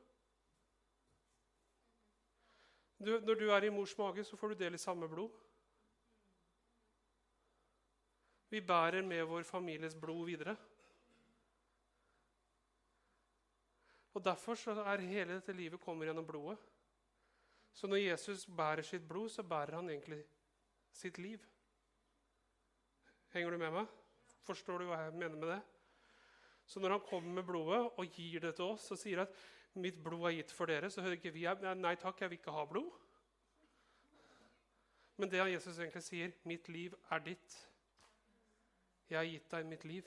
Du, 3.00 3.12
når 3.24 3.34
du 3.34 3.46
er 3.48 3.64
i 3.64 3.72
mors 3.72 3.92
mage, 3.98 4.24
så 4.24 4.36
får 4.36 4.52
du 4.52 4.60
del 4.60 4.76
i 4.76 4.80
samme 4.80 5.08
blod. 5.08 5.30
Vi 8.50 8.60
bærer 8.60 9.04
med 9.06 9.22
vår 9.24 9.42
families 9.48 9.94
blod 9.94 10.26
videre. 10.26 10.56
Og 14.14 14.24
Derfor 14.24 14.54
så 14.58 14.74
er 14.82 15.06
hele 15.06 15.36
dette 15.38 15.52
livet 15.52 15.80
kommer 15.80 16.08
gjennom 16.08 16.26
blodet. 16.26 16.58
Så 17.72 17.86
når 17.86 18.02
Jesus 18.02 18.46
bærer 18.46 18.82
sitt 18.82 19.08
blod, 19.08 19.28
så 19.30 19.42
bærer 19.42 19.74
han 19.74 19.90
egentlig 19.90 20.24
sitt 20.92 21.18
liv. 21.18 21.38
Henger 23.34 23.54
du 23.54 23.58
med 23.62 23.74
meg? 23.74 23.90
Forstår 24.46 24.82
du 24.82 24.88
hva 24.88 25.04
jeg 25.04 25.14
mener 25.14 25.38
med 25.38 25.52
det? 25.52 25.60
Så 26.66 26.80
når 26.80 26.96
han 26.96 27.06
kommer 27.06 27.32
med 27.38 27.46
blodet 27.46 27.80
og 27.98 28.16
gir 28.16 28.42
det 28.42 28.54
til 28.58 28.72
oss 28.74 28.90
og 28.90 28.98
sier 28.98 29.22
at 29.22 29.34
'mitt 29.74 30.02
blod 30.02 30.26
er 30.26 30.36
gitt 30.36 30.52
for 30.52 30.66
dere', 30.66 30.90
så 30.90 31.02
hører 31.02 31.18
ikke 31.18 31.32
vi 31.32 31.46
'nei 31.46 31.94
takk, 31.94 32.20
jeg 32.20 32.30
vil 32.30 32.38
ikke 32.38 32.50
ha 32.52 32.64
blod'. 32.64 32.98
Men 35.16 35.30
det 35.30 35.52
Jesus 35.52 35.78
egentlig 35.78 36.02
sier, 36.02 36.32
'Mitt 36.44 36.68
liv 36.68 36.94
er 37.10 37.18
ditt'. 37.18 37.68
Jeg 39.10 39.18
har 39.18 39.24
gitt 39.24 39.50
deg 39.50 39.66
mitt 39.66 39.84
liv. 39.84 40.06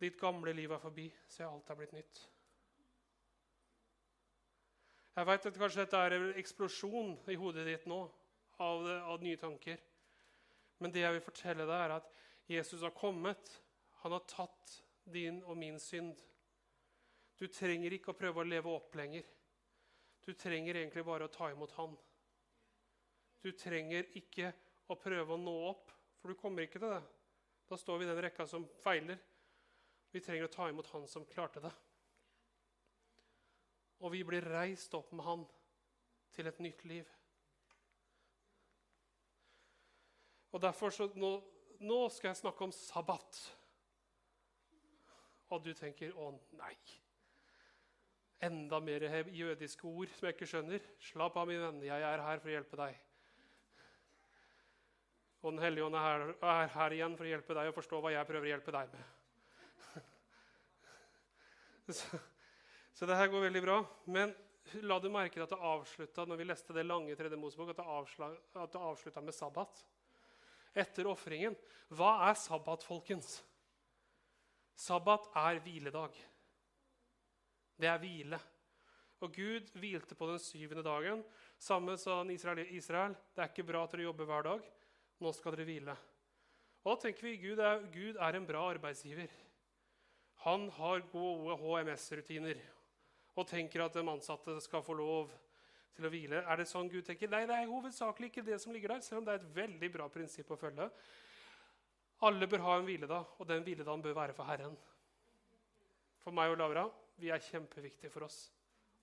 Ditt 0.00 0.20
gamle 0.20 0.52
liv 0.52 0.70
er 0.70 0.78
forbi, 0.78 1.14
så 1.28 1.48
alt 1.48 1.70
er 1.70 1.74
blitt 1.74 1.92
nytt. 1.92 2.30
Jeg 5.16 5.26
veit 5.26 5.46
at 5.46 5.58
kanskje 5.58 5.80
dette 5.80 5.96
er 5.96 6.14
en 6.16 6.32
eksplosjon 6.34 7.12
i 7.30 7.34
hodet 7.34 7.66
ditt 7.66 7.84
nå 7.86 8.00
av, 8.58 8.86
av, 8.86 9.20
nye 9.22 9.36
tanker. 9.36 9.78
Men 10.82 10.92
det 10.92 11.04
jeg 11.04 11.16
vil 11.16 11.24
fortelle 11.24 11.66
deg, 11.68 11.80
er 11.80 11.96
at 11.98 12.10
Jesus 12.50 12.82
har 12.82 12.94
kommet. 12.96 13.50
Han 14.02 14.12
har 14.12 14.26
tatt 14.28 14.78
din 15.04 15.42
og 15.44 15.56
min 15.56 15.78
synd. 15.80 16.18
Du 17.38 17.46
trenger 17.50 17.94
ikke 17.94 18.12
å 18.12 18.18
prøve 18.18 18.42
å 18.42 18.48
leve 18.48 18.72
opp 18.72 18.94
lenger. 18.98 19.24
Du 20.24 20.32
trenger 20.38 20.78
egentlig 20.80 21.04
bare 21.04 21.26
å 21.26 21.32
ta 21.32 21.50
imot 21.52 21.74
Han. 21.76 21.96
Du 23.44 23.50
trenger 23.52 24.06
ikke 24.16 24.52
å 24.88 24.96
prøve 24.96 25.34
å 25.34 25.40
nå 25.40 25.54
opp, 25.68 25.90
for 26.20 26.32
du 26.32 26.38
kommer 26.40 26.64
ikke 26.64 26.80
til 26.80 26.94
det. 26.94 27.02
Da 27.68 27.76
står 27.80 28.00
vi 28.00 28.06
i 28.06 28.08
den 28.08 28.22
rekka 28.24 28.46
som 28.48 28.64
feiler. 28.80 29.18
Vi 30.12 30.22
trenger 30.24 30.48
å 30.48 30.52
ta 30.52 30.68
imot 30.70 30.88
Han 30.94 31.08
som 31.10 31.26
klarte 31.28 31.60
det. 31.64 31.72
Og 34.04 34.12
vi 34.14 34.22
blir 34.24 34.46
reist 34.48 34.94
opp 34.96 35.12
med 35.12 35.26
Han 35.26 35.44
til 36.34 36.48
et 36.48 36.60
nytt 36.64 36.84
liv. 36.88 37.10
Og 40.54 40.62
derfor 40.62 40.92
så, 40.94 41.08
nå, 41.18 41.30
nå 41.82 41.96
skal 42.14 42.30
jeg 42.30 42.44
snakke 42.44 42.66
om 42.66 42.72
sabbat. 42.72 43.38
Og 45.50 45.64
du 45.64 45.72
tenker 45.74 46.12
'Å, 46.14 46.30
nei'. 46.58 47.00
Enda 48.42 48.78
mer 48.80 49.02
jødiske 49.34 49.84
ord 49.84 50.12
som 50.14 50.26
jeg 50.26 50.34
ikke 50.36 50.46
skjønner. 50.46 50.86
Slapp 51.00 51.36
av, 51.36 51.48
min 51.48 51.60
venn. 51.60 51.82
Jeg 51.82 52.02
er 52.02 52.22
her 52.22 52.38
for 52.38 52.48
å 52.48 52.54
hjelpe 52.54 52.76
deg. 52.76 53.00
Og 55.42 55.52
Den 55.52 55.62
hellige 55.62 55.84
ånd 55.84 55.96
er 55.96 56.34
er 56.42 56.68
her 56.68 56.90
igjen 56.90 57.16
for 57.16 57.24
å 57.24 57.28
hjelpe 57.28 57.54
deg 57.54 57.68
å 57.68 57.76
forstå 57.76 58.00
hva 58.00 58.12
jeg 58.12 58.26
prøver 58.26 58.46
å 58.46 58.52
hjelpe 58.52 58.72
deg 58.72 58.92
med. 58.92 59.04
Så, 61.98 62.18
så 62.94 63.06
det 63.06 63.16
her 63.16 63.28
går 63.28 63.40
veldig 63.44 63.62
bra. 63.62 63.84
Men 64.06 64.34
la 64.82 64.98
du 64.98 65.10
merke 65.10 65.34
til 65.34 65.42
at 65.42 65.50
det 65.50 65.58
avslutta 65.60 66.24
når 66.24 66.36
vi 66.36 66.44
leste 66.44 66.72
det 66.72 66.86
lange 66.86 67.16
tredje 67.16 67.36
Mosebok, 67.36 67.74
at 67.74 68.72
det 68.72 68.80
avslutta 68.80 69.20
med 69.20 69.34
sabbat? 69.34 69.84
Etter 70.74 71.06
ofringen. 71.06 71.56
Hva 71.94 72.16
er 72.28 72.38
sabbat, 72.38 72.82
folkens? 72.86 73.38
Sabbat 74.74 75.28
er 75.38 75.60
hviledag. 75.62 76.16
Det 77.78 77.90
er 77.90 78.00
hvile. 78.02 78.40
Og 79.22 79.32
Gud 79.32 79.70
hvilte 79.78 80.16
på 80.18 80.28
den 80.28 80.40
syvende 80.42 80.82
dagen. 80.84 81.22
Samme 81.58 81.96
sa 81.98 82.20
Israel, 82.28 82.66
Israel. 82.74 83.14
Det 83.34 83.42
er 83.42 83.52
ikke 83.52 83.66
bra 83.70 83.84
at 83.84 83.94
dere 83.94 84.08
jobber 84.08 84.28
hver 84.28 84.42
dag. 84.50 84.66
Nå 85.22 85.32
skal 85.32 85.54
dere 85.54 85.68
hvile. 85.68 85.96
Og 86.84 86.90
da 86.92 87.06
tenker 87.06 87.30
vi 87.30 87.38
Gud 87.40 87.62
er, 87.62 87.86
Gud 87.94 88.18
er 88.20 88.36
en 88.36 88.46
bra 88.46 88.66
arbeidsgiver. 88.74 89.30
Han 90.44 90.68
har 90.76 91.06
gode 91.12 91.56
HMS-rutiner 91.56 92.58
og 93.34 93.46
tenker 93.48 93.86
at 93.86 93.94
de 93.96 94.04
ansatte 94.04 94.58
skal 94.60 94.84
få 94.84 94.96
lov 94.98 95.30
til 95.94 96.06
å 96.06 96.10
hvile. 96.12 96.42
Er 96.42 96.60
det 96.60 96.66
sånn 96.68 96.90
Gud 96.90 97.06
tenker? 97.06 97.30
Nei, 97.30 97.44
det 97.48 97.56
er 97.56 97.70
hovedsakelig 97.70 98.30
ikke 98.30 98.44
det 98.46 98.58
som 98.62 98.74
ligger 98.74 98.96
der, 98.96 99.04
selv 99.04 99.22
om 99.22 99.28
det 99.28 99.36
er 99.36 99.42
et 99.42 99.54
veldig 99.56 99.90
bra 99.94 100.08
prinsipp 100.12 100.50
å 100.50 100.58
følge. 100.58 100.88
Alle 102.24 102.48
bør 102.50 102.64
ha 102.66 102.76
en 102.78 102.86
hviledag, 102.88 103.32
og 103.38 103.48
den 103.48 103.64
hviledagen 103.66 104.02
bør 104.02 104.18
være 104.18 104.36
for 104.36 104.48
Herren. 104.48 104.76
For 106.24 106.34
meg 106.34 106.54
og 106.54 106.60
Laura 106.60 106.86
vi 107.20 107.30
er 107.30 107.42
kjempeviktige 107.42 108.10
for 108.10 108.26
oss 108.26 108.38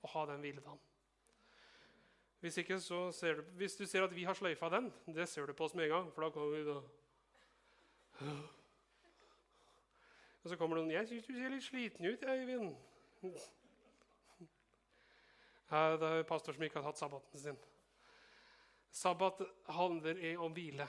å 0.04 0.10
ha 0.16 0.26
den 0.32 0.42
hviledagen. 0.44 0.80
Hvis, 2.42 2.58
ikke, 2.58 2.80
så 2.82 3.12
ser 3.14 3.38
du, 3.38 3.42
hvis 3.60 3.78
du 3.78 3.86
ser 3.86 4.04
at 4.04 4.16
vi 4.16 4.26
har 4.26 4.34
sløyfa 4.34 4.70
den, 4.74 4.89
det 5.06 5.30
ser 5.30 5.46
du 5.46 5.54
på 5.54 5.68
oss 5.68 5.76
med 5.78 5.86
en 5.86 5.94
gang. 5.94 6.10
For 6.16 6.26
da 6.26 6.32
kommer 6.34 6.58
vi 6.58 6.64
da 6.66 6.80
Og 10.42 10.50
så 10.50 10.58
kommer 10.58 10.78
noen 10.78 10.92
'Jeg 10.92 11.08
syns 11.08 11.26
du 11.26 11.34
ser 11.34 11.50
litt 11.50 11.64
sliten 11.64 12.06
ut, 12.06 12.24
Øyvind.' 12.24 12.76
Det 15.72 16.03
er 16.03 16.17
jo 16.19 16.28
pastor 16.28 16.55
som 16.55 16.65
ikke 16.65 16.82
har 16.82 16.89
tatt 16.89 16.99
sabbaten 16.99 17.39
sin. 17.39 17.59
Sabbat 18.91 19.39
handler 19.72 20.19
om 20.43 20.51
hvile. 20.51 20.88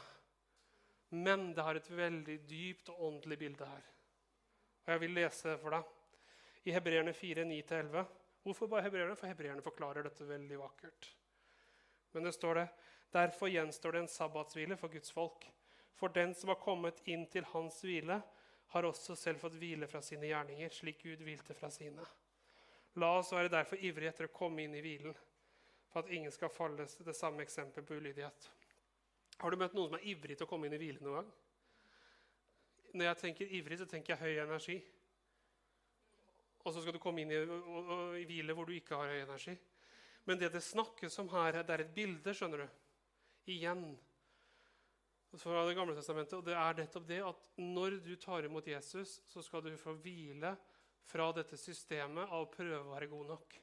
Men 1.14 1.52
det 1.54 1.62
har 1.62 1.78
et 1.78 1.90
veldig 1.90 2.38
dypt 2.48 2.90
og 2.90 3.04
åndelig 3.06 3.38
bilde 3.38 3.68
her. 3.68 3.84
Og 4.82 4.92
Jeg 4.92 5.00
vil 5.04 5.14
lese 5.14 5.54
for 5.62 5.76
deg 5.76 6.66
i 6.66 6.74
Hebreerne 6.74 7.12
4, 7.14 7.44
9-11. 7.46 8.04
Hvorfor 8.42 8.66
bare 8.66 8.82
hebreerne? 8.88 9.14
For 9.14 9.30
hebreerne 9.30 9.62
forklarer 9.62 10.02
dette 10.02 10.26
veldig 10.26 10.58
vakkert. 10.58 11.12
Men 12.12 12.26
det 12.26 12.34
står 12.34 12.58
det 12.58 12.68
derfor 13.14 13.52
gjenstår 13.52 13.92
det 13.92 14.02
en 14.02 14.08
sabbatshvile 14.08 14.76
for 14.80 14.90
Guds 14.90 15.12
folk. 15.14 15.46
For 15.94 16.08
den 16.08 16.34
som 16.34 16.50
har 16.50 16.58
kommet 16.58 17.04
inn 17.06 17.28
til 17.30 17.46
hans 17.52 17.78
hvile, 17.84 18.18
har 18.72 18.88
også 18.88 19.14
selv 19.20 19.38
fått 19.44 19.60
hvile 19.60 19.86
fra 19.86 20.00
sine 20.02 20.26
gjerninger, 20.26 20.72
slik 20.72 21.04
Gud 21.04 21.22
hvilte 21.22 21.54
fra 21.54 21.70
sine. 21.70 22.02
La 23.00 23.14
oss 23.18 23.32
være 23.32 23.48
derfor 23.52 23.80
ivrige 23.80 24.10
etter 24.12 24.28
å 24.28 24.34
komme 24.34 24.66
inn 24.66 24.74
i 24.76 24.82
hvilen, 24.84 25.14
for 25.92 26.02
at 26.02 26.12
ingen 26.12 26.32
skal 26.32 26.52
falle 26.52 26.84
det 26.84 27.16
samme 27.16 27.44
eksempel 27.44 27.86
på 27.88 27.96
ulydighet. 27.96 28.50
Har 29.40 29.50
du 29.50 29.56
møtt 29.56 29.72
noen 29.76 29.88
som 29.88 29.96
er 29.96 30.08
ivrig 30.12 30.36
til 30.36 30.46
å 30.46 30.50
komme 30.50 30.68
inn 30.68 30.76
i 30.76 30.80
hvile 30.80 31.00
noen 31.00 31.22
gang? 31.22 31.30
Når 32.92 33.08
jeg 33.08 33.20
tenker 33.22 33.54
ivrig, 33.56 33.78
så 33.80 33.88
tenker 33.88 34.12
jeg 34.12 34.20
høy 34.20 34.42
energi. 34.44 34.76
Og 36.62 36.74
så 36.74 36.82
skal 36.82 36.94
du 36.94 37.00
komme 37.02 37.24
inn 37.24 37.32
i, 37.32 37.40
og, 37.40 37.68
og, 37.82 38.02
i 38.20 38.26
hvile 38.28 38.54
hvor 38.54 38.68
du 38.68 38.74
ikke 38.76 38.98
har 39.00 39.10
høy 39.10 39.22
energi. 39.24 39.56
Men 40.28 40.38
det 40.38 40.52
det 40.54 40.62
snakkes 40.62 41.18
om 41.24 41.32
her, 41.32 41.62
det 41.64 41.74
er 41.74 41.82
et 41.86 41.94
bilde, 41.96 42.34
skjønner 42.36 42.62
du. 42.62 42.80
Igjen. 43.50 43.86
Fra 45.32 45.64
Det 45.64 45.74
gamle 45.74 45.96
testamentet, 45.96 46.36
og 46.36 46.44
det 46.44 46.54
er 46.60 46.76
nettopp 46.76 47.08
det 47.08 47.22
at 47.24 47.48
når 47.56 47.96
du 48.04 48.12
tar 48.20 48.44
imot 48.44 48.66
Jesus, 48.68 49.22
så 49.32 49.42
skal 49.42 49.64
du 49.64 49.72
få 49.80 49.96
hvile 50.04 50.52
fra 51.08 51.28
dette 51.36 51.58
systemet 51.60 52.28
av 52.28 52.44
å 52.44 52.50
prøve 52.50 52.80
å 52.84 52.94
være 52.94 53.10
god 53.10 53.30
nok. 53.34 53.58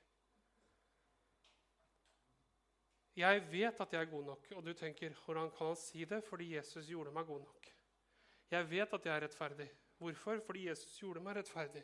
Jeg 3.20 3.42
vet 3.52 3.82
at 3.84 3.94
jeg 3.94 4.00
er 4.00 4.12
god 4.12 4.28
nok, 4.30 4.46
og 4.56 4.64
du 4.64 4.72
tenker 4.78 5.16
hvordan 5.26 5.50
kan 5.52 5.72
han 5.74 5.80
si 5.80 6.06
det? 6.08 6.22
Fordi 6.28 6.54
Jesus 6.54 6.88
gjorde 6.88 7.12
meg 7.12 7.28
god 7.28 7.42
nok. 7.44 7.70
Jeg 8.50 8.68
vet 8.70 8.94
at 8.96 9.06
jeg 9.06 9.14
er 9.14 9.24
rettferdig. 9.26 9.68
Hvorfor? 10.00 10.40
Fordi 10.46 10.68
Jesus 10.70 10.94
gjorde 11.02 11.24
meg 11.26 11.36
rettferdig. 11.38 11.84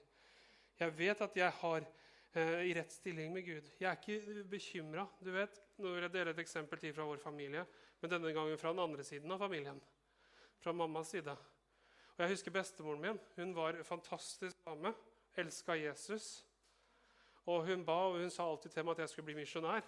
Jeg 0.79 0.93
vet 0.97 1.21
at 1.21 1.35
jeg 1.37 1.51
har 1.59 1.83
eh, 1.83 2.61
i 2.69 2.75
rett 2.77 2.93
stilling 2.93 3.33
med 3.35 3.45
Gud. 3.47 3.67
Jeg 3.79 3.89
er 3.89 3.99
ikke 3.99 4.45
bekymra. 4.49 5.05
Nå 5.25 5.91
vil 5.91 6.05
jeg 6.07 6.13
dele 6.13 6.31
et 6.31 6.39
eksempel 6.45 6.79
til 6.79 6.95
fra 6.95 7.07
vår 7.09 7.19
familie, 7.23 7.65
men 7.99 8.11
denne 8.11 8.31
gangen 8.35 8.61
fra 8.61 8.71
den 8.71 8.83
andre 8.85 9.03
siden 9.07 9.35
av 9.35 9.43
familien. 9.43 9.81
Fra 10.63 10.71
mammas 10.71 11.11
side. 11.11 11.35
Og 12.15 12.23
Jeg 12.23 12.31
husker 12.31 12.55
bestemoren 12.55 13.01
min. 13.01 13.19
Hun 13.35 13.51
var 13.55 13.75
en 13.75 13.87
fantastisk 13.87 14.63
dame. 14.65 14.93
Elska 15.37 15.75
Jesus. 15.79 16.45
Og 17.45 17.65
Hun 17.65 17.85
ba 17.85 17.93
og 18.09 18.19
hun 18.19 18.29
sa 18.29 18.43
alltid 18.49 18.71
til 18.71 18.85
meg 18.85 18.95
at 18.95 19.03
jeg 19.05 19.09
skulle 19.09 19.25
bli 19.25 19.35
misjonær. 19.41 19.85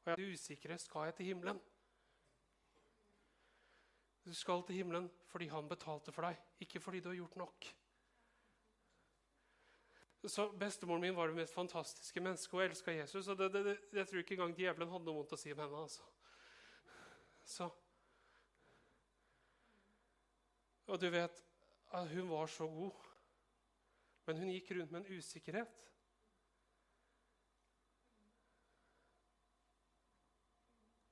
Og 0.00 0.06
jeg 0.10 0.16
er 0.18 0.32
usikker 0.32 0.76
skal 0.76 1.10
jeg 1.10 1.14
til 1.14 1.26
himmelen. 1.26 1.60
Du 4.24 4.34
skal 4.34 4.62
til 4.66 4.74
himmelen 4.74 5.10
fordi 5.30 5.46
han 5.48 5.68
betalte 5.68 6.12
for 6.12 6.26
deg, 6.26 6.40
ikke 6.60 6.80
fordi 6.80 7.00
du 7.00 7.08
har 7.08 7.16
gjort 7.16 7.36
nok. 7.36 7.68
Så 10.28 10.50
Bestemoren 10.52 11.00
min 11.00 11.16
var 11.16 11.30
det 11.30 11.36
mest 11.36 11.54
fantastiske 11.54 12.20
mennesket 12.20 12.54
og 12.54 12.64
elska 12.64 12.92
Jesus. 12.92 13.28
og 13.28 13.38
det, 13.38 13.52
det, 13.52 13.64
det, 13.64 13.78
Jeg 13.92 14.08
tror 14.08 14.18
ikke 14.18 14.34
engang 14.34 14.56
djevelen 14.56 14.90
hadde 14.90 15.04
noe 15.04 15.14
vondt 15.14 15.32
å 15.32 15.38
si 15.40 15.52
om 15.52 15.62
henne. 15.62 15.76
altså. 15.76 16.02
Så. 17.44 17.70
Og 20.86 21.00
du 21.00 21.08
vet, 21.10 21.44
hun 22.12 22.28
var 22.30 22.46
så 22.46 22.66
god, 22.68 23.09
men 24.30 24.44
hun 24.44 24.52
gikk 24.54 24.68
rundt 24.76 24.92
med 24.94 25.00
en 25.02 25.18
usikkerhet. 25.18 25.78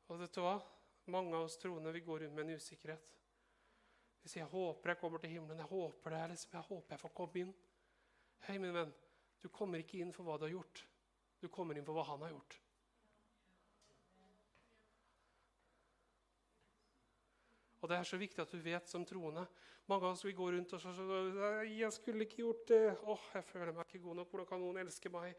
Og 0.07 0.21
vet 0.21 0.37
du 0.37 0.45
hva? 0.45 0.55
Mange 1.11 1.35
av 1.35 1.49
oss 1.49 1.59
troende 1.59 1.91
vi 1.97 2.05
går 2.07 2.23
rundt 2.23 2.37
med 2.37 2.47
en 2.47 2.61
usikkerhet. 2.61 3.11
Vi 4.23 4.29
sier 4.29 4.45
'Jeg 4.45 4.53
håper 4.53 4.91
jeg 4.91 5.01
kommer 5.01 5.19
til 5.19 5.31
himmelen'. 5.31 5.59
Jeg 5.59 5.67
håper 5.67 6.11
det 6.11 6.31
liksom, 6.31 6.53
jeg 6.53 6.63
håper 6.63 6.95
jeg 6.95 7.01
får 7.01 7.15
komme 7.15 7.41
inn. 7.41 7.55
Hei, 8.47 8.59
min 8.59 8.75
venn. 8.75 8.95
Du 9.43 9.49
kommer 9.49 9.79
ikke 9.79 9.99
inn 9.99 10.13
for 10.13 10.23
hva 10.23 10.39
du 10.39 10.45
har 10.45 10.55
gjort. 10.55 10.87
Du 11.41 11.49
kommer 11.49 11.77
inn 11.77 11.85
for 11.85 11.95
hva 11.95 12.05
han 12.05 12.23
har 12.23 12.31
gjort. 12.31 12.61
Og 17.81 17.89
Det 17.89 17.97
er 17.97 18.03
så 18.03 18.19
viktig 18.19 18.43
at 18.43 18.53
du 18.53 18.59
vet 18.59 18.89
som 18.89 19.05
troende. 19.07 19.47
Mange 19.89 20.05
av 20.05 20.13
oss 20.13 20.25
vi 20.25 20.33
går 20.33 20.53
rundt 20.53 20.73
og 20.73 20.81
så, 20.81 20.93
'Jeg 21.65 21.93
skulle 21.93 22.25
ikke 22.25 22.43
gjort 22.43 22.69
det.' 22.69 22.97
'Åh, 23.03 23.21
jeg 23.35 23.45
føler 23.45 23.73
meg 23.73 23.87
ikke 23.87 24.05
god 24.05 24.17
nok. 24.17 24.29
Hvordan 24.29 24.47
kan 24.47 24.61
noen 24.61 24.77
elske 24.77 25.09
meg?' 25.09 25.35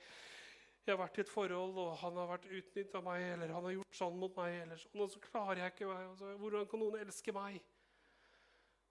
Jeg 0.86 0.98
har 0.98 1.06
vært 1.06 1.18
i 1.18 1.22
et 1.22 1.30
forhold, 1.30 1.78
og 1.78 1.98
han 1.98 2.16
har 2.18 2.28
vært 2.28 2.46
utnytta 2.50 3.02
meg, 3.02 3.34
eller 3.34 3.54
han 3.54 3.64
har 3.64 3.72
gjort 3.72 3.96
sånn 3.96 4.18
mot 4.18 4.36
meg, 4.36 4.62
eller 4.62 4.76
sånn, 4.76 5.02
og 5.02 5.12
så 5.12 5.20
klarer 5.20 5.58
jeg 5.58 5.74
ikke 5.74 5.86
meg. 5.86 6.18
Så, 6.18 6.38
hvordan 6.38 6.68
kan 6.68 6.80
noen 6.80 7.00
elske 7.00 7.32
meg? 7.32 7.62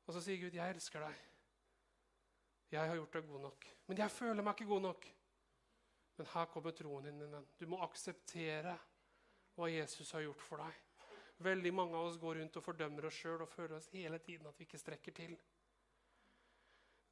Og 0.07 0.15
så 0.15 0.21
sier 0.21 0.39
Gud, 0.39 0.55
'Jeg 0.55 0.75
elsker 0.75 1.01
deg'. 1.01 1.25
Jeg 2.71 2.89
har 2.89 2.97
gjort 2.97 3.13
deg 3.13 3.27
god 3.27 3.41
nok. 3.41 3.67
Men 3.87 3.99
jeg 3.99 4.11
føler 4.11 4.43
meg 4.43 4.55
ikke 4.55 4.69
god 4.69 4.83
nok. 4.83 5.09
Men 6.19 6.27
her 6.27 6.45
kommer 6.45 6.71
troen 6.71 7.05
din, 7.05 7.19
min. 7.19 7.47
Du 7.59 7.67
må 7.67 7.81
akseptere 7.83 8.79
hva 9.57 9.69
Jesus 9.71 10.11
har 10.11 10.21
gjort 10.21 10.43
for 10.43 10.57
deg. 10.57 10.88
Veldig 11.39 11.71
mange 11.75 11.95
av 11.95 12.09
oss 12.09 12.19
går 12.19 12.41
rundt 12.41 12.57
og 12.59 12.65
fordømmer 12.65 13.07
oss 13.07 13.19
sjøl 13.21 13.45
og 13.45 13.51
føler 13.53 13.77
oss 13.77 13.91
hele 13.93 14.19
tiden 14.19 14.49
at 14.51 14.59
vi 14.59 14.67
ikke 14.67 14.81
strekker 14.81 15.15
til. 15.15 15.37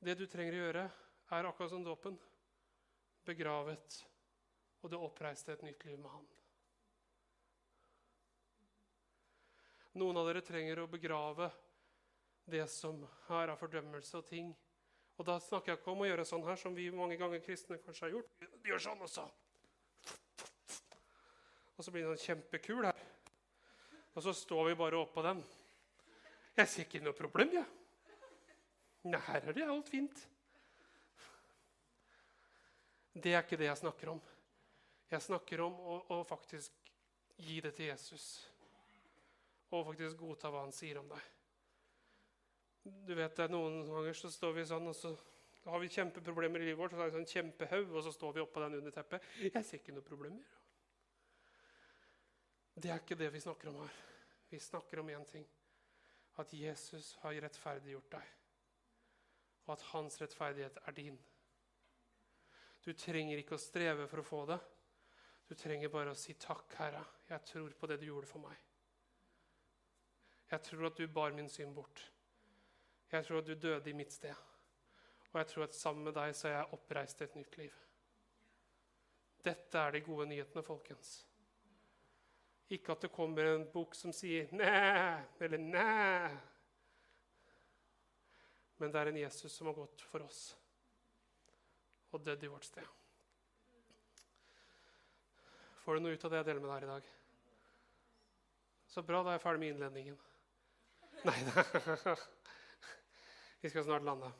Det 0.03 0.17
du 0.19 0.27
trenger 0.27 0.57
å 0.57 0.65
gjøre, 0.65 0.87
er 1.37 1.49
akkurat 1.49 1.71
som 1.73 1.85
dåpen. 1.87 2.19
Begravet 3.27 4.01
og 4.83 4.91
det 4.91 4.99
oppreiste 5.03 5.55
et 5.55 5.63
nytt 5.67 5.87
liv 5.87 5.99
med 5.99 6.11
Han. 6.11 6.27
Noen 9.97 10.21
av 10.21 10.29
dere 10.29 10.45
trenger 10.45 10.83
å 10.83 10.91
begrave 10.91 11.49
det 12.47 12.67
som 12.71 13.01
er 13.33 13.51
av 13.51 13.59
fordømmelse 13.59 14.19
og 14.21 14.27
ting. 14.29 14.53
Og 15.17 15.25
da 15.27 15.39
snakker 15.41 15.73
jeg 15.73 15.81
ikke 15.81 15.95
om 15.95 16.05
å 16.05 16.09
gjøre 16.11 16.27
sånn 16.29 16.45
her, 16.45 16.59
som 16.61 16.75
vi 16.77 16.91
mange 16.93 17.17
ganger 17.17 17.41
kristne 17.43 17.79
kanskje 17.81 18.05
har 18.05 18.17
gjort. 18.19 18.47
Gjør 18.69 18.83
sånn 18.85 19.05
også. 19.07 19.25
Og 21.77 21.85
så 21.85 21.93
blir 21.93 22.05
det 22.05 22.19
en 22.19 22.27
kjempekul 22.27 22.85
her. 22.91 23.01
Og 24.17 24.25
så 24.25 24.33
står 24.33 24.71
vi 24.71 24.79
bare 24.81 24.97
oppå 24.97 25.23
den. 25.25 25.43
Jeg 26.57 26.71
ser 26.73 26.87
ikke 26.87 27.03
noe 27.05 27.17
problem, 27.17 27.53
jeg. 27.59 27.67
Nei, 29.07 29.21
her 29.29 29.45
er 29.45 29.55
det 29.55 29.67
alt 29.69 29.91
fint. 29.93 30.23
Det 33.13 33.35
er 33.35 33.45
ikke 33.45 33.59
det 33.61 33.69
jeg 33.69 33.81
snakker 33.85 34.15
om. 34.15 34.21
Jeg 35.13 35.23
snakker 35.23 35.63
om 35.67 35.77
å, 35.77 36.01
å, 36.17 36.19
faktisk 36.27 36.91
gi 37.45 37.61
det 37.65 37.75
til 37.77 37.91
Jesus. 37.93 38.25
Og 39.71 39.85
faktisk 39.93 40.19
godta 40.25 40.51
hva 40.51 40.65
han 40.65 40.75
sier 40.75 40.99
om 41.01 41.13
deg. 41.13 41.31
Du 43.07 43.15
vet, 43.19 43.41
Noen 43.53 43.83
ganger 43.91 44.17
så 44.17 44.31
står 44.33 44.57
vi 44.57 44.67
sånn, 44.69 44.89
og 44.91 44.97
så 44.97 45.13
har 45.67 45.83
vi 45.83 45.93
kjempeproblemer 45.93 46.63
i 46.63 46.71
livet 46.71 46.81
vårt. 46.81 46.97
Så 46.97 47.05
er 47.05 47.11
det 47.11 47.19
sånn 47.19 47.33
kjempehaug, 47.35 47.93
og 47.93 48.05
så 48.07 48.15
står 48.15 48.37
vi 48.37 48.45
oppå 48.47 48.65
den 48.65 48.79
under 48.81 48.95
teppet. 48.95 49.29
Jeg 49.45 49.61
ser 49.61 49.83
ikke 49.83 49.95
noen 49.95 50.09
problemer. 50.09 50.57
Det 52.77 52.91
er 52.93 53.01
ikke 53.01 53.17
det 53.17 53.31
vi 53.33 53.41
snakker 53.41 53.71
om 53.71 53.79
her. 53.81 53.93
Vi 54.51 54.59
snakker 54.61 55.01
om 55.01 55.09
én 55.11 55.25
ting. 55.25 55.47
At 56.37 56.53
Jesus 56.53 57.15
har 57.23 57.39
rettferdiggjort 57.41 58.11
deg. 58.13 58.33
Og 59.65 59.73
at 59.73 59.85
hans 59.95 60.21
rettferdighet 60.21 60.77
er 60.85 60.97
din. 60.97 61.17
Du 62.85 62.93
trenger 62.93 63.41
ikke 63.41 63.57
å 63.57 63.63
streve 63.63 64.05
for 64.11 64.21
å 64.21 64.27
få 64.27 64.41
det. 64.51 64.59
Du 65.49 65.55
trenger 65.57 65.89
bare 65.89 66.13
å 66.13 66.19
si 66.19 66.35
takk, 66.39 66.75
Herre. 66.77 67.01
Jeg 67.31 67.49
tror 67.49 67.73
på 67.81 67.89
det 67.89 67.97
du 68.03 68.07
gjorde 68.11 68.29
for 68.29 68.45
meg. 68.45 68.59
Jeg 70.51 70.63
tror 70.69 70.91
at 70.91 71.01
du 71.01 71.07
bar 71.09 71.33
min 71.35 71.49
synd 71.51 71.73
bort. 71.75 72.03
Jeg 73.11 73.25
tror 73.25 73.41
at 73.41 73.49
du 73.49 73.55
døde 73.55 73.91
i 73.91 73.97
mitt 73.97 74.13
sted. 74.13 74.37
Og 75.33 75.41
jeg 75.41 75.49
tror 75.51 75.65
at 75.65 75.75
sammen 75.75 76.05
med 76.05 76.15
deg 76.19 76.37
så 76.37 76.51
er 76.51 76.59
jeg 76.59 76.77
oppreist 76.77 77.19
til 77.19 77.31
et 77.31 77.41
nytt 77.41 77.57
liv. 77.63 77.81
Dette 79.47 79.81
er 79.81 79.97
de 79.97 80.05
gode 80.05 80.29
nyhetene, 80.29 80.63
folkens. 80.67 81.17
Ikke 82.75 82.93
at 82.93 83.07
det 83.07 83.13
kommer 83.15 83.47
en 83.47 83.67
bok 83.71 83.95
som 83.95 84.13
sier 84.13 84.49
'næ' 84.51 85.25
eller 85.41 85.59
'næ'. 85.59 86.37
Men 88.79 88.93
det 88.93 89.01
er 89.01 89.07
en 89.07 89.17
Jesus 89.17 89.53
som 89.53 89.67
har 89.67 89.75
gått 89.75 90.03
for 90.03 90.19
oss 90.19 90.57
og 92.13 92.25
dødd 92.25 92.43
i 92.43 92.47
vårt 92.47 92.65
sted. 92.65 92.87
Får 95.85 95.95
du 95.95 96.01
noe 96.01 96.13
ut 96.13 96.25
av 96.25 96.31
det 96.31 96.37
jeg 96.37 96.47
deler 96.49 96.61
med 96.61 96.71
deg 96.71 96.77
her 96.77 96.87
i 96.87 96.95
dag? 96.95 97.11
Så 98.87 99.03
bra, 99.03 99.23
da 99.23 99.29
er 99.31 99.37
jeg 99.37 99.41
ferdig 99.41 99.61
med 99.61 99.69
innledningen. 99.75 100.19
Nei 101.25 101.37
da. 101.47 102.17
Vi 103.61 103.71
skal 103.71 103.85
snart 103.85 104.07
lande. 104.07 104.33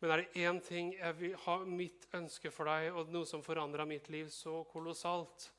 Men 0.00 0.10
er 0.10 0.22
det 0.22 0.42
én 0.42 0.58
ting 0.66 0.92
jeg 0.96 1.18
vil 1.20 1.36
ha 1.44 1.56
mitt 1.64 2.08
ønske 2.18 2.50
for 2.50 2.66
deg, 2.66 2.90
og 2.90 3.12
noe 3.14 3.28
som 3.28 3.42
forandra 3.46 3.86
mitt 3.86 4.08
liv 4.10 4.30
så 4.34 4.64
kolossalt, 4.72 5.52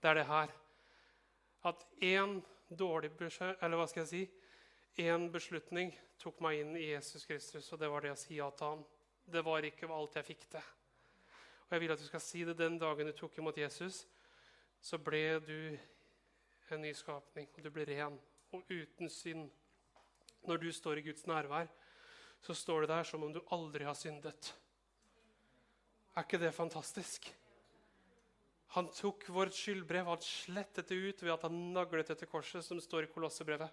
det 0.00 0.08
er 0.10 0.20
det 0.22 0.26
her. 0.30 0.54
At 1.68 1.84
én 2.00 2.38
dårlig 2.68 3.10
eller 3.20 3.76
hva 3.76 3.86
skal 3.90 4.04
jeg 4.04 4.10
si, 4.10 4.22
én 5.02 5.28
beslutning 5.32 5.92
tok 6.20 6.40
meg 6.44 6.60
inn 6.60 6.76
i 6.76 6.90
Jesus 6.90 7.26
Kristus, 7.26 7.70
og 7.72 7.80
det 7.80 7.88
var 7.90 8.04
det 8.04 8.12
å 8.14 8.18
si 8.18 8.36
ja 8.36 8.50
til 8.50 8.74
ham. 8.74 8.84
Det 9.24 9.42
var 9.44 9.64
ikke 9.64 9.88
alt 9.92 10.16
jeg 10.16 10.28
fikk 10.28 10.46
til. 10.50 10.68
Og 11.68 11.76
jeg 11.76 11.82
vil 11.84 11.94
at 11.94 12.02
du 12.02 12.06
skal 12.08 12.22
si 12.24 12.44
det 12.44 12.56
den 12.58 12.78
dagen 12.80 13.06
du 13.06 13.12
tok 13.16 13.38
imot 13.38 13.58
Jesus, 13.60 14.04
så 14.80 14.98
ble 14.98 15.40
du 15.44 15.76
en 16.70 16.82
ny 16.82 16.92
skapning, 16.96 17.48
og 17.54 17.64
du 17.64 17.70
ble 17.74 17.86
ren 17.88 18.16
og 18.54 18.70
uten 18.70 19.10
synd. 19.10 19.50
Når 20.48 20.62
du 20.62 20.70
står 20.72 20.98
i 20.98 21.04
Guds 21.04 21.26
nærvær, 21.28 21.68
så 22.40 22.56
står 22.56 22.80
det 22.86 22.92
der 22.94 23.04
som 23.04 23.22
om 23.22 23.32
du 23.32 23.42
aldri 23.52 23.84
har 23.84 23.94
syndet. 23.94 24.54
Er 26.16 26.24
ikke 26.24 26.40
det 26.40 26.54
fantastisk? 26.56 27.28
Han 28.74 28.90
tok 28.94 29.24
vårt 29.34 29.56
skyldbrev, 29.56 30.06
han 30.06 30.22
slettet 30.22 30.88
det 30.92 30.94
ut 30.94 31.22
ved 31.24 31.32
at 31.34 31.46
han 31.48 31.56
naglet 31.74 32.12
det 32.12 32.20
til 32.20 32.30
korset, 32.30 32.62
som 32.62 32.78
står 32.78 33.08
i 33.08 33.10
Kolossebrevet. 33.10 33.70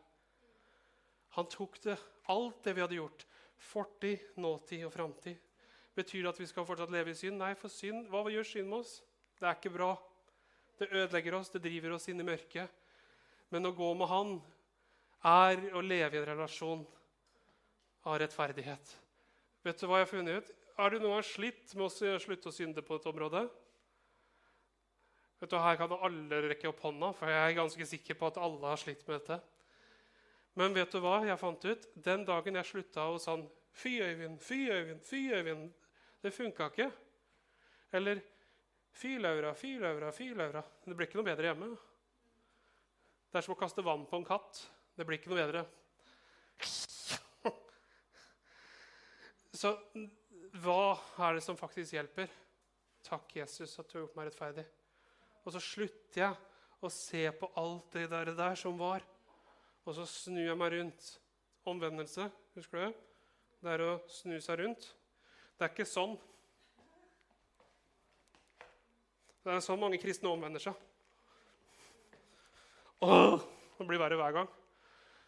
Han 1.38 1.50
tok 1.54 1.78
det, 1.84 1.98
alt 2.34 2.64
det 2.66 2.74
vi 2.74 2.82
hadde 2.82 2.98
gjort, 2.98 3.26
fortid, 3.62 4.24
nåtid 4.42 4.88
og 4.88 4.94
framtid. 4.96 5.38
Betyr 5.98 6.24
det 6.24 6.32
at 6.32 6.42
vi 6.42 6.50
skal 6.50 6.66
fortsatt 6.66 6.94
leve 6.94 7.14
i 7.14 7.18
synd? 7.18 7.38
Nei, 7.42 7.54
for 7.58 7.74
synd, 7.74 8.08
hva 8.10 8.24
gjør 8.30 8.46
synd 8.46 8.72
med 8.72 8.80
oss? 8.80 8.96
Det 9.38 9.46
er 9.46 9.60
ikke 9.60 9.74
bra. 9.76 9.92
Det 10.78 10.90
ødelegger 10.90 11.38
oss, 11.38 11.54
det 11.54 11.62
driver 11.62 11.94
oss 11.94 12.10
inn 12.10 12.22
i 12.22 12.26
mørket. 12.26 12.74
Men 13.54 13.70
å 13.70 13.74
gå 13.74 13.92
med 13.98 14.10
Han 14.10 14.34
er 15.26 15.62
å 15.78 15.82
leve 15.82 16.18
i 16.18 16.22
en 16.22 16.28
relasjon 16.32 16.84
av 18.06 18.18
rettferdighet. 18.22 18.98
Vet 19.66 19.82
du 19.82 19.88
hva 19.90 20.02
jeg 20.02 20.08
har 20.08 20.12
funnet 20.12 20.42
ut? 20.42 20.52
Er 20.78 20.94
du 20.94 21.00
noen 21.00 21.18
gang 21.18 21.26
slitt 21.26 21.74
med 21.74 21.88
å 21.88 22.20
slutte 22.22 22.50
å 22.50 22.56
synde 22.56 22.86
på 22.86 22.98
et 22.98 23.10
område? 23.10 23.46
Vet 25.40 25.52
du, 25.52 25.58
Her 25.62 25.78
kan 25.78 25.94
alle 25.94 26.42
rekke 26.48 26.70
opp 26.72 26.80
hånda, 26.82 27.12
for 27.14 27.30
jeg 27.30 27.52
er 27.52 27.60
ganske 27.60 27.86
sikker 27.86 28.18
på 28.18 28.30
at 28.32 28.40
alle 28.42 28.72
har 28.72 28.80
slitt 28.82 29.04
med 29.08 29.20
dette. 29.20 29.38
Men 30.58 30.74
vet 30.74 30.92
du 30.92 30.98
hva 31.04 31.20
jeg 31.28 31.38
fant 31.38 31.68
ut? 31.70 31.84
Den 31.94 32.24
dagen 32.26 32.58
jeg 32.58 32.70
slutta 32.72 33.06
å 33.12 33.20
sånn 33.22 33.46
Fy, 33.78 34.00
Øyvind, 34.02 34.40
fy, 34.42 34.64
Øyvind, 34.74 35.04
fy, 35.06 35.20
Øyvind. 35.38 35.68
Det 36.26 36.32
funka 36.34 36.72
ikke. 36.72 36.88
Eller 37.94 38.24
Fy, 38.98 39.20
Laura, 39.22 39.52
fy, 39.54 39.76
Laura, 39.78 40.10
fy, 40.12 40.32
Laura. 40.34 40.64
Det 40.82 40.96
blir 40.98 41.06
ikke 41.06 41.20
noe 41.20 41.28
bedre 41.28 41.52
hjemme. 41.52 41.68
Det 43.30 43.38
er 43.38 43.46
som 43.46 43.54
å 43.54 43.60
kaste 43.60 43.86
vann 43.86 44.08
på 44.10 44.18
en 44.18 44.26
katt. 44.26 44.64
Det 44.98 45.06
blir 45.06 45.20
ikke 45.20 45.30
noe 45.30 45.44
bedre. 45.44 45.62
Så 49.54 49.76
hva 50.64 50.98
er 51.28 51.38
det 51.38 51.46
som 51.46 51.58
faktisk 51.60 51.94
hjelper? 51.94 52.34
takk, 53.08 53.36
Jesus, 53.36 53.80
at 53.80 53.88
du 53.88 53.98
har 53.98 54.06
gjort 54.06 54.18
meg 54.18 54.28
rettferdig. 54.28 54.66
Og 55.48 55.54
så 55.56 55.62
slutter 55.64 56.20
jeg 56.26 56.84
å 56.84 56.90
se 56.92 57.24
på 57.40 57.48
alt 57.56 57.94
det 57.96 58.10
der, 58.12 58.34
der 58.36 58.58
som 58.60 58.76
var. 58.76 59.06
Og 59.88 59.96
så 59.96 60.04
snur 60.12 60.44
jeg 60.44 60.60
meg 60.60 60.74
rundt. 60.74 61.06
Omvendelse, 61.68 62.28
husker 62.56 62.80
du 62.80 62.84
det? 62.84 63.70
Er 63.72 63.84
å 63.84 63.94
snu 64.12 64.36
seg 64.44 64.60
rundt. 64.60 64.90
Det 65.56 65.66
er 65.66 65.72
ikke 65.72 65.88
sånn. 65.88 66.18
Det 69.44 69.56
er 69.56 69.64
sånn 69.64 69.80
mange 69.80 70.00
kristne 70.00 70.32
omvender 70.32 70.64
seg. 70.64 70.76
Åh, 73.08 73.40
det 73.80 73.88
blir 73.88 74.04
verre 74.04 74.20
hver 74.20 74.36
gang. 74.42 74.52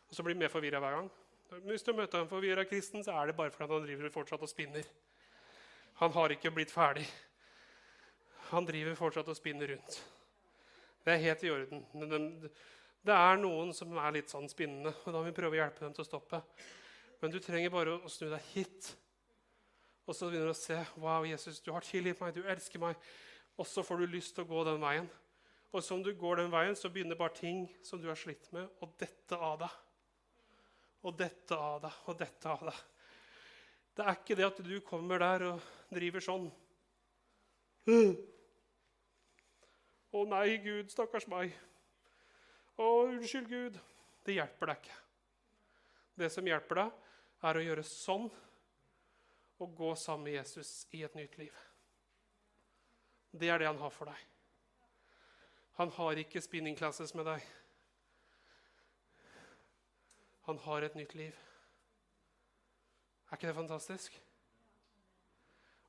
Og 0.09 0.17
så 0.17 0.25
blir 0.25 0.35
mer 0.35 0.51
forvirra 0.51 0.83
hver 0.83 0.99
gang. 0.99 1.09
Hvis 1.63 1.87
du 1.87 1.93
møter 1.95 2.19
en 2.19 2.29
forvirra 2.29 2.67
kristen, 2.67 3.03
så 3.07 3.15
er 3.15 3.31
det 3.31 3.39
bare 3.39 3.55
fordi 3.55 3.71
han 3.71 3.87
driver 3.87 4.13
fortsatt 4.19 4.43
og 4.43 4.51
spinner. 4.51 4.83
Han 6.03 6.11
har 6.15 6.35
ikke 6.35 6.51
blitt 6.53 6.75
ferdig. 6.75 7.07
Han 8.49 8.65
driver 8.65 8.97
fortsatt 8.97 9.29
og 9.29 9.37
spinner 9.37 9.73
rundt. 9.73 9.99
Det 11.05 11.13
er 11.13 11.23
helt 11.23 11.43
i 11.45 11.51
orden. 11.53 11.83
Det 12.99 13.15
er 13.15 13.39
noen 13.39 13.71
som 13.75 13.93
er 14.01 14.15
litt 14.17 14.31
sånn 14.31 14.49
spinnende, 14.51 14.91
og 15.05 15.13
da 15.13 15.19
må 15.19 15.29
vi 15.29 15.35
prøve 15.37 15.55
å 15.55 15.61
hjelpe 15.61 15.85
dem 15.85 15.93
til 15.95 16.03
å 16.03 16.09
stoppe. 16.09 16.41
Men 17.21 17.33
du 17.33 17.39
trenger 17.43 17.71
bare 17.73 17.95
å 17.99 18.11
snu 18.11 18.27
deg 18.31 18.51
hit. 18.53 18.89
Og 20.09 20.15
så 20.17 20.27
begynner 20.27 20.49
du 20.49 20.55
å 20.55 20.57
se 20.57 20.77
Wow, 20.97 21.25
Jesus, 21.27 21.61
du 21.61 21.71
har 21.75 21.85
tilgitt 21.85 22.21
meg, 22.23 22.33
du 22.35 22.47
elsker 22.49 22.81
meg. 22.81 22.97
Og 23.59 23.67
så 23.67 23.83
får 23.85 24.01
du 24.01 24.13
lyst 24.15 24.35
til 24.35 24.45
å 24.45 24.49
gå 24.49 24.63
den 24.67 24.81
veien. 24.81 25.09
Og 25.69 25.83
som 25.85 26.01
du 26.01 26.09
går 26.17 26.41
den 26.41 26.53
veien, 26.53 26.77
så 26.77 26.89
begynner 26.89 27.19
bare 27.19 27.35
ting 27.37 27.67
som 27.85 28.01
du 28.01 28.07
har 28.09 28.17
slitt 28.17 28.47
med, 28.55 28.65
å 28.81 28.89
dette 28.97 29.37
av 29.37 29.59
deg. 29.61 29.75
Og 31.05 31.15
dette 31.19 31.55
av 31.55 31.77
deg, 31.83 31.99
og 32.09 32.17
dette 32.19 32.49
av 32.49 32.65
deg. 32.71 32.81
Det 33.99 34.07
er 34.07 34.17
ikke 34.17 34.37
det 34.39 34.47
at 34.47 34.59
du 34.63 34.75
kommer 34.87 35.21
der 35.21 35.45
og 35.51 35.69
driver 35.93 36.23
sånn. 36.23 36.49
Å 40.09 40.23
nei, 40.25 40.57
Gud, 40.63 40.89
stakkars 40.89 41.27
meg. 41.29 41.53
Å, 42.79 42.85
unnskyld, 43.09 43.49
Gud. 43.51 43.79
Det 44.25 44.35
hjelper 44.37 44.71
deg 44.71 44.83
ikke. 44.83 44.97
Det 46.19 46.29
som 46.33 46.47
hjelper 46.47 46.81
deg, 46.81 46.95
er 47.49 47.57
å 47.57 47.63
gjøre 47.63 47.85
sånn 47.87 48.27
og 49.59 49.75
gå 49.75 49.93
sammen 49.99 50.27
med 50.27 50.39
Jesus 50.39 50.87
i 50.95 51.03
et 51.07 51.15
nytt 51.15 51.37
liv. 51.39 51.55
Det 53.31 53.51
er 53.51 53.61
det 53.61 53.69
han 53.69 53.79
har 53.79 53.93
for 53.93 54.09
deg. 54.09 54.25
Han 55.79 55.91
har 55.95 56.19
ikke 56.19 56.41
spinning 56.43 56.75
classes 56.75 57.13
med 57.15 57.27
deg. 57.29 57.43
Han 60.49 60.59
har 60.65 60.87
et 60.87 60.97
nytt 60.97 61.13
liv. 61.15 61.37
Er 63.29 63.37
ikke 63.37 63.51
det 63.51 63.59
fantastisk? 63.59 64.17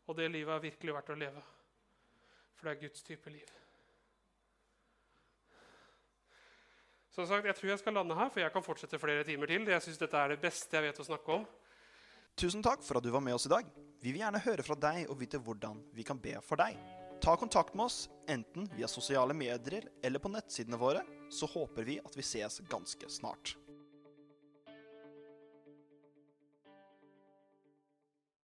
Og 0.06 0.18
det 0.18 0.28
livet 0.30 0.54
er 0.54 0.66
virkelig 0.68 0.94
verdt 0.94 1.14
å 1.14 1.18
leve. 1.18 1.42
For 2.58 2.68
det 2.68 2.76
er 2.76 2.82
Guds 2.84 3.06
type 3.06 3.32
liv. 3.32 3.59
Som 7.10 7.26
sagt, 7.26 7.44
Jeg 7.44 7.56
tror 7.58 7.70
jeg 7.72 7.78
skal 7.78 7.96
lande 7.98 8.14
her, 8.14 8.30
for 8.30 8.40
jeg 8.40 8.52
kan 8.54 8.62
fortsette 8.62 8.98
flere 8.98 9.24
timer 9.24 9.46
til. 9.50 9.66
Jeg 9.66 9.82
synes 9.82 9.98
dette 9.98 10.16
er 10.16 10.28
det 10.28 10.40
beste 10.40 10.76
jeg 10.76 10.82
vet 10.86 11.00
å 11.02 11.06
snakke 11.08 11.40
om. 11.40 11.46
Tusen 12.38 12.62
takk 12.62 12.84
for 12.86 13.00
at 13.00 13.04
du 13.04 13.10
var 13.10 13.20
med 13.20 13.34
oss 13.34 13.48
i 13.48 13.52
dag. 13.52 13.66
Vi 14.00 14.12
vil 14.12 14.22
gjerne 14.22 14.40
høre 14.40 14.62
fra 14.64 14.76
deg 14.78 15.10
og 15.10 15.18
vite 15.20 15.40
hvordan 15.42 15.82
vi 15.92 16.06
kan 16.06 16.20
be 16.22 16.38
for 16.46 16.56
deg. 16.56 16.78
Ta 17.20 17.34
kontakt 17.36 17.74
med 17.74 17.90
oss 17.90 18.06
enten 18.30 18.70
via 18.72 18.88
sosiale 18.88 19.34
medier 19.36 19.90
eller 20.02 20.22
på 20.22 20.30
nettsidene 20.32 20.78
våre, 20.80 21.02
så 21.28 21.50
håper 21.50 21.84
vi 21.84 21.98
at 22.00 22.14
vi 22.16 22.24
ses 22.24 22.62
ganske 22.70 23.10
snart. 23.12 23.58